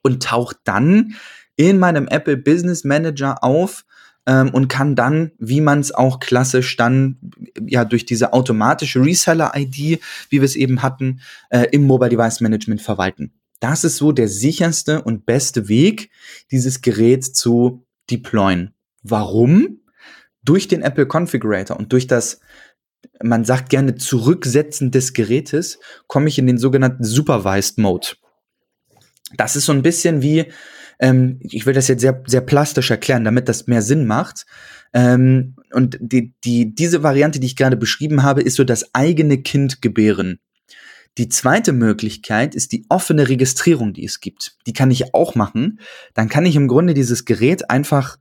und 0.02 0.24
taucht 0.24 0.58
dann 0.64 1.16
in 1.56 1.80
meinem 1.80 2.08
Apple 2.08 2.38
Business 2.38 2.84
Manager 2.84 3.44
auf 3.44 3.86
ähm, 4.26 4.50
und 4.50 4.68
kann 4.68 4.96
dann, 4.96 5.32
wie 5.38 5.62
man 5.62 5.80
es 5.80 5.94
auch 5.94 6.20
klassisch 6.20 6.76
dann 6.78 7.18
ja 7.66 7.86
durch 7.86 8.06
diese 8.06 8.34
automatische 8.34 9.04
Reseller-ID, 9.04 10.02
wie 10.30 10.40
wir 10.40 10.44
es 10.44 10.56
eben 10.56 10.82
hatten, 10.82 11.22
äh, 11.50 11.68
im 11.72 11.84
Mobile 11.86 12.10
Device 12.10 12.42
Management 12.42 12.82
verwalten. 12.82 13.34
Das 13.60 13.84
ist 13.84 13.98
so 13.98 14.12
der 14.12 14.28
sicherste 14.28 15.02
und 15.04 15.26
beste 15.26 15.68
Weg, 15.68 16.10
dieses 16.50 16.82
Gerät 16.82 17.24
zu 17.24 17.86
deployen. 18.10 18.74
Warum? 19.04 19.82
Durch 20.44 20.68
den 20.68 20.82
Apple 20.82 21.06
Configurator 21.06 21.78
und 21.78 21.94
durch 21.94 22.08
das 22.08 22.40
man 23.24 23.46
sagt 23.46 23.70
gerne 23.70 23.96
Zurücksetzen 23.96 24.92
des 24.92 25.14
Gerätes, 25.14 25.80
komme 26.08 26.28
ich 26.28 26.38
in 26.38 26.48
den 26.48 26.58
sogenannten 26.58 27.04
Supervised 27.04 27.78
Mode. 27.78 28.08
Das 29.38 29.56
ist 29.56 29.66
so 29.66 29.72
ein 29.72 29.82
bisschen 29.82 30.22
wie, 30.22 30.46
ähm, 31.00 31.40
ich 31.42 31.66
will 31.66 31.74
das 31.74 31.88
jetzt 31.88 32.02
sehr, 32.02 32.24
sehr 32.26 32.42
plastisch 32.42 32.92
erklären, 32.92 33.24
damit 33.24 33.48
das 33.48 33.68
mehr 33.68 33.82
Sinn 33.82 34.06
macht. 34.06 34.46
Ähm, 34.94 35.56
und 35.72 35.98
die, 36.02 36.34
die, 36.44 36.76
diese 36.76 37.04
Variante, 37.04 37.40
die 37.40 37.48
ich 37.48 37.56
gerade 37.56 37.78
beschrieben 37.78 38.24
habe, 38.24 38.42
ist 38.42 38.56
so 38.56 38.64
das 38.64 38.94
eigene 38.94 39.42
Kind 39.42 39.82
gebären. 39.82 40.40
Die 41.18 41.28
zweite 41.28 41.74
Möglichkeit 41.74 42.56
ist 42.56 42.72
die 42.72 42.86
offene 42.88 43.28
Registrierung, 43.28 43.94
die 43.94 44.06
es 44.06 44.22
gibt. 44.22 44.58
Die 44.66 44.74
kann 44.74 44.92
ich 44.92 45.14
auch 45.14 45.36
machen. 45.36 45.80
Dann 46.14 46.30
kann 46.30 46.46
ich 46.46 46.56
im 46.56 46.68
Grunde 46.68 46.94
dieses 46.94 47.26
Gerät 47.26 47.70
einfach 47.70 48.18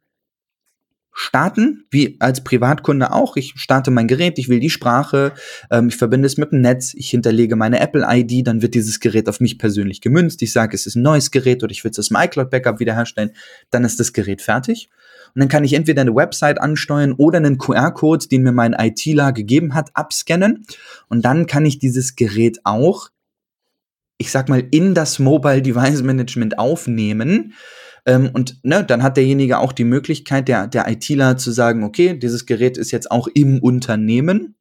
starten, 1.13 1.85
wie 1.91 2.17
als 2.21 2.43
Privatkunde 2.45 3.13
auch. 3.13 3.37
Ich 3.37 3.55
starte 3.57 3.91
mein 3.91 4.09
Gerät, 4.09 4.39
ich 4.39 4.49
will 4.49 4.61
die 4.61 4.71
Sprache, 4.71 5.33
ähm, 5.71 5.89
ich 5.89 5.97
verbinde 5.97 6.27
es 6.27 6.37
mit 6.37 6.53
dem 6.53 6.61
Netz, 6.61 6.95
ich 6.95 7.11
hinterlege 7.11 7.57
meine 7.57 7.81
Apple-ID, 7.81 8.47
dann 8.47 8.63
wird 8.63 8.75
dieses 8.75 9.01
Gerät 9.01 9.29
auf 9.29 9.41
mich 9.41 9.59
persönlich 9.59 10.01
gemünzt. 10.01 10.43
Ich 10.43 10.53
sage, 10.53 10.75
es 10.75 10.87
ist 10.87 10.97
ein 10.97 11.03
neues 11.03 11.31
Gerät 11.31 11.63
oder 11.63 11.73
ich 11.73 11.85
will 11.85 11.91
es 11.95 12.09
dem 12.09 12.17
iCloud-Backup 12.17 12.81
wiederherstellen. 12.81 13.33
Dann 13.71 13.85
ist 13.85 14.01
das 14.01 14.13
Gerät 14.13 14.43
fertig. 14.43 14.89
Und 15.35 15.41
dann 15.41 15.49
kann 15.49 15.65
ich 15.65 15.75
entweder 15.75 16.03
eine 16.03 16.15
Website 16.15 16.61
ansteuern 16.61 17.13
oder 17.13 17.39
einen 17.39 17.59
QR-Code, 17.59 18.29
den 18.29 18.43
mir 18.43 18.53
mein 18.53 18.73
ITler 18.73 19.33
gegeben 19.33 19.75
hat, 19.75 19.91
abscannen. 19.95 20.65
Und 21.09 21.25
dann 21.25 21.47
kann 21.47 21.67
ich 21.67 21.79
dieses 21.79 22.17
Gerät 22.17 22.61
auch, 22.65 23.11
ich 24.19 24.31
sag 24.31 24.49
mal, 24.49 24.63
in 24.71 24.95
das 24.95 25.19
Mobile 25.19 25.63
Device 25.63 26.03
Management 26.03 26.59
aufnehmen. 26.59 27.55
Ähm, 28.07 28.31
und 28.33 28.59
ne, 28.63 28.85
dann 28.85 29.03
hat 29.03 29.17
derjenige 29.17 29.59
auch 29.59 29.73
die 29.73 29.85
Möglichkeit, 29.85 30.49
der, 30.49 30.67
der 30.67 30.89
ITler 30.89 31.37
zu 31.37 31.51
sagen, 31.51 31.85
okay, 31.85 32.19
dieses 32.19 32.47
Gerät 32.47 32.79
ist 32.79 32.91
jetzt 32.91 33.11
auch 33.11 33.29
im 33.29 33.61
Unternehmen 33.61 34.55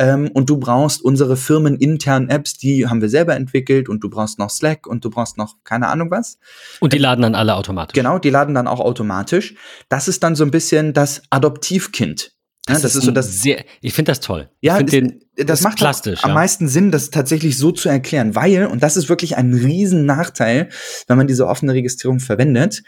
ähm, 0.00 0.30
und 0.32 0.48
du 0.48 0.56
brauchst 0.56 1.02
unsere 1.04 1.36
firmeninternen 1.36 2.30
Apps, 2.30 2.56
die 2.56 2.88
haben 2.88 3.02
wir 3.02 3.10
selber 3.10 3.36
entwickelt 3.36 3.90
und 3.90 4.02
du 4.02 4.08
brauchst 4.08 4.38
noch 4.38 4.48
Slack 4.48 4.86
und 4.86 5.04
du 5.04 5.10
brauchst 5.10 5.36
noch 5.36 5.56
keine 5.62 5.88
Ahnung 5.88 6.10
was. 6.10 6.38
Und 6.80 6.94
die 6.94 6.98
laden 6.98 7.20
dann 7.20 7.34
alle 7.34 7.54
automatisch. 7.54 7.94
Genau, 7.94 8.18
die 8.18 8.30
laden 8.30 8.54
dann 8.54 8.66
auch 8.66 8.80
automatisch. 8.80 9.54
Das 9.90 10.08
ist 10.08 10.22
dann 10.22 10.36
so 10.36 10.44
ein 10.44 10.50
bisschen 10.50 10.94
das 10.94 11.22
Adoptivkind. 11.28 12.32
Das, 12.66 12.78
ja, 12.78 12.82
das 12.82 12.92
ist, 12.92 12.98
ist 12.98 13.04
so 13.04 13.10
das. 13.10 13.42
Sehr, 13.42 13.64
ich 13.80 13.94
finde 13.94 14.10
das 14.10 14.20
toll. 14.20 14.50
Ja, 14.60 14.80
das, 14.80 14.90
den, 14.90 15.24
das 15.36 15.62
macht 15.62 15.78
plastisch, 15.78 16.22
am 16.24 16.30
ja. 16.30 16.34
meisten 16.34 16.68
Sinn, 16.68 16.90
das 16.90 17.10
tatsächlich 17.10 17.56
so 17.56 17.72
zu 17.72 17.88
erklären, 17.88 18.34
weil, 18.34 18.66
und 18.66 18.82
das 18.82 18.96
ist 18.96 19.08
wirklich 19.08 19.36
ein 19.36 19.54
riesen 19.54 20.04
Nachteil, 20.04 20.68
wenn 21.06 21.16
man 21.16 21.26
diese 21.26 21.46
offene 21.46 21.72
Registrierung 21.72 22.20
verwendet, 22.20 22.82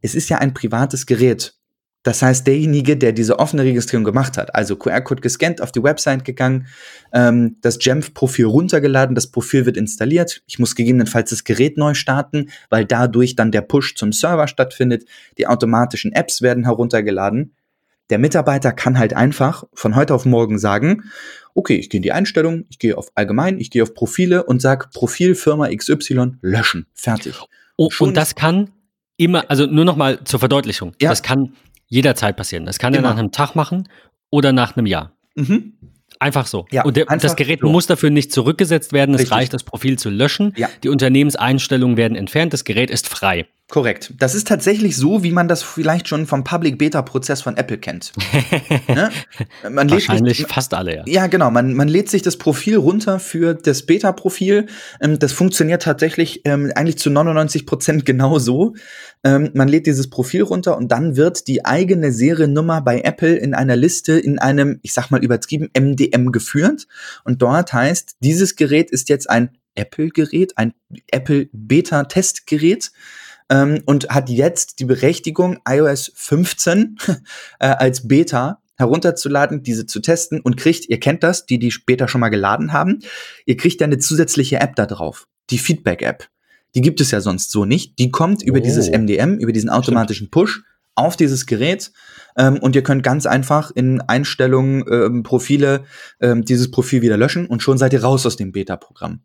es 0.00 0.14
ist 0.14 0.28
ja 0.28 0.38
ein 0.38 0.52
privates 0.52 1.06
Gerät. 1.06 1.54
Das 2.02 2.20
heißt, 2.20 2.48
derjenige, 2.48 2.96
der 2.96 3.12
diese 3.12 3.38
offene 3.38 3.62
Registrierung 3.62 4.02
gemacht 4.02 4.36
hat, 4.36 4.56
also 4.56 4.74
QR-Code 4.74 5.20
gescannt, 5.20 5.60
auf 5.62 5.70
die 5.70 5.84
Website 5.84 6.24
gegangen, 6.24 6.66
ähm, 7.12 7.58
das 7.60 7.78
Jamf-Profil 7.80 8.46
runtergeladen, 8.46 9.14
das 9.14 9.28
Profil 9.28 9.66
wird 9.66 9.76
installiert. 9.76 10.42
Ich 10.48 10.58
muss 10.58 10.74
gegebenenfalls 10.74 11.30
das 11.30 11.44
Gerät 11.44 11.78
neu 11.78 11.94
starten, 11.94 12.50
weil 12.70 12.84
dadurch 12.84 13.36
dann 13.36 13.52
der 13.52 13.60
Push 13.60 13.94
zum 13.94 14.12
Server 14.12 14.48
stattfindet. 14.48 15.04
Die 15.38 15.46
automatischen 15.46 16.12
Apps 16.12 16.42
werden 16.42 16.64
heruntergeladen. 16.64 17.54
Der 18.10 18.18
Mitarbeiter 18.18 18.72
kann 18.72 18.98
halt 18.98 19.14
einfach 19.14 19.64
von 19.74 19.96
heute 19.96 20.14
auf 20.14 20.24
morgen 20.24 20.58
sagen, 20.58 21.04
okay, 21.54 21.76
ich 21.76 21.90
gehe 21.90 21.98
in 21.98 22.02
die 22.02 22.12
Einstellung, 22.12 22.64
ich 22.68 22.78
gehe 22.78 22.96
auf 22.96 23.08
Allgemein, 23.14 23.58
ich 23.58 23.70
gehe 23.70 23.82
auf 23.82 23.94
Profile 23.94 24.44
und 24.44 24.60
sage 24.60 24.88
Profil 24.92 25.34
Firma 25.34 25.68
XY 25.68 26.38
löschen. 26.40 26.86
Fertig. 26.94 27.40
Oh, 27.76 27.90
und 28.00 28.16
das 28.16 28.34
kann 28.34 28.70
immer, 29.16 29.50
also 29.50 29.66
nur 29.66 29.84
noch 29.84 29.96
mal 29.96 30.22
zur 30.24 30.40
Verdeutlichung, 30.40 30.94
ja. 31.00 31.10
das 31.10 31.22
kann 31.22 31.54
jederzeit 31.86 32.36
passieren. 32.36 32.64
Das 32.64 32.78
kann 32.78 32.94
er 32.94 33.02
nach 33.02 33.16
einem 33.16 33.32
Tag 33.32 33.54
machen 33.54 33.88
oder 34.30 34.52
nach 34.52 34.76
einem 34.76 34.86
Jahr. 34.86 35.12
Mhm. 35.34 35.74
Einfach 36.22 36.46
so. 36.46 36.66
Ja, 36.70 36.84
und 36.84 36.96
der, 36.96 37.06
das 37.06 37.34
Gerät 37.34 37.60
so. 37.62 37.68
muss 37.68 37.88
dafür 37.88 38.10
nicht 38.10 38.30
zurückgesetzt 38.30 38.92
werden. 38.92 39.16
Es 39.16 39.32
reicht, 39.32 39.52
das 39.52 39.64
Profil 39.64 39.98
zu 39.98 40.08
löschen. 40.08 40.52
Ja. 40.56 40.68
Die 40.84 40.88
Unternehmenseinstellungen 40.88 41.96
werden 41.96 42.16
entfernt. 42.16 42.52
Das 42.52 42.62
Gerät 42.62 42.90
ist 42.92 43.08
frei. 43.08 43.48
Korrekt. 43.72 44.12
Das 44.18 44.34
ist 44.34 44.46
tatsächlich 44.46 44.96
so, 44.96 45.24
wie 45.24 45.32
man 45.32 45.48
das 45.48 45.62
vielleicht 45.62 46.06
schon 46.06 46.26
vom 46.26 46.44
Public 46.44 46.78
Beta 46.78 47.02
Prozess 47.02 47.40
von 47.40 47.56
Apple 47.56 47.78
kennt. 47.78 48.12
ne? 48.86 49.10
man 49.68 49.90
Wahrscheinlich 49.90 50.36
sich, 50.36 50.46
fast 50.46 50.74
alle, 50.74 50.96
ja. 50.96 51.02
Ja, 51.06 51.26
genau. 51.26 51.50
Man, 51.50 51.72
man 51.72 51.88
lädt 51.88 52.10
sich 52.10 52.22
das 52.22 52.36
Profil 52.36 52.76
runter 52.76 53.18
für 53.18 53.54
das 53.54 53.86
Beta-Profil. 53.86 54.66
Ähm, 55.00 55.18
das 55.18 55.32
funktioniert 55.32 55.82
tatsächlich 55.82 56.42
ähm, 56.44 56.70
eigentlich 56.76 56.98
zu 56.98 57.10
99 57.10 57.66
Prozent 57.66 58.04
genau 58.04 58.38
so. 58.38 58.74
Ähm, 59.24 59.50
man 59.54 59.68
lädt 59.68 59.86
dieses 59.86 60.10
Profil 60.10 60.42
runter 60.42 60.76
und 60.76 60.90
dann 60.90 61.16
wird 61.16 61.46
die 61.46 61.64
eigene 61.64 62.12
Seriennummer 62.12 62.80
bei 62.80 63.00
Apple 63.02 63.36
in 63.36 63.54
einer 63.54 63.76
Liste 63.76 64.18
in 64.18 64.38
einem, 64.38 64.80
ich 64.82 64.92
sag 64.92 65.10
mal 65.10 65.22
übertrieben, 65.22 65.70
MDM 65.78 66.32
geführt. 66.32 66.86
Und 67.24 67.42
dort 67.42 67.72
heißt, 67.72 68.16
dieses 68.20 68.56
Gerät 68.56 68.90
ist 68.90 69.08
jetzt 69.08 69.30
ein 69.30 69.50
Apple-Gerät, 69.74 70.58
ein 70.58 70.74
Apple 71.10 71.48
Beta-Testgerät 71.52 72.92
ähm, 73.48 73.82
und 73.86 74.08
hat 74.10 74.28
jetzt 74.28 74.80
die 74.80 74.84
Berechtigung, 74.84 75.60
iOS 75.68 76.12
15 76.14 76.98
äh, 77.60 77.66
als 77.66 78.08
Beta 78.08 78.60
herunterzuladen, 78.76 79.62
diese 79.62 79.86
zu 79.86 80.00
testen 80.00 80.40
und 80.40 80.56
kriegt, 80.56 80.88
ihr 80.88 80.98
kennt 80.98 81.22
das, 81.22 81.46
die 81.46 81.58
die 81.58 81.70
später 81.70 82.08
schon 82.08 82.20
mal 82.20 82.30
geladen 82.30 82.72
haben, 82.72 83.00
ihr 83.46 83.56
kriegt 83.56 83.80
eine 83.82 83.98
zusätzliche 83.98 84.60
App 84.60 84.74
da 84.74 84.86
drauf, 84.86 85.28
die 85.50 85.58
Feedback-App. 85.58 86.31
Die 86.74 86.80
gibt 86.80 87.00
es 87.00 87.10
ja 87.10 87.20
sonst 87.20 87.50
so 87.50 87.64
nicht. 87.64 87.98
Die 87.98 88.10
kommt 88.10 88.42
über 88.42 88.58
oh. 88.58 88.62
dieses 88.62 88.90
MDM, 88.90 89.38
über 89.38 89.52
diesen 89.52 89.70
automatischen 89.70 90.30
Push 90.30 90.62
auf 90.94 91.16
dieses 91.16 91.46
Gerät 91.46 91.92
ähm, 92.36 92.58
und 92.58 92.76
ihr 92.76 92.82
könnt 92.82 93.02
ganz 93.02 93.26
einfach 93.26 93.70
in 93.70 94.00
Einstellungen, 94.00 94.84
ähm, 94.90 95.22
Profile, 95.22 95.84
ähm, 96.20 96.44
dieses 96.44 96.70
Profil 96.70 97.02
wieder 97.02 97.16
löschen 97.16 97.46
und 97.46 97.62
schon 97.62 97.78
seid 97.78 97.92
ihr 97.92 98.02
raus 98.02 98.26
aus 98.26 98.36
dem 98.36 98.52
Beta-Programm. 98.52 99.20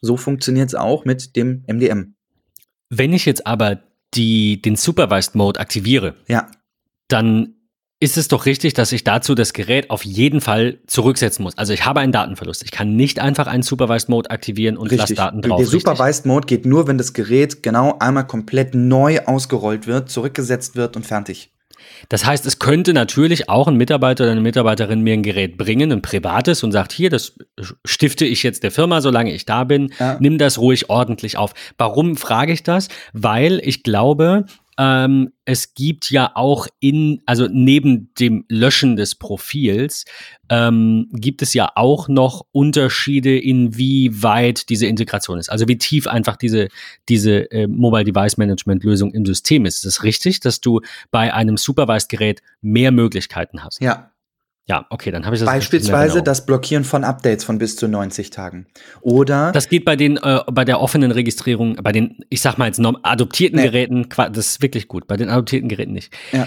So 0.00 0.16
funktioniert 0.16 0.68
es 0.68 0.74
auch 0.74 1.04
mit 1.04 1.36
dem 1.36 1.64
MDM. 1.66 2.14
Wenn 2.90 3.12
ich 3.12 3.24
jetzt 3.24 3.46
aber 3.46 3.80
die, 4.14 4.60
den 4.60 4.76
Supervised 4.76 5.34
Mode 5.34 5.60
aktiviere, 5.60 6.14
ja. 6.26 6.50
dann 7.08 7.54
ist 8.02 8.16
es 8.16 8.26
doch 8.26 8.46
richtig, 8.46 8.74
dass 8.74 8.90
ich 8.90 9.04
dazu 9.04 9.36
das 9.36 9.52
Gerät 9.52 9.88
auf 9.90 10.04
jeden 10.04 10.40
Fall 10.40 10.78
zurücksetzen 10.88 11.44
muss. 11.44 11.56
Also 11.56 11.72
ich 11.72 11.86
habe 11.86 12.00
einen 12.00 12.10
Datenverlust. 12.10 12.64
Ich 12.64 12.72
kann 12.72 12.96
nicht 12.96 13.20
einfach 13.20 13.46
einen 13.46 13.62
Supervised 13.62 14.08
Mode 14.08 14.28
aktivieren 14.30 14.76
und 14.76 14.90
lasse 14.90 15.14
Daten 15.14 15.40
drauf. 15.40 15.58
Der 15.58 15.68
Supervised 15.68 16.26
Mode 16.26 16.46
geht 16.46 16.66
nur, 16.66 16.88
wenn 16.88 16.98
das 16.98 17.12
Gerät 17.12 17.62
genau 17.62 17.96
einmal 18.00 18.26
komplett 18.26 18.74
neu 18.74 19.20
ausgerollt 19.24 19.86
wird, 19.86 20.10
zurückgesetzt 20.10 20.74
wird 20.74 20.96
und 20.96 21.06
fertig. 21.06 21.52
Das 22.08 22.26
heißt, 22.26 22.44
es 22.46 22.58
könnte 22.58 22.92
natürlich 22.92 23.48
auch 23.48 23.68
ein 23.68 23.76
Mitarbeiter 23.76 24.24
oder 24.24 24.32
eine 24.32 24.40
Mitarbeiterin 24.40 25.00
mir 25.02 25.14
ein 25.14 25.22
Gerät 25.22 25.56
bringen, 25.56 25.92
ein 25.92 26.02
privates, 26.02 26.62
und 26.64 26.72
sagt, 26.72 26.92
hier, 26.92 27.10
das 27.10 27.36
stifte 27.84 28.24
ich 28.24 28.42
jetzt 28.42 28.62
der 28.64 28.70
Firma, 28.70 29.00
solange 29.00 29.32
ich 29.32 29.46
da 29.46 29.64
bin, 29.64 29.92
ja. 29.98 30.16
nimm 30.20 30.38
das 30.38 30.58
ruhig 30.58 30.90
ordentlich 30.90 31.38
auf. 31.38 31.52
Warum 31.78 32.16
frage 32.16 32.52
ich 32.52 32.62
das? 32.62 32.88
Weil 33.12 33.60
ich 33.62 33.82
glaube, 33.82 34.46
ähm, 34.78 35.32
es 35.44 35.74
gibt 35.74 36.10
ja 36.10 36.32
auch 36.34 36.66
in, 36.80 37.22
also 37.26 37.48
neben 37.50 38.12
dem 38.14 38.44
Löschen 38.48 38.96
des 38.96 39.14
Profils, 39.14 40.04
ähm, 40.48 41.08
gibt 41.12 41.42
es 41.42 41.54
ja 41.54 41.70
auch 41.74 42.08
noch 42.08 42.46
Unterschiede, 42.52 43.38
inwieweit 43.38 44.68
diese 44.68 44.86
Integration 44.86 45.38
ist. 45.38 45.50
Also 45.50 45.68
wie 45.68 45.78
tief 45.78 46.06
einfach 46.06 46.36
diese, 46.36 46.68
diese 47.08 47.50
äh, 47.50 47.66
Mobile 47.66 48.04
Device 48.04 48.36
Management 48.36 48.84
Lösung 48.84 49.12
im 49.12 49.26
System 49.26 49.66
ist. 49.66 49.78
Ist 49.78 49.84
es 49.84 50.04
richtig, 50.04 50.40
dass 50.40 50.60
du 50.60 50.80
bei 51.10 51.34
einem 51.34 51.56
Supervised 51.56 52.08
Gerät 52.08 52.42
mehr 52.60 52.92
Möglichkeiten 52.92 53.64
hast? 53.64 53.80
Ja, 53.80 54.11
ja, 54.66 54.86
okay, 54.90 55.10
dann 55.10 55.24
habe 55.24 55.34
ich 55.34 55.40
das. 55.40 55.46
Beispielsweise 55.46 56.14
genau. 56.14 56.24
das 56.24 56.46
Blockieren 56.46 56.84
von 56.84 57.02
Updates 57.02 57.44
von 57.44 57.58
bis 57.58 57.74
zu 57.76 57.88
90 57.88 58.30
Tagen. 58.30 58.66
Oder. 59.00 59.50
Das 59.52 59.68
geht 59.68 59.84
bei 59.84 59.96
den, 59.96 60.18
äh, 60.18 60.40
bei 60.52 60.64
der 60.64 60.80
offenen 60.80 61.10
Registrierung, 61.10 61.76
bei 61.82 61.90
den, 61.90 62.18
ich 62.30 62.40
sag 62.40 62.58
mal 62.58 62.66
jetzt 62.66 62.80
adoptierten 62.80 63.58
nee. 63.58 63.66
Geräten, 63.66 64.08
das 64.08 64.46
ist 64.46 64.62
wirklich 64.62 64.86
gut. 64.86 65.08
Bei 65.08 65.16
den 65.16 65.28
adoptierten 65.30 65.68
Geräten 65.68 65.92
nicht. 65.92 66.14
Ja. 66.30 66.46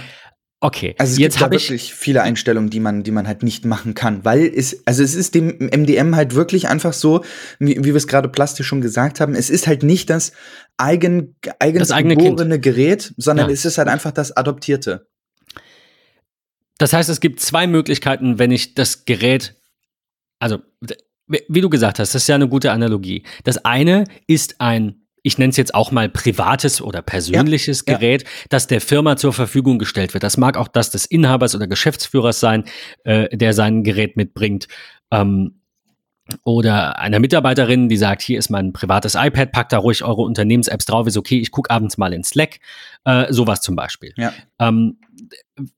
Okay. 0.61 0.95
Also 0.97 1.11
es 1.11 1.19
jetzt 1.19 1.37
gibt 1.37 1.45
da 1.45 1.51
wirklich 1.51 1.93
viele 1.93 2.23
Einstellungen, 2.23 2.69
die 2.69 2.79
man, 2.79 3.03
die 3.03 3.11
man 3.11 3.27
halt 3.27 3.43
nicht 3.43 3.65
machen 3.65 3.93
kann, 3.93 4.23
weil 4.23 4.45
es, 4.45 4.81
also 4.87 5.03
es 5.03 5.13
ist 5.13 5.35
dem 5.35 5.49
MDM 5.59 6.15
halt 6.15 6.33
wirklich 6.33 6.69
einfach 6.69 6.93
so, 6.93 7.23
wie, 7.59 7.77
wie 7.77 7.87
wir 7.87 7.95
es 7.95 8.07
gerade 8.07 8.29
plastisch 8.29 8.65
schon 8.65 8.81
gesagt 8.81 9.19
haben, 9.19 9.35
es 9.35 9.49
ist 9.49 9.67
halt 9.67 9.83
nicht 9.83 10.09
das 10.09 10.31
eigen, 10.77 11.35
eigens 11.59 11.89
das 11.89 12.01
geborene 12.01 12.59
Gerät, 12.59 13.13
sondern 13.17 13.49
ja. 13.49 13.53
es 13.53 13.65
ist 13.65 13.77
halt 13.77 13.89
einfach 13.89 14.11
das 14.11 14.35
adoptierte. 14.35 15.07
Das 16.77 16.93
heißt, 16.93 17.09
es 17.09 17.21
gibt 17.21 17.39
zwei 17.39 17.67
Möglichkeiten, 17.67 18.39
wenn 18.39 18.51
ich 18.51 18.75
das 18.75 19.05
Gerät, 19.05 19.55
also 20.39 20.59
wie 21.27 21.61
du 21.61 21.69
gesagt 21.69 21.99
hast, 21.99 22.13
das 22.13 22.23
ist 22.23 22.27
ja 22.27 22.35
eine 22.35 22.47
gute 22.47 22.71
Analogie. 22.71 23.23
Das 23.43 23.63
eine 23.65 24.03
ist 24.27 24.61
ein 24.61 25.05
ich 25.25 25.39
nenne 25.39 25.49
es 25.49 25.57
jetzt 25.57 25.73
auch 25.73 25.89
mal 25.89 26.07
privates 26.07 26.83
oder 26.83 27.01
persönliches 27.01 27.83
ja, 27.87 27.97
Gerät, 27.97 28.21
ja. 28.21 28.29
das 28.49 28.67
der 28.67 28.79
Firma 28.79 29.17
zur 29.17 29.33
Verfügung 29.33 29.79
gestellt 29.79 30.13
wird. 30.13 30.23
Das 30.23 30.37
mag 30.37 30.55
auch 30.55 30.67
das 30.67 30.91
des 30.91 31.07
Inhabers 31.07 31.55
oder 31.55 31.65
Geschäftsführers 31.65 32.39
sein, 32.39 32.65
äh, 33.05 33.35
der 33.35 33.53
sein 33.53 33.83
Gerät 33.83 34.17
mitbringt. 34.17 34.67
Ähm, 35.09 35.61
oder 36.43 36.99
einer 36.99 37.19
Mitarbeiterin, 37.19 37.87
die 37.89 37.97
sagt, 37.97 38.21
hier 38.21 38.39
ist 38.39 38.49
mein 38.49 38.73
privates 38.73 39.15
iPad, 39.15 39.51
packt 39.51 39.73
da 39.73 39.77
ruhig 39.77 40.03
eure 40.03 40.23
Unternehmens-Apps 40.23 40.85
drauf, 40.85 41.07
ist 41.07 41.17
okay, 41.17 41.39
ich 41.39 41.51
gucke 41.51 41.69
abends 41.69 41.97
mal 41.97 42.13
in 42.13 42.23
Slack, 42.23 42.59
äh, 43.03 43.31
sowas 43.31 43.61
zum 43.61 43.75
Beispiel. 43.75 44.13
Ja. 44.17 44.33
Ähm, 44.59 44.97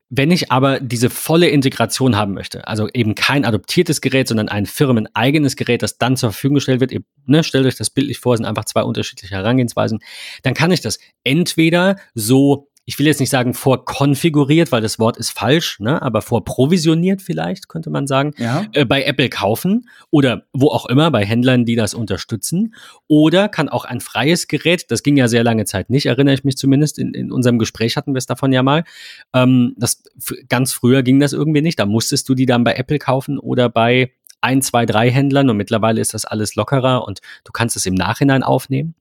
wenn 0.10 0.32
ich 0.32 0.52
aber 0.52 0.80
diese 0.80 1.10
volle 1.10 1.50
Integration 1.50 2.16
haben 2.16 2.34
möchte, 2.34 2.66
also 2.68 2.88
eben 2.94 3.14
kein 3.14 3.44
adoptiertes 3.44 4.00
Gerät, 4.00 4.30
sondern 4.30 4.48
ein 4.48 4.66
firmeneigenes 4.66 5.58
Gerät, 5.58 5.84
das 5.84 5.98
dann 5.98 6.16
zur 6.16 6.32
Verfügung 6.32 6.56
gestellt 6.56 6.80
wird, 6.80 6.94
ihr, 6.94 7.02
ne, 7.26 7.44
stellt 7.44 7.66
euch 7.66 7.76
das 7.76 7.90
bildlich 7.90 8.20
vor, 8.20 8.38
sind 8.38 8.46
einfach 8.46 8.66
zwei 8.66 8.84
unterschiedliche 8.84 9.36
Herangehensweisen, 9.36 10.00
dann 10.44 10.54
kann 10.54 10.72
ich 10.72 10.80
das 10.80 11.00
entweder 11.26 11.98
so 12.14 12.67
ich 12.90 12.98
will 12.98 13.06
jetzt 13.06 13.20
nicht 13.20 13.30
sagen 13.30 13.54
vorkonfiguriert, 13.54 14.72
weil 14.72 14.82
das 14.82 14.98
Wort 14.98 15.18
ist 15.18 15.32
falsch, 15.32 15.82
ne, 15.82 16.02
aber 16.02 16.22
vorprovisioniert 16.22 17.22
vielleicht, 17.22 17.68
könnte 17.68 17.90
man 17.90 18.08
sagen, 18.08 18.34
Ja. 18.38 18.66
äh, 18.72 18.86
bei 18.86 19.04
Apple 19.04 19.28
kaufen 19.28 19.90
oder 20.10 20.44
wo 20.54 20.70
auch 20.70 20.86
immer, 20.86 21.12
bei 21.12 21.26
Händlern, 21.26 21.66
die 21.66 21.76
das 21.76 21.94
unterstützen. 21.94 22.74
Oder 23.08 23.50
kann 23.50 23.68
auch 23.68 23.84
ein 23.84 24.00
freies 24.00 24.48
Gerät, 24.48 24.90
das 24.90 25.04
ging 25.04 25.18
ja 25.18 25.28
sehr 25.28 25.44
lange 25.44 25.66
Zeit 25.66 25.90
nicht, 25.90 26.06
erinnere 26.06 26.34
ich 26.34 26.46
mich 26.46 26.56
zumindest, 26.56 26.98
in, 26.98 27.14
in 27.14 27.30
unserem 27.30 27.60
Gespräch 27.60 27.98
hatten 27.98 28.14
wir 28.14 28.20
es 28.20 28.26
davon 28.26 28.54
ja 28.54 28.64
mal. 28.64 28.86
Ähm, 29.34 29.74
das, 29.76 30.04
ganz 30.48 30.72
früher 30.72 31.04
ging 31.04 31.20
das 31.20 31.34
irgendwie 31.34 31.62
nicht, 31.62 31.80
da 31.80 31.86
musstest 31.86 32.30
du 32.30 32.36
die 32.36 32.46
dann 32.46 32.64
bei 32.64 32.76
Apple 32.76 33.00
kaufen 33.00 33.38
oder 33.38 33.68
bei 33.68 34.14
ein, 34.40 34.62
zwei, 34.62 34.86
drei 34.86 35.12
Händlern 35.12 35.50
und 35.50 35.58
mittlerweile 35.58 36.00
ist 36.00 36.14
das 36.14 36.24
alles 36.24 36.56
lockerer 36.56 37.06
und 37.06 37.20
du 37.44 37.52
kannst 37.52 37.76
es 37.76 37.86
im 37.86 37.96
Nachhinein 37.96 38.44
aufnehmen. 38.44 38.96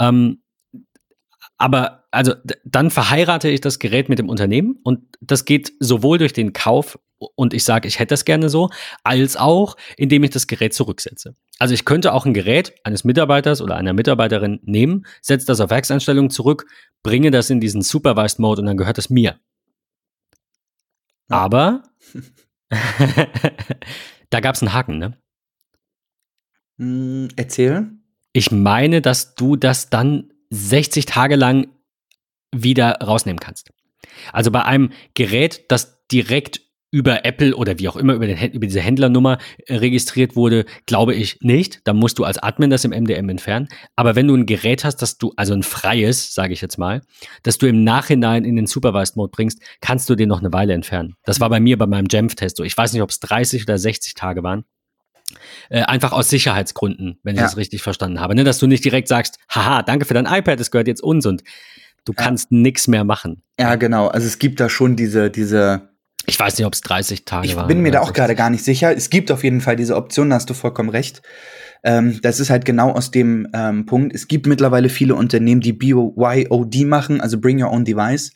Ähm, 0.00 0.40
aber 1.60 2.04
also 2.10 2.32
dann 2.64 2.90
verheirate 2.90 3.50
ich 3.50 3.60
das 3.60 3.78
Gerät 3.78 4.08
mit 4.08 4.18
dem 4.18 4.30
Unternehmen 4.30 4.78
und 4.82 5.02
das 5.20 5.44
geht 5.44 5.72
sowohl 5.78 6.16
durch 6.16 6.32
den 6.32 6.54
Kauf 6.54 6.98
und 7.18 7.52
ich 7.52 7.64
sage, 7.64 7.86
ich 7.86 7.98
hätte 7.98 8.14
das 8.14 8.24
gerne 8.24 8.48
so, 8.48 8.70
als 9.04 9.36
auch, 9.36 9.76
indem 9.98 10.24
ich 10.24 10.30
das 10.30 10.46
Gerät 10.46 10.72
zurücksetze. 10.72 11.36
Also 11.58 11.74
ich 11.74 11.84
könnte 11.84 12.14
auch 12.14 12.24
ein 12.24 12.32
Gerät 12.32 12.72
eines 12.82 13.04
Mitarbeiters 13.04 13.60
oder 13.60 13.76
einer 13.76 13.92
Mitarbeiterin 13.92 14.60
nehmen, 14.62 15.04
setze 15.20 15.46
das 15.46 15.60
auf 15.60 15.68
Werkseinstellungen 15.68 16.30
zurück, 16.30 16.64
bringe 17.02 17.30
das 17.30 17.50
in 17.50 17.60
diesen 17.60 17.82
Supervised 17.82 18.38
Mode 18.38 18.62
und 18.62 18.66
dann 18.66 18.78
gehört 18.78 18.96
es 18.96 19.10
mir. 19.10 19.38
Ja. 21.28 21.36
Aber 21.36 21.82
da 24.30 24.40
gab 24.40 24.54
es 24.54 24.62
einen 24.62 24.72
Haken, 24.72 24.96
ne? 24.98 25.18
Hm, 26.78 27.28
erzähl. 27.36 27.90
Ich 28.32 28.50
meine, 28.50 29.02
dass 29.02 29.34
du 29.34 29.56
das 29.56 29.90
dann 29.90 30.32
60 30.50 31.06
Tage 31.06 31.36
lang 31.36 31.68
wieder 32.52 32.98
rausnehmen 33.00 33.40
kannst. 33.40 33.70
Also 34.32 34.50
bei 34.50 34.64
einem 34.64 34.90
Gerät, 35.14 35.64
das 35.68 36.06
direkt 36.08 36.60
über 36.92 37.24
Apple 37.24 37.54
oder 37.54 37.78
wie 37.78 37.88
auch 37.88 37.96
immer 37.96 38.14
über, 38.14 38.26
den, 38.26 38.50
über 38.50 38.66
diese 38.66 38.80
Händlernummer 38.80 39.38
äh, 39.66 39.76
registriert 39.76 40.34
wurde, 40.34 40.64
glaube 40.86 41.14
ich 41.14 41.38
nicht. 41.40 41.80
Da 41.84 41.92
musst 41.92 42.18
du 42.18 42.24
als 42.24 42.38
Admin 42.38 42.70
das 42.70 42.84
im 42.84 42.90
MDM 42.90 43.28
entfernen. 43.28 43.68
Aber 43.94 44.16
wenn 44.16 44.26
du 44.26 44.34
ein 44.34 44.46
Gerät 44.46 44.84
hast, 44.84 44.96
das 44.96 45.16
du, 45.16 45.32
also 45.36 45.54
ein 45.54 45.62
freies, 45.62 46.34
sage 46.34 46.52
ich 46.52 46.60
jetzt 46.60 46.78
mal, 46.78 47.02
das 47.42 47.58
du 47.58 47.68
im 47.68 47.84
Nachhinein 47.84 48.44
in 48.44 48.56
den 48.56 48.66
Supervised 48.66 49.16
Mode 49.16 49.30
bringst, 49.30 49.60
kannst 49.80 50.10
du 50.10 50.16
den 50.16 50.28
noch 50.28 50.40
eine 50.40 50.52
Weile 50.52 50.74
entfernen. 50.74 51.14
Das 51.24 51.38
war 51.38 51.48
bei 51.48 51.60
mir 51.60 51.78
bei 51.78 51.86
meinem 51.86 52.06
Jamf-Test 52.10 52.56
so. 52.56 52.64
Ich 52.64 52.76
weiß 52.76 52.92
nicht, 52.92 53.02
ob 53.02 53.10
es 53.10 53.20
30 53.20 53.62
oder 53.62 53.78
60 53.78 54.14
Tage 54.14 54.42
waren. 54.42 54.64
Äh, 55.68 55.82
einfach 55.82 56.12
aus 56.12 56.28
Sicherheitsgründen, 56.28 57.18
wenn 57.22 57.34
ich 57.34 57.40
Ja. 57.40 57.46
das 57.46 57.56
richtig 57.56 57.82
verstanden 57.82 58.20
habe. 58.20 58.34
Ne? 58.34 58.44
Dass 58.44 58.58
du 58.58 58.66
nicht 58.66 58.84
direkt 58.84 59.08
sagst, 59.08 59.38
haha, 59.48 59.82
danke 59.82 60.04
für 60.04 60.14
dein 60.14 60.26
iPad, 60.26 60.58
es 60.60 60.70
gehört 60.70 60.88
jetzt 60.88 61.02
uns 61.02 61.26
und 61.26 61.42
du 62.04 62.12
Ja. 62.16 62.24
kannst 62.24 62.50
nix 62.52 62.88
mehr 62.88 63.04
machen. 63.04 63.42
Ja, 63.58 63.74
genau. 63.76 64.08
Also 64.08 64.26
es 64.26 64.38
gibt 64.38 64.60
da 64.60 64.68
schon 64.68 64.96
diese, 64.96 65.30
diese. 65.30 65.88
Ich 66.26 66.38
weiß 66.38 66.58
nicht, 66.58 66.66
ob 66.66 66.74
es 66.74 66.80
30 66.82 67.24
Tage 67.24 67.46
Ich 67.46 67.56
waren. 67.56 67.66
bin 67.68 67.80
mir 67.80 67.90
da 67.92 68.00
auch 68.00 68.06
60. 68.08 68.14
gerade 68.16 68.34
gar 68.36 68.50
nicht 68.50 68.64
sicher. 68.64 68.94
Es 68.96 69.10
gibt 69.10 69.30
auf 69.30 69.42
jeden 69.44 69.60
Fall 69.60 69.76
diese 69.76 69.96
Option, 69.96 70.30
da 70.30 70.36
hast 70.36 70.50
du 70.50 70.54
vollkommen 70.54 70.90
recht. 70.90 71.22
Ähm, 71.82 72.20
das 72.22 72.40
ist 72.40 72.50
halt 72.50 72.64
genau 72.64 72.90
aus 72.90 73.10
dem 73.10 73.48
ähm, 73.54 73.86
Punkt. 73.86 74.14
Es 74.14 74.28
gibt 74.28 74.46
mittlerweile 74.46 74.88
viele 74.88 75.14
Unternehmen, 75.14 75.60
die 75.60 75.72
BYOD 75.72 76.84
machen, 76.84 77.20
also 77.20 77.40
Bring 77.40 77.62
Your 77.62 77.70
Own 77.70 77.84
Device. 77.84 78.32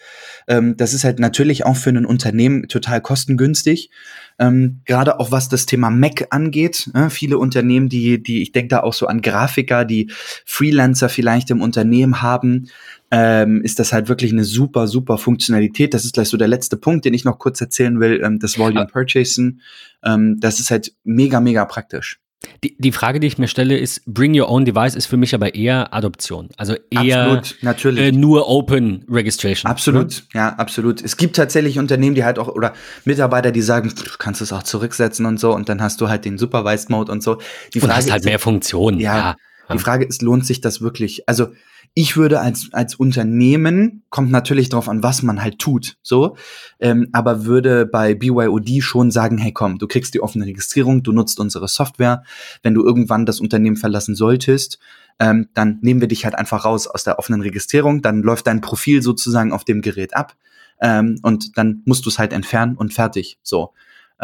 Ähm, 0.48 0.76
das 0.76 0.94
ist 0.94 1.04
halt 1.04 1.18
natürlich 1.18 1.66
auch 1.66 1.76
für 1.76 1.90
ein 1.90 2.06
Unternehmen 2.06 2.68
total 2.68 3.00
kostengünstig. 3.00 3.90
Ähm, 4.38 4.80
Gerade 4.84 5.20
auch 5.20 5.30
was 5.30 5.48
das 5.48 5.66
Thema 5.66 5.90
Mac 5.90 6.26
angeht. 6.30 6.90
Ne? 6.94 7.10
Viele 7.10 7.38
Unternehmen, 7.38 7.88
die, 7.88 8.22
die, 8.22 8.42
ich 8.42 8.52
denke 8.52 8.68
da 8.68 8.80
auch 8.80 8.94
so 8.94 9.06
an 9.06 9.20
Grafiker, 9.20 9.84
die 9.84 10.10
Freelancer 10.44 11.08
vielleicht 11.08 11.50
im 11.50 11.60
Unternehmen 11.60 12.22
haben, 12.22 12.68
ähm, 13.10 13.62
ist 13.62 13.78
das 13.78 13.92
halt 13.92 14.08
wirklich 14.08 14.32
eine 14.32 14.44
super, 14.44 14.88
super 14.88 15.18
Funktionalität. 15.18 15.94
Das 15.94 16.04
ist 16.04 16.14
gleich 16.14 16.28
so 16.28 16.36
der 16.36 16.48
letzte 16.48 16.76
Punkt, 16.76 17.04
den 17.04 17.14
ich 17.14 17.24
noch 17.24 17.38
kurz 17.38 17.60
erzählen 17.60 18.00
will, 18.00 18.20
ähm, 18.24 18.38
das 18.40 18.58
Volume 18.58 18.82
Ah. 18.82 18.86
Purchasing. 18.86 19.60
Das 20.02 20.60
ist 20.60 20.70
halt 20.70 20.92
mega, 21.04 21.40
mega 21.40 21.64
praktisch. 21.64 22.20
Die, 22.62 22.76
die 22.78 22.92
Frage, 22.92 23.20
die 23.20 23.26
ich 23.26 23.38
mir 23.38 23.48
stelle, 23.48 23.76
ist, 23.78 24.02
Bring 24.06 24.38
Your 24.38 24.48
Own 24.48 24.64
Device 24.64 24.94
ist 24.94 25.06
für 25.06 25.16
mich 25.16 25.34
aber 25.34 25.54
eher 25.54 25.92
Adoption. 25.94 26.48
Also 26.56 26.74
eher 26.90 27.22
Absolut, 27.24 27.56
natürlich. 27.62 28.00
äh, 28.00 28.12
nur 28.12 28.48
Open 28.48 29.04
Registration. 29.08 29.70
Absolut, 29.70 30.24
ja, 30.32 30.50
absolut. 30.56 31.02
Es 31.02 31.16
gibt 31.16 31.36
tatsächlich 31.36 31.78
Unternehmen, 31.78 32.14
die 32.14 32.24
halt 32.24 32.38
auch, 32.38 32.48
oder 32.48 32.72
Mitarbeiter, 33.04 33.52
die 33.52 33.62
sagen, 33.62 33.92
du 33.94 34.10
kannst 34.18 34.40
es 34.40 34.52
auch 34.52 34.62
zurücksetzen 34.62 35.26
und 35.26 35.38
so, 35.38 35.54
und 35.54 35.68
dann 35.68 35.80
hast 35.82 36.00
du 36.00 36.08
halt 36.08 36.24
den 36.24 36.38
Supervised 36.38 36.90
Mode 36.90 37.10
und 37.12 37.22
so. 37.22 37.38
Die 37.74 37.80
Und 37.80 37.94
hast 37.94 38.06
ist- 38.06 38.12
halt 38.12 38.24
mehr 38.24 38.38
Funktionen. 38.38 39.00
Ja, 39.00 39.16
Ja. 39.16 39.36
Die 39.74 39.78
Frage 39.78 40.04
ist, 40.04 40.20
lohnt 40.20 40.44
sich 40.44 40.60
das 40.60 40.82
wirklich? 40.82 41.26
Also 41.28 41.48
ich 41.94 42.16
würde 42.16 42.40
als, 42.40 42.68
als 42.72 42.96
Unternehmen, 42.96 44.02
kommt 44.10 44.32
natürlich 44.32 44.68
drauf 44.68 44.88
an, 44.88 45.04
was 45.04 45.22
man 45.22 45.40
halt 45.42 45.60
tut, 45.60 45.96
so, 46.02 46.36
ähm, 46.80 47.08
aber 47.12 47.44
würde 47.44 47.86
bei 47.86 48.14
BYOD 48.14 48.82
schon 48.82 49.12
sagen, 49.12 49.38
hey 49.38 49.52
komm, 49.52 49.78
du 49.78 49.86
kriegst 49.86 50.12
die 50.14 50.20
offene 50.20 50.44
Registrierung, 50.44 51.04
du 51.04 51.12
nutzt 51.12 51.38
unsere 51.38 51.68
Software, 51.68 52.24
wenn 52.62 52.74
du 52.74 52.84
irgendwann 52.84 53.26
das 53.26 53.40
Unternehmen 53.40 53.76
verlassen 53.76 54.16
solltest, 54.16 54.80
ähm, 55.20 55.48
dann 55.54 55.78
nehmen 55.82 56.00
wir 56.00 56.08
dich 56.08 56.24
halt 56.24 56.34
einfach 56.34 56.64
raus 56.64 56.88
aus 56.88 57.04
der 57.04 57.20
offenen 57.20 57.42
Registrierung, 57.42 58.02
dann 58.02 58.22
läuft 58.22 58.48
dein 58.48 58.60
Profil 58.60 59.00
sozusagen 59.00 59.52
auf 59.52 59.64
dem 59.64 59.80
Gerät 59.80 60.16
ab 60.16 60.34
ähm, 60.80 61.20
und 61.22 61.56
dann 61.56 61.82
musst 61.84 62.04
du 62.06 62.10
es 62.10 62.18
halt 62.18 62.32
entfernen 62.32 62.74
und 62.76 62.92
fertig, 62.92 63.38
so. 63.42 63.72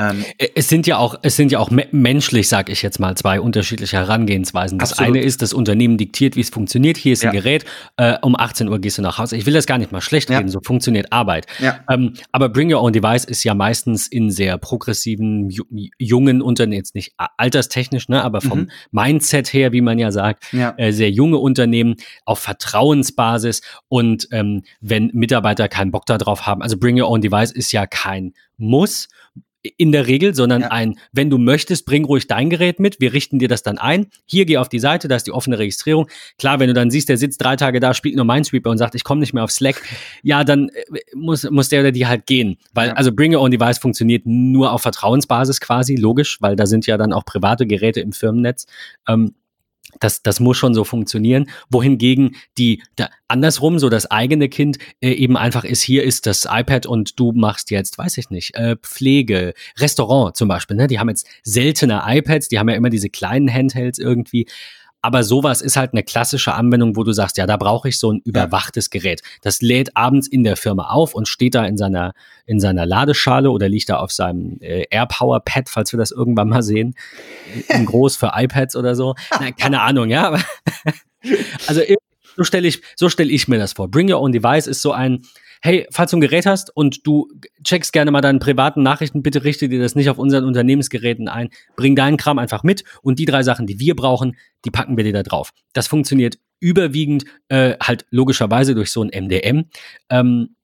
Ähm, 0.00 0.24
Äh, 0.38 0.48
Es 0.54 0.68
sind 0.68 0.86
ja 0.86 0.96
auch, 0.98 1.16
es 1.22 1.36
sind 1.36 1.52
ja 1.52 1.58
auch 1.58 1.70
me 1.70 1.86
menschlich, 1.92 2.48
sag 2.48 2.68
ich 2.70 2.82
jetzt 2.82 2.98
mal, 2.98 3.16
zwei 3.16 3.40
unterschiedliche 3.40 3.96
Herangehensweisen. 3.98 4.78
Das 4.78 4.92
Absolut. 4.92 5.16
eine 5.16 5.24
ist, 5.24 5.42
das 5.42 5.52
Unternehmen 5.52 5.96
diktiert, 5.98 6.36
wie 6.36 6.40
es 6.40 6.50
funktioniert. 6.50 6.96
Hier 6.96 7.12
ist 7.12 7.24
ein 7.24 7.34
Ja. 7.34 7.40
Gerät, 7.40 7.64
äh, 7.96 8.16
um 8.22 8.36
18 8.36 8.68
Uhr 8.68 8.78
gehst 8.80 8.98
du 8.98 9.02
nach 9.02 9.18
Hause. 9.18 9.36
Ich 9.36 9.46
will 9.46 9.54
das 9.54 9.66
gar 9.66 9.78
nicht 9.78 9.92
mal 9.92 10.00
schlecht 10.00 10.30
Ja. 10.30 10.38
reden, 10.38 10.48
so 10.48 10.60
funktioniert 10.64 11.12
Arbeit. 11.12 11.46
ja, 11.58 11.80
Ähm, 11.90 12.14
aber 12.32 12.48
Bring 12.48 12.72
Your 12.72 12.82
Own 12.82 12.92
Device 12.92 13.24
ist 13.24 13.44
ja 13.44 13.54
meistens 13.54 14.06
in 14.08 14.30
sehr 14.30 14.56
progressiven, 14.58 15.50
ju 15.50 15.64
jungen 15.98 16.40
Unternehmen, 16.42 16.78
jetzt 16.78 16.94
nicht 16.94 17.12
alterstechnisch, 17.36 18.08
ne, 18.08 18.22
aber 18.24 18.40
vom 18.40 18.60
Mhm. 18.60 18.70
Mindset 18.92 19.52
her, 19.52 19.72
wie 19.72 19.80
man 19.80 19.98
ja 19.98 20.10
sagt, 20.12 20.44
äh, 20.54 20.92
sehr 20.92 21.10
junge 21.10 21.38
Unternehmen 21.38 21.96
auf 22.24 22.38
Vertrauensbasis 22.40 23.62
und 23.88 24.28
ähm, 24.32 24.62
wenn 24.80 25.10
Mitarbeiter 25.12 25.68
keinen 25.68 25.90
Bock 25.90 26.06
darauf 26.06 26.46
haben, 26.46 26.62
also 26.62 26.76
Bring 26.78 27.00
Your 27.00 27.08
Own 27.08 27.20
Device 27.20 27.52
ist 27.52 27.72
ja 27.72 27.86
kein 27.86 28.32
Muss 28.56 29.08
in 29.76 29.92
der 29.92 30.06
Regel, 30.06 30.34
sondern 30.34 30.62
Ja. 30.62 30.68
ein, 30.68 30.96
wenn 31.12 31.28
du 31.28 31.36
möchtest, 31.38 31.84
bring 31.84 32.04
ruhig 32.04 32.26
dein 32.26 32.48
Gerät 32.50 32.80
mit, 32.80 33.00
wir 33.00 33.12
richten 33.12 33.38
dir 33.38 33.48
das 33.48 33.62
dann 33.62 33.78
ein. 33.78 34.06
Hier 34.26 34.46
geh 34.46 34.56
auf 34.56 34.68
die 34.68 34.78
Seite, 34.78 35.06
da 35.08 35.16
ist 35.16 35.26
die 35.26 35.32
offene 35.32 35.58
Registrierung. 35.58 36.08
Klar, 36.38 36.60
wenn 36.60 36.68
du 36.68 36.74
dann 36.74 36.90
siehst, 36.90 37.08
der 37.08 37.16
sitzt 37.18 37.42
drei 37.42 37.56
Tage 37.56 37.78
da, 37.80 37.92
spielt 37.92 38.16
nur 38.16 38.24
Minesweeper 38.24 38.70
und 38.70 38.78
sagt, 38.78 38.94
ich 38.94 39.04
komme 39.04 39.20
nicht 39.20 39.34
mehr 39.34 39.44
auf 39.44 39.50
Slack, 39.50 39.82
ja, 40.22 40.44
dann 40.44 40.68
äh, 40.70 41.00
muss, 41.14 41.48
muss 41.50 41.68
der 41.68 41.80
oder 41.80 41.92
die 41.92 42.06
halt 42.06 42.26
gehen. 42.26 42.56
Weil, 42.72 42.88
Ja. 42.88 42.94
also 42.94 43.12
Bring 43.12 43.34
Your 43.34 43.42
Own 43.42 43.50
Device 43.50 43.78
funktioniert 43.78 44.22
nur 44.24 44.72
auf 44.72 44.82
Vertrauensbasis 44.82 45.60
quasi, 45.60 45.96
logisch, 45.96 46.38
weil 46.40 46.56
da 46.56 46.66
sind 46.66 46.86
ja 46.86 46.96
dann 46.96 47.12
auch 47.12 47.24
private 47.24 47.66
Geräte 47.66 48.00
im 48.00 48.12
Firmennetz. 48.12 48.66
Ähm, 49.08 49.34
das, 49.98 50.22
das 50.22 50.40
muss 50.40 50.56
schon 50.56 50.74
so 50.74 50.84
funktionieren. 50.84 51.50
Wohingegen 51.68 52.36
die 52.58 52.82
da, 52.96 53.08
andersrum, 53.28 53.78
so 53.78 53.88
das 53.88 54.10
eigene 54.10 54.48
Kind 54.48 54.78
äh, 55.00 55.10
eben 55.10 55.36
einfach 55.36 55.64
ist, 55.64 55.82
hier 55.82 56.04
ist 56.04 56.26
das 56.26 56.46
iPad 56.48 56.86
und 56.86 57.18
du 57.18 57.32
machst 57.32 57.70
jetzt, 57.70 57.98
weiß 57.98 58.18
ich 58.18 58.30
nicht, 58.30 58.54
äh, 58.54 58.76
Pflege, 58.80 59.54
Restaurant 59.78 60.36
zum 60.36 60.48
Beispiel. 60.48 60.76
Ne? 60.76 60.86
Die 60.86 60.98
haben 60.98 61.08
jetzt 61.08 61.26
seltene 61.42 62.02
iPads, 62.06 62.48
die 62.48 62.58
haben 62.58 62.68
ja 62.68 62.76
immer 62.76 62.90
diese 62.90 63.10
kleinen 63.10 63.52
Handhelds 63.52 63.98
irgendwie. 63.98 64.46
Aber 65.02 65.24
sowas 65.24 65.62
ist 65.62 65.76
halt 65.76 65.92
eine 65.92 66.02
klassische 66.02 66.54
Anwendung, 66.54 66.96
wo 66.96 67.04
du 67.04 67.12
sagst, 67.12 67.38
ja, 67.38 67.46
da 67.46 67.56
brauche 67.56 67.88
ich 67.88 67.98
so 67.98 68.12
ein 68.12 68.20
überwachtes 68.24 68.90
Gerät. 68.90 69.22
Das 69.42 69.62
lädt 69.62 69.96
abends 69.96 70.28
in 70.28 70.44
der 70.44 70.56
Firma 70.56 70.88
auf 70.88 71.14
und 71.14 71.26
steht 71.26 71.54
da 71.54 71.64
in 71.64 71.76
seiner, 71.76 72.12
in 72.46 72.60
seiner 72.60 72.84
Ladeschale 72.84 73.50
oder 73.50 73.68
liegt 73.68 73.88
da 73.88 73.96
auf 73.96 74.12
seinem 74.12 74.58
äh, 74.60 74.84
AirPower 74.90 75.40
Pad, 75.40 75.68
falls 75.68 75.92
wir 75.92 75.98
das 75.98 76.10
irgendwann 76.10 76.48
mal 76.48 76.62
sehen. 76.62 76.94
In 77.68 77.86
groß 77.86 78.16
für 78.16 78.32
iPads 78.34 78.76
oder 78.76 78.94
so. 78.94 79.14
Na, 79.38 79.52
keine 79.52 79.80
Ahnung, 79.80 80.10
ja. 80.10 80.38
Also 81.66 81.82
so 82.34 82.44
stelle 82.44 82.66
ich, 82.66 82.80
so 82.96 83.10
stelle 83.10 83.30
ich 83.30 83.46
mir 83.46 83.58
das 83.58 83.74
vor. 83.74 83.90
Bring 83.90 84.10
Your 84.10 84.22
Own 84.22 84.32
Device 84.32 84.66
ist 84.66 84.80
so 84.80 84.92
ein, 84.92 85.20
hey, 85.60 85.86
falls 85.90 86.10
du 86.10 86.16
ein 86.16 86.20
Gerät 86.20 86.46
hast 86.46 86.74
und 86.74 87.06
du 87.06 87.28
checkst 87.64 87.92
gerne 87.92 88.10
mal 88.10 88.20
deinen 88.20 88.38
privaten 88.38 88.82
Nachrichten, 88.82 89.22
bitte 89.22 89.44
richte 89.44 89.68
dir 89.68 89.80
das 89.80 89.94
nicht 89.94 90.10
auf 90.10 90.18
unseren 90.18 90.44
Unternehmensgeräten 90.44 91.28
ein. 91.28 91.50
Bring 91.76 91.96
deinen 91.96 92.16
Kram 92.16 92.38
einfach 92.38 92.62
mit 92.62 92.84
und 93.02 93.18
die 93.18 93.26
drei 93.26 93.42
Sachen, 93.42 93.66
die 93.66 93.78
wir 93.78 93.94
brauchen, 93.94 94.36
die 94.64 94.70
packen 94.70 94.96
wir 94.96 95.04
dir 95.04 95.12
da 95.12 95.22
drauf. 95.22 95.52
Das 95.72 95.86
funktioniert 95.86 96.38
überwiegend 96.60 97.24
äh, 97.48 97.74
halt 97.82 98.06
logischerweise 98.10 98.74
durch 98.74 98.90
so 98.90 99.02
ein 99.02 99.08
MDM. 99.08 99.66
Ähm, 100.10 100.56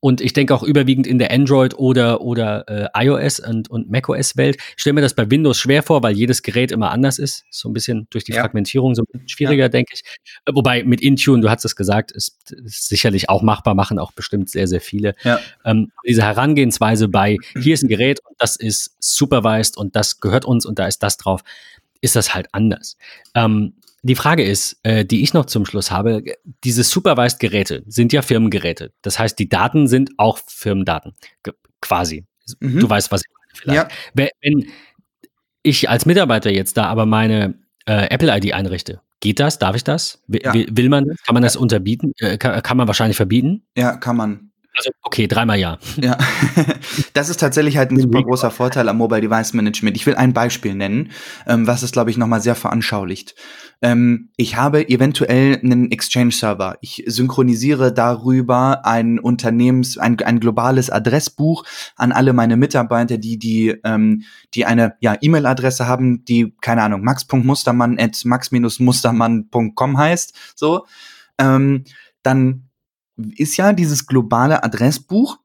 und 0.00 0.20
ich 0.20 0.34
denke 0.34 0.54
auch 0.54 0.62
überwiegend 0.62 1.06
in 1.06 1.18
der 1.18 1.30
Android- 1.30 1.74
oder, 1.74 2.20
oder 2.20 2.68
äh, 2.68 3.06
iOS- 3.06 3.40
und, 3.40 3.70
und 3.70 3.90
macOS-Welt. 3.90 4.56
Ich 4.76 4.82
stelle 4.82 4.94
mir 4.94 5.00
das 5.00 5.14
bei 5.14 5.30
Windows 5.30 5.58
schwer 5.58 5.82
vor, 5.82 6.02
weil 6.02 6.14
jedes 6.14 6.42
Gerät 6.42 6.70
immer 6.70 6.90
anders 6.90 7.18
ist. 7.18 7.44
So 7.50 7.68
ein 7.68 7.72
bisschen 7.72 8.06
durch 8.10 8.24
die 8.24 8.32
Ja. 8.32 8.42
Fragmentierung 8.42 8.94
so 8.94 9.02
ein 9.02 9.06
bisschen 9.10 9.28
schwieriger, 9.28 9.68
denke 9.68 9.94
ich. 9.94 10.02
Äh, 10.44 10.52
Wobei 10.54 10.84
mit 10.84 11.00
Intune, 11.00 11.40
du 11.40 11.50
hast 11.50 11.64
es 11.64 11.76
gesagt, 11.76 12.12
ist, 12.12 12.52
ist 12.52 12.88
sicherlich 12.88 13.30
auch 13.30 13.42
machbar, 13.42 13.74
machen 13.74 13.98
auch 13.98 14.12
bestimmt 14.12 14.50
sehr, 14.50 14.66
sehr 14.66 14.82
viele. 14.82 15.14
Ja. 15.24 15.40
Ähm, 15.64 15.90
diese 16.06 16.22
Herangehensweise 16.24 17.08
bei, 17.08 17.38
hier 17.58 17.74
ist 17.74 17.82
ein 17.82 17.88
Gerät 17.88 18.20
und 18.28 18.36
das 18.38 18.56
ist 18.56 18.96
supervised 19.00 19.78
und 19.78 19.96
das 19.96 20.20
gehört 20.20 20.44
uns 20.44 20.66
und 20.66 20.78
da 20.78 20.86
ist 20.86 21.02
das 21.02 21.16
drauf, 21.16 21.42
ist 22.02 22.16
das 22.16 22.34
halt 22.34 22.48
anders. 22.52 22.96
Ähm, 23.34 23.74
die 24.02 24.14
Frage 24.14 24.44
ist, 24.44 24.78
äh, 24.82 25.04
die 25.04 25.22
ich 25.22 25.34
noch 25.34 25.46
zum 25.46 25.66
Schluss 25.66 25.90
habe, 25.90 26.22
diese 26.64 26.82
Supervised 26.82 27.38
Geräte 27.38 27.82
sind 27.86 28.12
ja 28.12 28.22
Firmengeräte. 28.22 28.92
Das 29.02 29.18
heißt, 29.18 29.38
die 29.38 29.48
Daten 29.48 29.88
sind 29.88 30.10
auch 30.16 30.38
Firmendaten, 30.46 31.14
quasi. 31.80 32.24
Mhm. 32.60 32.80
Du 32.80 32.88
weißt, 32.88 33.12
was 33.12 33.22
ich 33.22 33.28
meine 33.32 33.60
vielleicht. 33.60 33.92
Ja. 33.92 34.30
Wenn 34.40 34.66
ich 35.62 35.88
als 35.88 36.06
Mitarbeiter 36.06 36.50
jetzt 36.50 36.76
da 36.76 36.86
aber 36.86 37.06
meine 37.06 37.54
äh, 37.86 38.08
Apple-ID 38.08 38.54
einrichte, 38.54 39.00
geht 39.20 39.38
das? 39.38 39.58
Darf 39.58 39.76
ich 39.76 39.84
das? 39.84 40.22
Will, 40.26 40.40
ja. 40.42 40.54
will 40.54 40.88
man 40.88 41.06
das? 41.06 41.18
Kann 41.24 41.34
man 41.34 41.42
das 41.42 41.56
unterbieten? 41.56 42.12
Äh, 42.18 42.38
kann, 42.38 42.62
kann 42.62 42.76
man 42.76 42.86
wahrscheinlich 42.86 43.16
verbieten? 43.16 43.64
Ja, 43.76 43.96
kann 43.96 44.16
man. 44.16 44.50
Also, 44.76 44.90
okay, 45.02 45.26
dreimal 45.26 45.58
ja. 45.58 45.78
Ja, 46.00 46.16
das 47.12 47.28
ist 47.28 47.38
tatsächlich 47.40 47.76
halt 47.76 47.90
ein 47.90 48.00
super 48.00 48.22
großer 48.22 48.50
Vorteil 48.50 48.88
am 48.88 48.96
Mobile 48.96 49.20
Device 49.20 49.52
Management. 49.52 49.96
Ich 49.96 50.06
will 50.06 50.14
ein 50.14 50.32
Beispiel 50.32 50.74
nennen, 50.74 51.10
ähm, 51.46 51.66
was 51.66 51.82
es, 51.82 51.92
glaube 51.92 52.10
ich, 52.10 52.16
nochmal 52.16 52.40
sehr 52.40 52.54
veranschaulicht. 52.54 53.34
Ähm, 53.82 54.30
ich 54.36 54.56
habe 54.56 54.88
eventuell 54.88 55.58
einen 55.62 55.90
Exchange-Server. 55.90 56.76
Ich 56.80 57.04
synchronisiere 57.06 57.92
darüber 57.92 58.84
ein 58.84 59.18
Unternehmens-, 59.18 59.98
ein, 59.98 60.18
ein 60.20 60.40
globales 60.40 60.90
Adressbuch 60.90 61.64
an 61.96 62.12
alle 62.12 62.32
meine 62.32 62.56
Mitarbeiter, 62.56 63.18
die, 63.18 63.38
die, 63.38 63.68
ähm, 63.84 64.24
die 64.54 64.66
eine 64.66 64.94
ja, 65.00 65.16
E-Mail-Adresse 65.20 65.86
haben, 65.86 66.24
die, 66.24 66.54
keine 66.60 66.82
Ahnung, 66.82 67.02
max.mustermann 67.02 67.98
at 67.98 68.24
max-mustermann.com 68.24 69.98
heißt. 69.98 70.34
So. 70.54 70.86
Ähm, 71.38 71.84
dann 72.22 72.68
ist 73.16 73.56
ja 73.56 73.72
dieses 73.72 74.06
globale 74.06 74.62
Adressbuch 74.62 75.38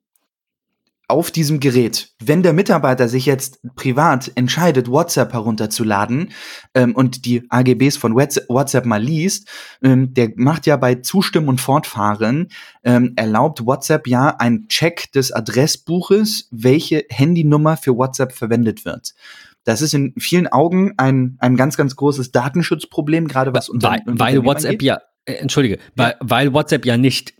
auf 1.08 1.32
diesem 1.32 1.60
Gerät. 1.60 2.10
Wenn 2.24 2.44
der 2.44 2.54
Mitarbeiter 2.54 3.08
sich 3.08 3.26
jetzt 3.26 3.60
privat 3.76 4.32
entscheidet, 4.36 4.90
WhatsApp 4.90 5.34
herunterzuladen 5.34 6.32
ähm, 6.74 6.96
und 6.96 7.26
die 7.26 7.44
AGBs 7.50 7.98
von 7.98 8.16
WhatsApp 8.16 8.86
mal 8.86 9.02
liest, 9.02 9.48
ähm, 9.84 10.14
der 10.14 10.32
macht 10.36 10.66
ja 10.66 10.78
bei 10.78 10.96
Zustimmen 10.96 11.48
und 11.48 11.62
Fortfahren, 11.62 12.50
ähm, 12.84 13.14
erlaubt 13.16 13.66
WhatsApp 13.66 14.08
ja 14.08 14.30
einen 14.30 14.68
Check 14.68 15.12
des 15.12 15.32
Adressbuches, 15.32 16.48
welche 16.52 17.06
Handynummer 17.10 17.78
für 17.78 17.96
WhatsApp 17.96 18.34
verwendet 18.34 18.86
wird. 18.86 19.14
Das 19.64 19.82
ist 19.82 19.94
in 19.94 20.14
vielen 20.18 20.48
Augen 20.48 20.94
ein, 20.98 21.38
ein 21.40 21.58
ganz, 21.58 21.76
ganz 21.76 21.96
großes 21.96 22.32
Datenschutzproblem, 22.32 23.28
gerade 23.28 23.54
was 23.54 23.68
unter, 23.68 23.90
weil, 23.90 24.02
weil 24.06 24.46
WhatsApp 24.46 24.74
angeht. 24.74 24.82
ja, 24.84 25.02
äh, 25.26 25.34
entschuldige, 25.34 25.76
ja. 25.76 25.82
Weil, 25.96 26.16
weil 26.20 26.54
WhatsApp 26.54 26.86
ja 26.86 26.98
nicht 26.98 27.34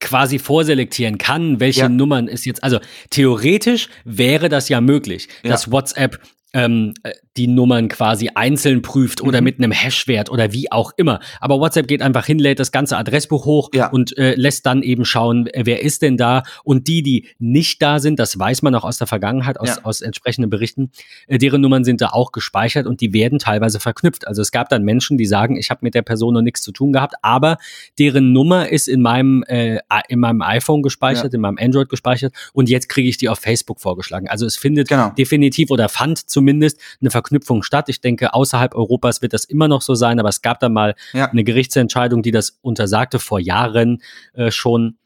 quasi 0.00 0.38
vorselektieren 0.38 1.18
kann, 1.18 1.60
welche 1.60 1.80
ja. 1.80 1.88
Nummern 1.88 2.28
ist 2.28 2.46
jetzt, 2.46 2.62
also 2.62 2.78
theoretisch 3.10 3.88
wäre 4.04 4.48
das 4.48 4.68
ja 4.68 4.80
möglich, 4.80 5.28
ja. 5.42 5.50
dass 5.50 5.70
WhatsApp 5.70 6.20
ähm, 6.56 6.94
äh, 7.02 7.12
die 7.36 7.48
Nummern 7.48 7.88
quasi 7.88 8.30
einzeln 8.34 8.80
prüft 8.80 9.20
oder 9.20 9.40
mhm. 9.40 9.44
mit 9.44 9.58
einem 9.58 9.72
Hashwert 9.72 10.30
oder 10.30 10.54
wie 10.54 10.72
auch 10.72 10.92
immer. 10.96 11.20
Aber 11.38 11.60
WhatsApp 11.60 11.86
geht 11.86 12.00
einfach 12.00 12.24
hin, 12.24 12.38
lädt 12.38 12.58
das 12.58 12.72
ganze 12.72 12.96
Adressbuch 12.96 13.44
hoch 13.44 13.68
ja. 13.74 13.88
und 13.88 14.16
äh, 14.16 14.34
lässt 14.36 14.64
dann 14.64 14.82
eben 14.82 15.04
schauen, 15.04 15.46
äh, 15.48 15.66
wer 15.66 15.82
ist 15.82 16.00
denn 16.00 16.16
da. 16.16 16.44
Und 16.64 16.88
die, 16.88 17.02
die 17.02 17.28
nicht 17.38 17.82
da 17.82 17.98
sind, 17.98 18.18
das 18.18 18.38
weiß 18.38 18.62
man 18.62 18.74
auch 18.74 18.84
aus 18.84 18.96
der 18.96 19.06
Vergangenheit, 19.06 19.60
aus, 19.60 19.68
ja. 19.68 19.84
aus 19.84 20.00
entsprechenden 20.00 20.48
Berichten, 20.48 20.90
äh, 21.26 21.36
deren 21.36 21.60
Nummern 21.60 21.84
sind 21.84 22.00
da 22.00 22.08
auch 22.08 22.32
gespeichert 22.32 22.86
und 22.86 23.02
die 23.02 23.12
werden 23.12 23.38
teilweise 23.38 23.78
verknüpft. 23.78 24.26
Also 24.26 24.40
es 24.40 24.50
gab 24.50 24.70
dann 24.70 24.82
Menschen, 24.82 25.18
die 25.18 25.26
sagen, 25.26 25.56
ich 25.56 25.68
habe 25.68 25.80
mit 25.82 25.94
der 25.94 26.02
Person 26.02 26.32
noch 26.32 26.42
nichts 26.42 26.62
zu 26.62 26.72
tun 26.72 26.90
gehabt, 26.94 27.16
aber 27.20 27.58
deren 27.98 28.32
Nummer 28.32 28.70
ist 28.70 28.88
in 28.88 29.02
meinem, 29.02 29.42
äh, 29.46 29.80
in 30.08 30.20
meinem 30.20 30.40
iPhone 30.40 30.80
gespeichert, 30.80 31.34
ja. 31.34 31.36
in 31.36 31.42
meinem 31.42 31.58
Android 31.60 31.90
gespeichert 31.90 32.32
und 32.54 32.70
jetzt 32.70 32.88
kriege 32.88 33.10
ich 33.10 33.18
die 33.18 33.28
auf 33.28 33.40
Facebook 33.40 33.78
vorgeschlagen. 33.78 34.26
Also 34.28 34.46
es 34.46 34.56
findet 34.56 34.88
genau. 34.88 35.10
definitiv 35.10 35.70
oder 35.70 35.90
fand 35.90 36.18
zumindest 36.30 36.45
eine 36.50 37.10
Verknüpfung 37.10 37.62
statt. 37.62 37.88
Ich 37.88 38.00
denke, 38.00 38.34
außerhalb 38.34 38.74
Europas 38.74 39.22
wird 39.22 39.32
das 39.32 39.44
immer 39.44 39.68
noch 39.68 39.82
so 39.82 39.94
sein, 39.94 40.18
aber 40.20 40.28
es 40.28 40.42
gab 40.42 40.60
da 40.60 40.68
mal 40.68 40.94
ja. 41.12 41.30
eine 41.30 41.44
Gerichtsentscheidung, 41.44 42.22
die 42.22 42.30
das 42.30 42.58
untersagte 42.62 43.18
vor 43.18 43.40
Jahren 43.40 44.02
äh, 44.34 44.50
schon. 44.50 44.98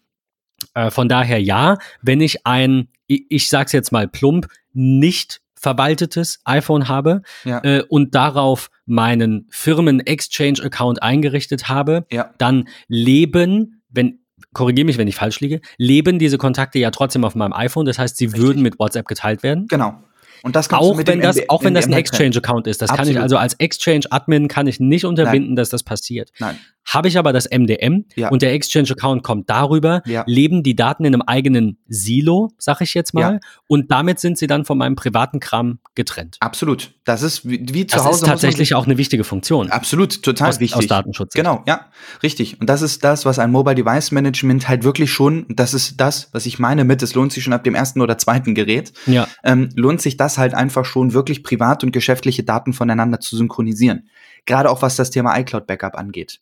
Äh, 0.74 0.90
von 0.90 1.08
daher 1.08 1.40
ja, 1.40 1.78
wenn 2.02 2.20
ich 2.20 2.46
ein, 2.46 2.88
ich, 3.06 3.24
ich 3.28 3.48
sag's 3.48 3.72
jetzt 3.72 3.92
mal 3.92 4.08
plump, 4.08 4.48
nicht 4.72 5.40
verwaltetes 5.54 6.40
iPhone 6.44 6.88
habe 6.88 7.22
ja. 7.44 7.62
äh, 7.62 7.82
und 7.88 8.14
darauf 8.14 8.70
meinen 8.86 9.46
Firmen-Exchange-Account 9.50 11.02
eingerichtet 11.02 11.68
habe, 11.68 12.06
ja. 12.10 12.32
dann 12.38 12.68
leben, 12.88 13.82
wenn 13.90 14.20
korrigiere 14.52 14.86
mich, 14.86 14.98
wenn 14.98 15.08
ich 15.08 15.16
falsch 15.16 15.40
liege, 15.40 15.60
leben 15.76 16.18
diese 16.18 16.38
Kontakte 16.38 16.78
ja 16.78 16.90
trotzdem 16.90 17.24
auf 17.24 17.34
meinem 17.34 17.52
iPhone. 17.52 17.86
Das 17.86 17.98
heißt, 17.98 18.16
sie 18.16 18.26
Richtig. 18.26 18.42
würden 18.42 18.62
mit 18.62 18.78
WhatsApp 18.78 19.06
geteilt 19.06 19.42
werden. 19.42 19.66
Genau. 19.68 20.02
Und 20.42 20.56
das 20.56 20.70
auch 20.70 20.98
wenn 21.06 21.20
das, 21.20 21.38
auch 21.48 21.64
wenn 21.64 21.74
das 21.74 21.86
ein 21.86 21.92
Exchange-Account 21.92 22.66
ist. 22.66 22.82
Das 22.82 22.90
Absolut. 22.90 23.06
kann 23.08 23.16
ich 23.16 23.22
also 23.22 23.36
als 23.36 23.54
Exchange-Admin 23.54 24.48
kann 24.48 24.66
ich 24.66 24.80
nicht 24.80 25.04
unterbinden, 25.04 25.50
Nein. 25.50 25.56
dass 25.56 25.70
das 25.70 25.82
passiert. 25.82 26.30
Nein. 26.38 26.58
Habe 26.86 27.08
ich 27.08 27.18
aber 27.18 27.32
das 27.32 27.48
MDM 27.48 28.06
ja. 28.16 28.30
und 28.30 28.42
der 28.42 28.52
Exchange-Account 28.52 29.22
kommt 29.22 29.48
darüber, 29.48 30.02
ja. 30.06 30.24
leben 30.26 30.62
die 30.62 30.74
Daten 30.74 31.04
in 31.04 31.14
einem 31.14 31.22
eigenen 31.22 31.78
Silo, 31.86 32.50
sag 32.58 32.80
ich 32.80 32.94
jetzt 32.94 33.14
mal, 33.14 33.34
ja. 33.34 33.40
und 33.66 33.90
damit 33.92 34.18
sind 34.18 34.38
sie 34.38 34.46
dann 34.46 34.64
von 34.64 34.78
meinem 34.78 34.96
privaten 34.96 35.40
Kram 35.40 35.78
getrennt. 35.94 36.36
Absolut. 36.40 36.92
Das 37.04 37.22
ist 37.22 37.48
wie, 37.48 37.60
wie 37.72 37.86
zu 37.86 37.96
das 37.96 38.04
Hause. 38.04 38.08
Das 38.08 38.22
ist 38.22 38.26
tatsächlich 38.26 38.74
auch 38.74 38.86
eine 38.86 38.98
wichtige 38.98 39.24
Funktion. 39.24 39.70
Absolut, 39.70 40.22
total 40.22 40.48
aus, 40.48 40.60
wichtig. 40.60 40.78
Aus 40.78 40.86
Datenschutz. 40.86 41.34
Genau, 41.34 41.62
ja, 41.66 41.86
richtig. 42.22 42.60
Und 42.60 42.68
das 42.68 42.82
ist 42.82 43.04
das, 43.04 43.24
was 43.24 43.38
ein 43.38 43.52
Mobile 43.52 43.76
Device 43.76 44.10
Management 44.10 44.68
halt 44.68 44.82
wirklich 44.82 45.12
schon, 45.12 45.46
das 45.48 45.74
ist 45.74 46.00
das, 46.00 46.30
was 46.32 46.46
ich 46.46 46.58
meine 46.58 46.84
mit, 46.84 47.02
es 47.02 47.14
lohnt 47.14 47.32
sich 47.32 47.44
schon 47.44 47.52
ab 47.52 47.62
dem 47.62 47.74
ersten 47.74 48.00
oder 48.00 48.18
zweiten 48.18 48.54
Gerät, 48.54 48.92
ja. 49.06 49.28
ähm, 49.44 49.68
lohnt 49.74 50.00
sich 50.00 50.16
das 50.16 50.38
halt 50.38 50.54
einfach 50.54 50.84
schon 50.84 51.12
wirklich 51.12 51.44
privat 51.44 51.84
und 51.84 51.92
geschäftliche 51.92 52.42
Daten 52.42 52.72
voneinander 52.72 53.20
zu 53.20 53.36
synchronisieren. 53.36 54.08
Gerade 54.46 54.70
auch 54.70 54.82
was 54.82 54.96
das 54.96 55.10
Thema 55.10 55.38
iCloud 55.38 55.66
Backup 55.66 55.96
angeht. 55.96 56.40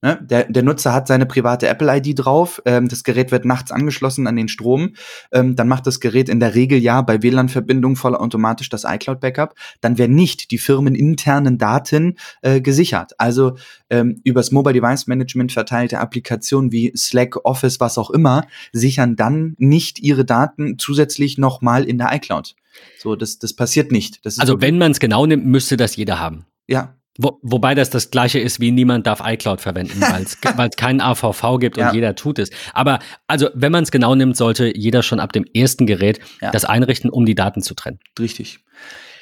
Ne? 0.00 0.18
Der, 0.22 0.44
der 0.44 0.62
Nutzer 0.62 0.92
hat 0.92 1.08
seine 1.08 1.26
private 1.26 1.66
Apple-ID 1.66 2.20
drauf, 2.20 2.62
ähm, 2.64 2.88
das 2.88 3.02
Gerät 3.02 3.32
wird 3.32 3.44
nachts 3.44 3.72
angeschlossen 3.72 4.28
an 4.28 4.36
den 4.36 4.46
Strom, 4.46 4.94
ähm, 5.32 5.56
dann 5.56 5.66
macht 5.66 5.88
das 5.88 5.98
Gerät 5.98 6.28
in 6.28 6.38
der 6.38 6.54
Regel 6.54 6.78
ja 6.78 7.02
bei 7.02 7.20
WLAN-Verbindung 7.20 7.96
vollautomatisch 7.96 8.68
das 8.68 8.84
iCloud-Backup, 8.84 9.56
dann 9.80 9.98
werden 9.98 10.14
nicht 10.14 10.52
die 10.52 10.58
firmeninternen 10.58 11.58
Daten 11.58 12.16
äh, 12.42 12.60
gesichert. 12.60 13.12
Also 13.18 13.56
ähm, 13.90 14.20
übers 14.22 14.52
Mobile 14.52 14.74
Device 14.74 15.08
Management 15.08 15.50
verteilte 15.50 15.98
Applikationen 15.98 16.70
wie 16.70 16.92
Slack, 16.96 17.44
Office, 17.44 17.80
was 17.80 17.98
auch 17.98 18.10
immer, 18.10 18.46
sichern 18.72 19.16
dann 19.16 19.54
nicht 19.58 19.98
ihre 19.98 20.24
Daten 20.24 20.78
zusätzlich 20.78 21.38
nochmal 21.38 21.82
in 21.82 21.98
der 21.98 22.14
iCloud. 22.14 22.54
So, 22.98 23.16
das, 23.16 23.40
das 23.40 23.52
passiert 23.52 23.90
nicht. 23.90 24.20
Also 24.38 24.60
wenn 24.60 24.78
man 24.78 24.92
es 24.92 25.00
genau 25.00 25.26
nimmt, 25.26 25.44
müsste 25.44 25.76
das 25.76 25.96
jeder 25.96 26.20
haben. 26.20 26.46
Ja, 26.68 26.94
wo, 27.18 27.40
wobei 27.42 27.74
das 27.74 27.90
das 27.90 28.10
gleiche 28.10 28.38
ist, 28.38 28.60
wie 28.60 28.70
niemand 28.70 29.06
darf 29.06 29.20
iCloud 29.22 29.60
verwenden, 29.60 30.00
weil 30.56 30.68
es 30.68 30.76
keinen 30.76 31.00
AVV 31.00 31.58
gibt 31.58 31.76
ja. 31.76 31.88
und 31.88 31.94
jeder 31.94 32.14
tut 32.14 32.38
es. 32.38 32.50
Aber 32.72 33.00
also, 33.26 33.50
wenn 33.54 33.72
man 33.72 33.82
es 33.82 33.90
genau 33.90 34.14
nimmt, 34.14 34.36
sollte 34.36 34.72
jeder 34.74 35.02
schon 35.02 35.20
ab 35.20 35.32
dem 35.32 35.44
ersten 35.52 35.86
Gerät 35.86 36.20
ja. 36.40 36.52
das 36.52 36.64
einrichten, 36.64 37.10
um 37.10 37.26
die 37.26 37.34
Daten 37.34 37.60
zu 37.60 37.74
trennen. 37.74 37.98
Richtig. 38.18 38.60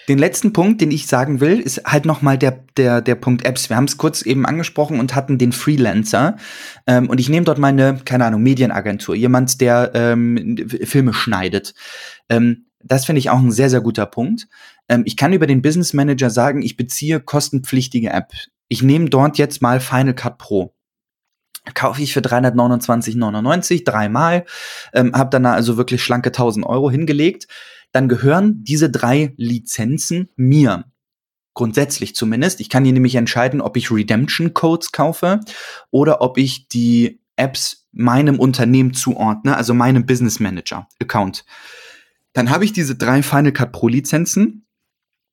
Den 0.09 0.19
letzten 0.19 0.53
Punkt, 0.53 0.81
den 0.81 0.93
ich 0.93 1.09
sagen 1.09 1.41
will, 1.41 1.59
ist 1.59 1.83
halt 1.85 2.05
nochmal 2.05 2.39
der, 2.39 2.65
der, 2.77 3.01
der 3.01 3.17
Punkt 3.17 3.45
Apps. 3.45 3.71
Wir 3.71 3.77
haben 3.77 3.87
es 3.87 3.97
kurz 3.97 4.23
eben 4.23 4.47
angesprochen 4.47 5.01
und 5.01 5.17
hatten 5.17 5.37
den 5.37 5.51
Freelancer. 5.51 6.37
Ähm, 6.87 7.09
und 7.09 7.19
ich 7.19 7.29
nehme 7.29 7.45
dort 7.45 7.59
meine, 7.59 7.99
keine 8.05 8.27
Ahnung, 8.27 8.43
Medienagentur, 8.43 9.17
jemand, 9.17 9.61
der 9.61 9.91
ähm, 9.95 10.69
Filme 10.69 11.13
schneidet. 11.13 11.75
Ähm, 12.29 12.67
das 12.85 13.05
finde 13.05 13.19
ich 13.19 13.31
auch 13.31 13.39
ein 13.39 13.51
sehr, 13.51 13.69
sehr 13.69 13.81
guter 13.81 14.07
Punkt. 14.07 14.47
Ähm, 14.89 15.03
ich 15.07 15.17
kann 15.17 15.33
über 15.33 15.47
den 15.47 15.63
Business 15.63 15.93
Manager 15.93 16.31
sagen, 16.31 16.63
ich 16.63 16.77
beziehe 16.77 17.21
kostenpflichtige 17.21 18.11
App. 18.11 18.33
Ich 18.69 18.83
nehme 18.83 19.09
dort 19.09 19.39
jetzt 19.39 19.63
mal 19.63 19.81
Final 19.81 20.15
Cut 20.15 20.39
Pro. 20.39 20.75
Kaufe 21.75 22.01
ich 22.03 22.13
für 22.13 22.21
329,99 22.21 23.85
dreimal, 23.85 24.45
ähm, 24.93 25.13
habe 25.15 25.31
dann 25.31 25.47
also 25.47 25.77
wirklich 25.77 26.03
schlanke 26.03 26.29
1000 26.29 26.65
Euro 26.65 26.91
hingelegt. 26.91 27.49
Dann 27.93 28.09
gehören 28.09 28.63
diese 28.63 28.91
drei 28.91 29.35
Lizenzen 29.37 30.29
mir. 30.37 30.85
Grundsätzlich 31.55 32.15
zumindest. 32.15 32.61
Ich 32.61 32.69
kann 32.69 32.85
hier 32.85 32.93
nämlich 32.93 33.15
entscheiden, 33.15 33.61
ob 33.61 33.77
ich 33.77 33.91
Redemption 33.91 34.53
Codes 34.53 34.93
kaufe 34.93 35.41
oder 35.91 36.21
ob 36.21 36.39
ich 36.39 36.69
die 36.69 37.23
Apps 37.37 37.89
meinem 37.93 38.39
Unternehmen 38.39 38.93
zuordne, 38.93 39.57
also 39.57 39.73
meinem 39.73 40.05
Business 40.05 40.39
Manager 40.39 40.87
Account. 41.01 41.45
Dann 42.35 42.51
habe 42.51 42.67
ich 42.67 42.75
diese 42.75 42.97
drei 42.97 43.23
Final 43.23 43.53
Cut 43.53 43.73
Pro 43.73 43.89
Lizenzen 43.89 44.66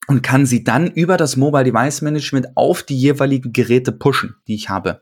und 0.08 0.22
kann 0.22 0.46
sie 0.46 0.64
dann 0.64 0.88
über 0.88 1.18
das 1.18 1.38
Mobile 1.38 1.64
Device 1.64 2.02
Management 2.02 2.48
auf 2.56 2.84
die 2.84 2.98
jeweiligen 2.98 3.54
Geräte 3.54 3.92
pushen, 3.92 4.36
die 4.48 4.56
ich 4.56 4.70
habe. 4.70 5.02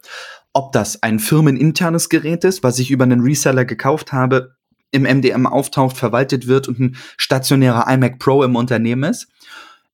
Ob 0.54 0.72
das 0.74 1.02
ein 1.02 1.20
firmeninternes 1.20 2.10
Gerät 2.10 2.44
ist, 2.44 2.64
was 2.64 2.80
ich 2.80 2.92
über 2.92 3.04
einen 3.04 3.22
Reseller 3.22 3.66
gekauft 3.66 4.12
habe, 4.12 4.56
im 4.92 5.04
MDM 5.04 5.48
auftaucht, 5.48 5.98
verwaltet 5.98 6.48
wird 6.48 6.68
und 6.68 6.80
ein 6.80 6.98
stationärer 7.18 7.92
iMac 7.92 8.20
Pro 8.20 8.44
im 8.44 8.56
Unternehmen 8.56 9.10
ist. 9.10 9.28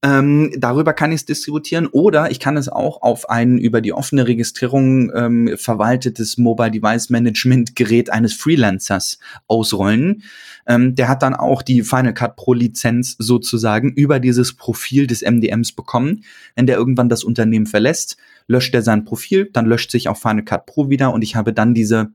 Ähm, 0.04 0.54
darüber 0.56 0.94
kann 0.94 1.12
ich 1.12 1.22
es 1.22 1.26
distributieren 1.26 1.88
oder 1.88 2.30
ich 2.30 2.40
kann 2.40 2.56
es 2.56 2.70
auch 2.70 3.02
auf 3.02 3.32
ein 3.32 3.58
über 3.58 3.82
die 3.82 3.94
offene 3.94 4.28
Registrierung 4.28 5.12
ähm, 5.16 5.58
verwaltetes 5.58 6.38
Mobile 6.38 6.70
Device 6.70 7.10
Management 7.10 7.76
Gerät 7.76 8.12
eines 8.12 8.36
Freelancers 8.36 9.18
ausrollen. 9.48 10.22
Ähm, 10.68 10.94
der 10.94 11.10
hat 11.10 11.24
dann 11.24 11.34
auch 11.34 11.64
die 11.64 11.82
Final 11.82 12.14
Cut 12.14 12.36
Pro 12.36 12.54
Lizenz 12.54 13.16
sozusagen 13.18 13.92
über 13.92 14.20
dieses 14.20 14.56
Profil 14.56 15.08
des 15.08 15.24
MDMs 15.24 15.72
bekommen. 15.72 16.24
Wenn 16.56 16.68
der 16.68 16.78
irgendwann 16.78 17.10
das 17.10 17.24
Unternehmen 17.24 17.66
verlässt, 17.66 18.18
löscht 18.48 18.76
er 18.76 18.84
sein 18.84 19.04
Profil, 19.04 19.50
dann 19.52 19.66
löscht 19.66 19.90
sich 19.90 20.10
auch 20.10 20.18
Final 20.18 20.44
Cut 20.44 20.68
Pro 20.68 20.92
wieder 20.92 21.12
und 21.12 21.24
ich 21.24 21.36
habe 21.36 21.54
dann 21.54 21.74
diese 21.74 22.12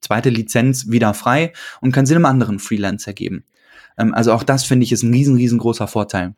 zweite 0.00 0.30
Lizenz 0.30 0.88
wieder 0.90 1.12
frei 1.12 1.52
und 1.82 1.92
kann 1.92 2.06
sie 2.06 2.14
einem 2.14 2.24
anderen 2.24 2.58
Freelancer 2.58 3.12
geben. 3.12 3.44
Ähm, 3.98 4.14
also 4.14 4.32
auch 4.32 4.44
das 4.44 4.64
finde 4.64 4.84
ich 4.84 4.92
ist 4.92 5.02
ein 5.02 5.12
riesen, 5.12 5.36
riesengroßer 5.36 5.88
Vorteil. 5.88 6.34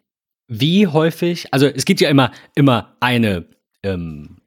Wie 0.52 0.88
häufig, 0.88 1.46
also 1.54 1.68
es 1.68 1.84
gibt 1.84 2.00
ja 2.00 2.10
immer, 2.10 2.32
immer 2.56 2.96
eine, 2.98 3.44
ähm, 3.84 4.39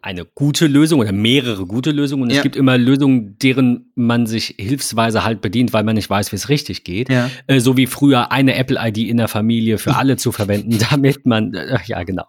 eine 0.00 0.24
gute 0.24 0.66
Lösung 0.66 1.00
oder 1.00 1.12
mehrere 1.12 1.66
gute 1.66 1.90
Lösungen 1.90 2.22
und 2.22 2.30
ja. 2.30 2.38
es 2.38 2.42
gibt 2.42 2.56
immer 2.56 2.78
Lösungen, 2.78 3.38
deren 3.38 3.92
man 3.94 4.26
sich 4.26 4.54
hilfsweise 4.58 5.24
halt 5.24 5.42
bedient, 5.42 5.74
weil 5.74 5.84
man 5.84 5.94
nicht 5.94 6.08
weiß, 6.08 6.32
wie 6.32 6.36
es 6.36 6.48
richtig 6.48 6.84
geht. 6.84 7.10
Ja. 7.10 7.30
Äh, 7.46 7.60
so 7.60 7.76
wie 7.76 7.86
früher 7.86 8.32
eine 8.32 8.54
Apple-ID 8.56 8.98
in 8.98 9.18
der 9.18 9.28
Familie 9.28 9.76
für 9.76 9.94
alle 9.96 10.16
zu 10.16 10.32
verwenden, 10.32 10.78
damit 10.90 11.26
man, 11.26 11.52
äh, 11.52 11.78
ja 11.84 12.02
genau. 12.02 12.24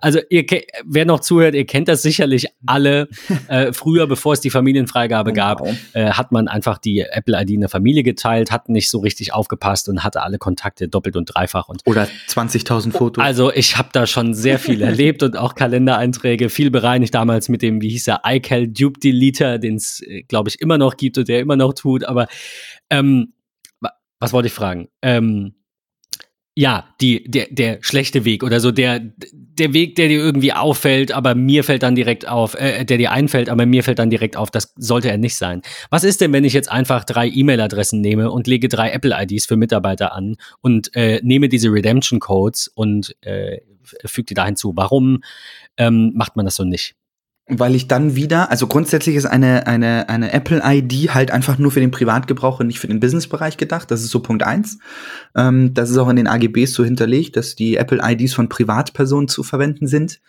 Also 0.00 0.18
ihr, 0.30 0.44
wer 0.84 1.04
noch 1.04 1.20
zuhört, 1.20 1.54
ihr 1.54 1.64
kennt 1.64 1.86
das 1.86 2.02
sicherlich 2.02 2.48
alle. 2.66 3.08
Äh, 3.48 3.72
früher, 3.72 4.08
bevor 4.08 4.32
es 4.32 4.40
die 4.40 4.50
Familienfreigabe 4.50 5.32
genau. 5.32 5.56
gab, 5.56 5.68
äh, 5.92 6.10
hat 6.10 6.32
man 6.32 6.48
einfach 6.48 6.78
die 6.78 7.00
Apple-ID 7.00 7.50
in 7.50 7.60
der 7.60 7.68
Familie 7.68 8.02
geteilt, 8.02 8.50
hat 8.50 8.68
nicht 8.68 8.90
so 8.90 8.98
richtig 8.98 9.32
aufgepasst 9.32 9.88
und 9.88 10.02
hatte 10.02 10.22
alle 10.22 10.38
Kontakte 10.38 10.88
doppelt 10.88 11.16
und 11.16 11.26
dreifach. 11.26 11.68
Und 11.68 11.82
Oder 11.86 12.08
20.000 12.28 12.92
Fotos. 12.92 13.22
Also 13.22 13.52
ich 13.52 13.78
habe 13.78 13.90
da 13.92 14.06
schon 14.06 14.34
sehr 14.34 14.58
viel 14.58 14.82
erlebt 14.82 15.22
und 15.22 15.36
auch 15.36 15.54
Kalendereinträge, 15.54 16.48
viel 16.48 16.70
bereit 16.70 16.95
bereinigt 16.96 17.14
damals 17.14 17.48
mit 17.48 17.62
dem, 17.62 17.82
wie 17.82 17.90
hieß 17.90 18.08
er, 18.08 18.22
iCal 18.24 18.68
Dupe 18.68 18.98
Deleter, 19.00 19.58
den 19.58 19.76
es, 19.76 20.00
äh, 20.00 20.22
glaube 20.22 20.48
ich, 20.48 20.60
immer 20.60 20.78
noch 20.78 20.96
gibt 20.96 21.18
und 21.18 21.28
der 21.28 21.40
immer 21.40 21.56
noch 21.56 21.74
tut. 21.74 22.04
Aber 22.04 22.26
ähm, 22.90 23.32
was 24.18 24.32
wollte 24.32 24.46
ich 24.46 24.54
fragen? 24.54 24.88
Ähm, 25.02 25.54
ja, 26.58 26.88
die, 27.02 27.22
der, 27.24 27.48
der 27.50 27.78
schlechte 27.82 28.24
Weg 28.24 28.42
oder 28.42 28.60
so, 28.60 28.70
der, 28.70 28.98
der 29.30 29.74
Weg, 29.74 29.94
der 29.96 30.08
dir 30.08 30.20
irgendwie 30.20 30.54
auffällt, 30.54 31.12
aber 31.12 31.34
mir 31.34 31.64
fällt 31.64 31.82
dann 31.82 31.94
direkt 31.94 32.26
auf, 32.26 32.54
äh, 32.54 32.82
der 32.86 32.96
dir 32.96 33.12
einfällt, 33.12 33.50
aber 33.50 33.66
mir 33.66 33.84
fällt 33.84 33.98
dann 33.98 34.08
direkt 34.08 34.38
auf, 34.38 34.50
das 34.50 34.72
sollte 34.76 35.10
er 35.10 35.18
nicht 35.18 35.36
sein. 35.36 35.60
Was 35.90 36.02
ist 36.02 36.22
denn, 36.22 36.32
wenn 36.32 36.44
ich 36.44 36.54
jetzt 36.54 36.72
einfach 36.72 37.04
drei 37.04 37.28
E-Mail-Adressen 37.28 38.00
nehme 38.00 38.30
und 38.30 38.46
lege 38.46 38.68
drei 38.68 38.90
Apple-IDs 38.90 39.44
für 39.44 39.56
Mitarbeiter 39.56 40.14
an 40.14 40.36
und 40.62 40.96
äh, 40.96 41.20
nehme 41.22 41.50
diese 41.50 41.70
Redemption-Codes 41.70 42.68
und 42.68 43.14
äh, 43.20 43.58
füge 44.04 44.26
die 44.26 44.34
da 44.34 44.44
hinzu? 44.44 44.72
Warum 44.76 45.20
ähm, 45.76 46.12
macht 46.14 46.36
man 46.36 46.44
das 46.44 46.56
so 46.56 46.64
nicht. 46.64 46.96
Weil 47.48 47.76
ich 47.76 47.86
dann 47.86 48.16
wieder, 48.16 48.50
also 48.50 48.66
grundsätzlich 48.66 49.14
ist 49.14 49.26
eine, 49.26 49.68
eine, 49.68 50.08
eine 50.08 50.32
Apple-ID 50.32 51.14
halt 51.14 51.30
einfach 51.30 51.58
nur 51.58 51.70
für 51.70 51.78
den 51.78 51.92
Privatgebrauch 51.92 52.58
und 52.58 52.66
nicht 52.66 52.80
für 52.80 52.88
den 52.88 52.98
Business-Bereich 52.98 53.56
gedacht. 53.56 53.88
Das 53.92 54.02
ist 54.02 54.10
so 54.10 54.18
Punkt 54.18 54.42
eins. 54.42 54.78
Ähm, 55.36 55.72
das 55.72 55.90
ist 55.90 55.98
auch 55.98 56.08
in 56.08 56.16
den 56.16 56.26
AGBs 56.26 56.72
so 56.72 56.84
hinterlegt, 56.84 57.36
dass 57.36 57.54
die 57.54 57.76
Apple-IDs 57.76 58.34
von 58.34 58.48
Privatpersonen 58.48 59.28
zu 59.28 59.44
verwenden 59.44 59.86
sind. 59.86 60.20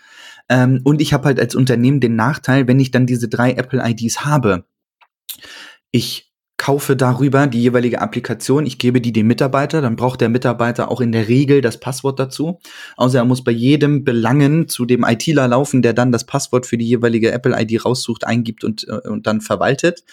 Ähm, 0.47 0.81
und 0.83 1.01
ich 1.01 1.11
habe 1.11 1.25
halt 1.25 1.39
als 1.39 1.55
Unternehmen 1.55 2.01
den 2.01 2.15
Nachteil, 2.15 2.67
wenn 2.67 2.79
ich 2.79 2.91
dann 2.91 3.07
diese 3.07 3.27
drei 3.27 3.53
Apple-IDs 3.53 4.23
habe, 4.23 4.65
ich 5.89 6.26
kaufe 6.57 6.95
darüber 6.95 7.45
die 7.45 7.61
jeweilige 7.61 8.01
Applikation, 8.01 8.65
ich 8.65 8.79
gebe 8.79 8.99
die 8.99 9.13
dem 9.13 9.27
Mitarbeiter, 9.27 9.81
dann 9.81 9.95
braucht 9.95 10.21
der 10.21 10.29
Mitarbeiter 10.29 10.89
auch 10.89 11.01
in 11.01 11.11
der 11.11 11.27
Regel 11.27 11.61
das 11.61 11.79
Passwort 11.79 12.19
dazu. 12.19 12.59
Außer 12.97 13.19
er 13.19 13.25
muss 13.25 13.43
bei 13.43 13.51
jedem 13.51 14.03
Belangen 14.03 14.67
zu 14.67 14.85
dem 14.85 15.03
ITler 15.03 15.47
laufen, 15.47 15.83
der 15.83 15.93
dann 15.93 16.11
das 16.11 16.25
Passwort 16.25 16.65
für 16.65 16.77
die 16.77 16.87
jeweilige 16.87 17.31
Apple-ID 17.31 17.85
raussucht, 17.85 18.25
eingibt 18.25 18.63
und, 18.63 18.87
äh, 18.87 19.07
und 19.07 19.27
dann 19.27 19.41
verwaltet. 19.41 20.03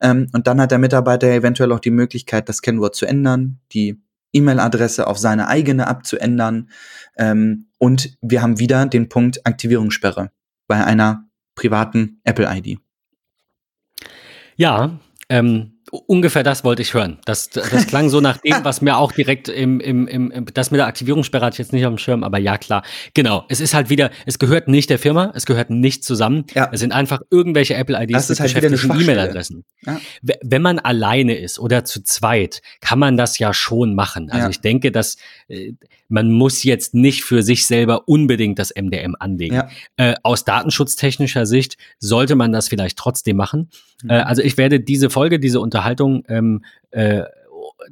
Ähm, 0.00 0.28
und 0.32 0.46
dann 0.46 0.60
hat 0.60 0.70
der 0.70 0.78
Mitarbeiter 0.78 1.28
eventuell 1.28 1.72
auch 1.72 1.80
die 1.80 1.90
Möglichkeit, 1.90 2.48
das 2.48 2.62
Kennwort 2.62 2.94
zu 2.94 3.04
ändern, 3.04 3.58
die 3.72 4.00
E-Mail-Adresse 4.32 5.06
auf 5.06 5.18
seine 5.18 5.48
eigene 5.48 5.88
abzuändern. 5.88 6.70
Ähm, 7.16 7.66
und 7.78 8.16
wir 8.20 8.40
haben 8.42 8.60
wieder 8.60 8.86
den 8.86 9.08
Punkt 9.08 9.44
Aktivierungssperre 9.46 10.30
bei 10.68 10.84
einer 10.84 11.28
privaten 11.56 12.20
Apple-ID. 12.22 12.78
Ja, 14.56 14.98
ähm, 15.28 15.77
Ungefähr 15.90 16.42
das 16.42 16.64
wollte 16.64 16.82
ich 16.82 16.94
hören. 16.94 17.18
Das, 17.24 17.48
das 17.50 17.86
klang 17.86 18.08
so 18.08 18.20
nach 18.20 18.38
dem, 18.38 18.56
was 18.62 18.80
mir 18.80 18.96
auch 18.96 19.12
direkt 19.12 19.48
im, 19.48 19.80
im, 19.80 20.06
im, 20.06 20.46
das 20.52 20.70
mit 20.70 20.78
der 20.78 20.86
Aktivierungssperre 20.86 21.46
hatte 21.46 21.54
ich 21.54 21.58
jetzt 21.58 21.72
nicht 21.72 21.86
auf 21.86 21.94
dem 21.94 21.98
Schirm, 21.98 22.24
aber 22.24 22.38
ja, 22.38 22.58
klar. 22.58 22.82
Genau. 23.14 23.44
Es 23.48 23.60
ist 23.60 23.74
halt 23.74 23.90
wieder, 23.90 24.10
es 24.26 24.38
gehört 24.38 24.68
nicht 24.68 24.90
der 24.90 24.98
Firma, 24.98 25.32
es 25.34 25.46
gehört 25.46 25.70
nicht 25.70 26.04
zusammen. 26.04 26.44
Ja. 26.54 26.68
Es 26.72 26.80
sind 26.80 26.92
einfach 26.92 27.22
irgendwelche 27.30 27.74
Apple-IDs 27.74 28.12
das 28.12 28.30
ist 28.30 28.40
halt 28.40 28.52
beschäftigten 28.54 29.00
E-Mail-Adressen. 29.00 29.64
Ja. 29.84 30.00
Wenn 30.42 30.62
man 30.62 30.78
alleine 30.78 31.36
ist 31.36 31.58
oder 31.58 31.84
zu 31.84 32.02
zweit, 32.02 32.60
kann 32.80 32.98
man 32.98 33.16
das 33.16 33.38
ja 33.38 33.54
schon 33.54 33.94
machen. 33.94 34.30
Also 34.30 34.44
ja. 34.44 34.50
ich 34.50 34.60
denke, 34.60 34.92
dass 34.92 35.16
äh, 35.48 35.72
man 36.08 36.32
muss 36.32 36.62
jetzt 36.64 36.94
nicht 36.94 37.22
für 37.24 37.42
sich 37.42 37.66
selber 37.66 38.08
unbedingt 38.08 38.58
das 38.58 38.72
MDM 38.74 39.14
anlegen. 39.18 39.54
Ja. 39.54 39.68
Äh, 39.96 40.14
aus 40.22 40.44
datenschutztechnischer 40.44 41.46
Sicht 41.46 41.76
sollte 41.98 42.34
man 42.34 42.52
das 42.52 42.68
vielleicht 42.68 42.98
trotzdem 42.98 43.36
machen. 43.36 43.70
Mhm. 44.02 44.10
Äh, 44.10 44.20
also 44.20 44.42
ich 44.42 44.56
werde 44.56 44.80
diese 44.80 45.10
Folge, 45.10 45.38
diese 45.38 45.60
Unterhaltung 45.60 46.24
ähm, 46.28 46.64
äh, 46.90 47.24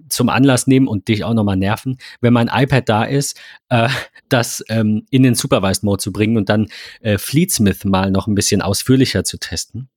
zum 0.08 0.28
Anlass 0.28 0.66
nehmen 0.66 0.88
und 0.88 1.08
dich 1.08 1.24
auch 1.24 1.34
nochmal 1.34 1.56
nerven, 1.56 1.98
wenn 2.20 2.32
mein 2.32 2.50
iPad 2.52 2.88
da 2.88 3.04
ist, 3.04 3.38
äh, 3.68 3.88
das 4.28 4.64
ähm, 4.68 5.06
in 5.10 5.22
den 5.22 5.34
Supervised 5.34 5.84
Mode 5.84 6.02
zu 6.02 6.12
bringen 6.12 6.36
und 6.36 6.48
dann 6.48 6.68
äh, 7.00 7.18
Fleetsmith 7.18 7.84
mal 7.84 8.10
noch 8.10 8.26
ein 8.26 8.34
bisschen 8.34 8.62
ausführlicher 8.62 9.24
zu 9.24 9.38
testen. 9.38 9.88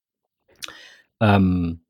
Ähm, 1.20 1.82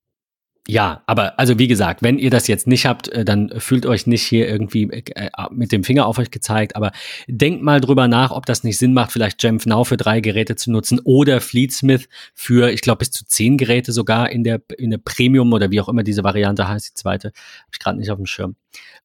ja, 0.70 1.02
aber 1.08 1.40
also 1.40 1.58
wie 1.58 1.68
gesagt, 1.68 2.04
wenn 2.04 2.20
ihr 2.20 2.30
das 2.30 2.48
jetzt 2.48 2.68
nicht 2.68 2.86
habt, 2.86 3.08
äh, 3.08 3.26
dann 3.26 3.50
fühlt 3.58 3.88
euch 3.88 4.06
nicht 4.06 4.22
hier 4.22 4.48
irgendwie 4.48 4.84
äh, 4.92 5.32
mit 5.50 5.72
dem 5.72 5.84
Finger 5.84 6.06
auf 6.06 6.20
euch 6.20 6.30
gezeigt, 6.30 6.76
aber 6.76 6.92
denkt 7.28 7.64
mal 7.64 7.82
drüber 7.82 8.08
nach, 8.08 8.30
ob 8.30 8.46
das 8.46 8.64
nicht 8.64 8.78
Sinn 8.78 8.94
macht, 8.94 9.12
vielleicht 9.12 9.42
Jamf 9.42 9.66
Now 9.66 9.84
für 9.84 9.98
drei 9.98 10.20
Geräte 10.22 10.56
zu 10.56 10.70
nutzen 10.70 11.02
oder 11.04 11.42
Fleetsmith 11.42 12.08
für, 12.36 12.70
ich 12.70 12.82
glaube, 12.82 13.00
bis 13.00 13.10
zu 13.10 13.26
zehn 13.26 13.58
Geräte 13.58 13.92
sogar 13.92 14.30
in 14.30 14.44
der, 14.44 14.62
in 14.78 14.92
der 14.92 15.00
Premium 15.00 15.54
oder 15.54 15.72
wie 15.72 15.82
auch 15.82 15.90
immer 15.90 16.04
diese 16.04 16.24
Variante 16.24 16.68
heißt, 16.68 16.90
die 16.90 16.94
zweite, 16.94 17.30
habe 17.30 17.72
ich 17.74 17.80
gerade 17.80 17.98
nicht 17.98 18.12
auf 18.12 18.18
dem 18.18 18.28
Schirm. 18.28 18.56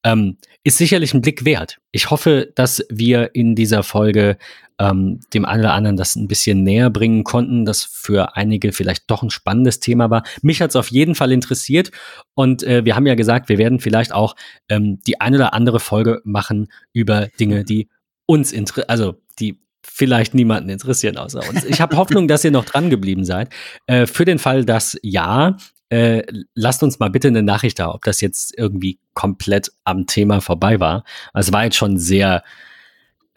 Ähm, 0.02 0.36
ist 0.64 0.76
sicherlich 0.76 1.14
ein 1.14 1.22
Blick 1.22 1.46
wert. 1.46 1.78
Ich 1.92 2.10
hoffe, 2.10 2.52
dass 2.54 2.84
wir 2.90 3.34
in 3.34 3.54
dieser 3.54 3.82
Folge 3.82 4.36
ähm, 4.78 5.20
dem 5.32 5.44
einen 5.44 5.60
oder 5.60 5.74
anderen 5.74 5.96
das 5.96 6.16
ein 6.16 6.28
bisschen 6.28 6.62
näher 6.62 6.90
bringen 6.90 7.24
konnten, 7.24 7.64
das 7.64 7.84
für 7.84 8.36
einige 8.36 8.72
vielleicht 8.72 9.10
doch 9.10 9.22
ein 9.22 9.30
spannendes 9.30 9.80
Thema 9.80 10.10
war. 10.10 10.24
Mich 10.42 10.60
hat 10.60 10.70
es 10.70 10.76
auf 10.76 10.90
jeden 10.90 11.14
Fall 11.14 11.32
interessiert 11.32 11.90
und 12.34 12.62
äh, 12.62 12.84
wir 12.84 12.96
haben 12.96 13.06
ja 13.06 13.14
gesagt, 13.14 13.48
wir 13.48 13.58
werden 13.58 13.80
vielleicht 13.80 14.12
auch 14.12 14.34
ähm, 14.68 15.00
die 15.06 15.20
eine 15.20 15.36
oder 15.36 15.54
andere 15.54 15.80
Folge 15.80 16.20
machen 16.24 16.68
über 16.92 17.28
Dinge, 17.38 17.64
die 17.64 17.88
uns 18.26 18.52
interessieren, 18.52 18.88
also 18.88 19.14
die 19.38 19.60
vielleicht 19.82 20.34
niemanden 20.34 20.70
interessieren 20.70 21.18
außer 21.18 21.48
uns. 21.48 21.64
Ich 21.64 21.80
habe 21.80 21.96
Hoffnung, 21.96 22.26
dass 22.26 22.44
ihr 22.44 22.50
noch 22.50 22.64
dran 22.64 22.90
geblieben 22.90 23.24
seid. 23.24 23.50
Äh, 23.86 24.06
für 24.06 24.24
den 24.24 24.38
Fall, 24.38 24.64
dass 24.64 24.98
ja, 25.02 25.56
äh, 25.90 26.22
lasst 26.54 26.82
uns 26.82 26.98
mal 26.98 27.10
bitte 27.10 27.28
eine 27.28 27.42
Nachricht 27.42 27.78
da, 27.78 27.90
ob 27.90 28.02
das 28.04 28.20
jetzt 28.20 28.56
irgendwie 28.56 28.98
komplett 29.12 29.70
am 29.84 30.06
Thema 30.06 30.40
vorbei 30.40 30.80
war. 30.80 31.04
Es 31.34 31.52
war 31.52 31.64
jetzt 31.64 31.76
schon 31.76 31.98
sehr 31.98 32.42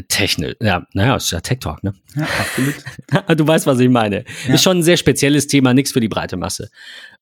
technisch. 0.08 0.56
Ja, 0.62 0.86
naja, 0.94 1.16
ist 1.16 1.32
ja 1.32 1.40
Tech 1.42 1.60
Talk, 1.60 1.84
ne? 1.84 1.94
Ja, 2.16 2.24
absolut. 2.24 2.76
du 3.40 3.48
weißt, 3.48 3.66
was 3.66 3.80
ich 3.80 3.90
meine. 3.90 4.24
Ja. 4.48 4.54
Ist 4.54 4.64
schon 4.64 4.80
ein 4.80 4.84
sehr 4.84 4.98
spezielles 4.98 5.48
Thema, 5.48 5.74
nichts 5.74 5.92
für 5.92 6.00
die 6.00 6.08
breite 6.08 6.38
Masse. 6.38 6.70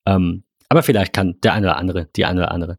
Ähm, 0.05 0.43
aber 0.69 0.83
vielleicht 0.83 1.13
kann 1.13 1.39
der 1.41 1.53
eine 1.53 1.67
oder 1.67 1.77
andere, 1.77 2.07
die 2.15 2.25
eine 2.25 2.41
oder 2.41 2.51
andere 2.51 2.77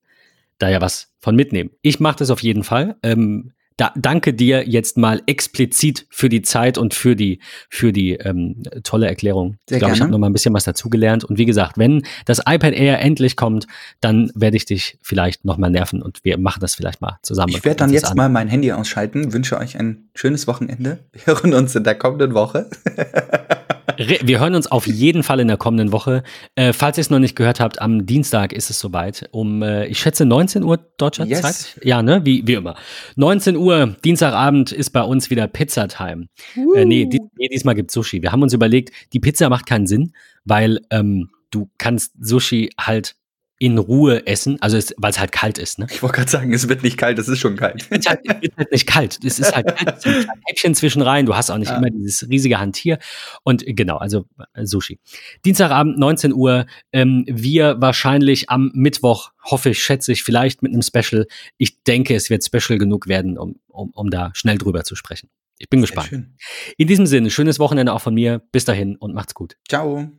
da 0.58 0.68
ja 0.68 0.80
was 0.80 1.12
von 1.18 1.36
mitnehmen. 1.36 1.70
Ich 1.82 2.00
mache 2.00 2.18
das 2.18 2.30
auf 2.30 2.42
jeden 2.42 2.64
Fall. 2.64 2.96
Ähm, 3.02 3.52
da, 3.76 3.92
danke 3.94 4.32
dir 4.32 4.66
jetzt 4.66 4.96
mal 4.96 5.22
explizit 5.26 6.06
für 6.10 6.28
die 6.28 6.42
Zeit 6.42 6.78
und 6.78 6.94
für 6.94 7.14
die, 7.14 7.40
für 7.68 7.92
die 7.92 8.14
ähm, 8.14 8.62
tolle 8.82 9.06
Erklärung. 9.06 9.58
Sehr 9.68 9.76
ich 9.76 9.80
glaube, 9.80 9.94
ich 9.94 10.00
habe 10.00 10.10
noch 10.10 10.18
mal 10.18 10.28
ein 10.28 10.32
bisschen 10.32 10.54
was 10.54 10.64
dazugelernt. 10.64 11.24
Und 11.24 11.38
wie 11.38 11.44
gesagt, 11.44 11.76
wenn 11.76 12.02
das 12.24 12.38
iPad 12.38 12.72
Air 12.72 13.00
endlich 13.00 13.36
kommt, 13.36 13.66
dann 14.00 14.30
werde 14.34 14.56
ich 14.56 14.64
dich 14.64 14.98
vielleicht 15.02 15.44
noch 15.44 15.58
mal 15.58 15.70
nerven 15.70 16.02
und 16.02 16.24
wir 16.24 16.38
machen 16.38 16.60
das 16.60 16.74
vielleicht 16.74 17.00
mal 17.00 17.18
zusammen. 17.22 17.50
Ich 17.50 17.64
werde 17.64 17.76
dann 17.76 17.92
jetzt 17.92 18.10
an. 18.10 18.16
mal 18.16 18.28
mein 18.28 18.48
Handy 18.48 18.72
ausschalten, 18.72 19.32
wünsche 19.32 19.58
euch 19.58 19.78
ein 19.78 20.08
schönes 20.14 20.46
Wochenende. 20.46 21.00
Wir 21.12 21.26
hören 21.26 21.52
uns 21.52 21.74
in 21.74 21.84
der 21.84 21.96
kommenden 21.96 22.34
Woche. 22.34 22.70
Wir 23.96 24.40
hören 24.40 24.54
uns 24.54 24.66
auf 24.66 24.86
jeden 24.86 25.22
Fall 25.22 25.40
in 25.40 25.48
der 25.48 25.56
kommenden 25.56 25.92
Woche. 25.92 26.22
Äh, 26.54 26.72
falls 26.72 26.98
ihr 26.98 27.02
es 27.02 27.10
noch 27.10 27.18
nicht 27.18 27.36
gehört 27.36 27.60
habt, 27.60 27.80
am 27.80 28.06
Dienstag 28.06 28.52
ist 28.52 28.70
es 28.70 28.78
soweit. 28.78 29.28
Um, 29.32 29.62
äh, 29.62 29.86
ich 29.86 29.98
schätze, 29.98 30.24
19 30.24 30.62
Uhr 30.62 30.78
deutscher 30.96 31.24
yes. 31.24 31.42
Zeit. 31.42 31.84
Ja, 31.84 32.02
ne? 32.02 32.24
Wie, 32.24 32.46
wie 32.46 32.54
immer. 32.54 32.76
19 33.16 33.56
Uhr, 33.56 33.96
Dienstagabend 34.04 34.72
ist 34.72 34.90
bei 34.90 35.02
uns 35.02 35.30
wieder 35.30 35.46
Pizza-Time. 35.46 36.28
Uh. 36.56 36.74
Äh, 36.74 36.84
nee, 36.84 37.06
dies, 37.06 37.20
nee, 37.36 37.48
diesmal 37.48 37.74
gibt's 37.74 37.94
Sushi. 37.94 38.22
Wir 38.22 38.32
haben 38.32 38.42
uns 38.42 38.52
überlegt, 38.52 38.92
die 39.12 39.20
Pizza 39.20 39.48
macht 39.48 39.66
keinen 39.66 39.86
Sinn, 39.86 40.12
weil 40.44 40.80
ähm, 40.90 41.30
du 41.50 41.70
kannst 41.78 42.12
Sushi 42.20 42.70
halt 42.78 43.16
in 43.58 43.78
Ruhe 43.78 44.26
essen, 44.26 44.60
also 44.60 44.78
weil 44.98 45.10
es 45.10 45.18
halt 45.18 45.32
kalt 45.32 45.56
ist. 45.56 45.78
Ne? 45.78 45.86
Ich 45.90 46.02
wollte 46.02 46.16
gerade 46.16 46.30
sagen, 46.30 46.52
es 46.52 46.68
wird 46.68 46.82
nicht 46.82 46.98
kalt, 46.98 47.18
es 47.18 47.26
ist 47.26 47.38
schon 47.38 47.56
kalt. 47.56 47.86
Es 47.90 48.06
halt, 48.06 48.20
wird 48.24 48.56
halt 48.56 48.70
nicht 48.70 48.86
kalt. 48.86 49.18
Es 49.24 49.38
ist 49.38 49.54
halt 49.54 49.66
kalt, 49.74 49.96
es 49.96 50.02
sind 50.02 50.28
Häppchen 50.46 50.74
zwischen 50.74 51.00
rein, 51.00 51.24
du 51.24 51.34
hast 51.34 51.50
auch 51.50 51.56
nicht 51.56 51.70
ja. 51.70 51.78
immer 51.78 51.88
dieses 51.88 52.28
riesige 52.28 52.58
Hantier. 52.58 52.98
Und 53.44 53.64
genau, 53.66 53.96
also 53.96 54.26
äh, 54.54 54.66
Sushi. 54.66 54.98
Dienstagabend, 55.44 55.98
19 55.98 56.34
Uhr, 56.34 56.66
ähm, 56.92 57.24
wir 57.28 57.80
wahrscheinlich 57.80 58.50
am 58.50 58.70
Mittwoch, 58.74 59.30
hoffe 59.42 59.70
ich, 59.70 59.82
schätze 59.82 60.12
ich, 60.12 60.22
vielleicht 60.22 60.62
mit 60.62 60.72
einem 60.72 60.82
Special. 60.82 61.26
Ich 61.56 61.82
denke, 61.84 62.14
es 62.14 62.28
wird 62.28 62.44
Special 62.44 62.78
genug 62.78 63.06
werden, 63.06 63.38
um, 63.38 63.58
um, 63.68 63.90
um 63.90 64.10
da 64.10 64.30
schnell 64.34 64.58
drüber 64.58 64.84
zu 64.84 64.96
sprechen. 64.96 65.30
Ich 65.58 65.70
bin 65.70 65.80
Sehr 65.80 65.86
gespannt. 65.86 66.08
Schön. 66.08 66.34
In 66.76 66.88
diesem 66.88 67.06
Sinne, 67.06 67.30
schönes 67.30 67.58
Wochenende 67.58 67.94
auch 67.94 68.02
von 68.02 68.12
mir. 68.12 68.42
Bis 68.52 68.66
dahin 68.66 68.96
und 68.96 69.14
macht's 69.14 69.34
gut. 69.34 69.56
Ciao. 69.66 70.10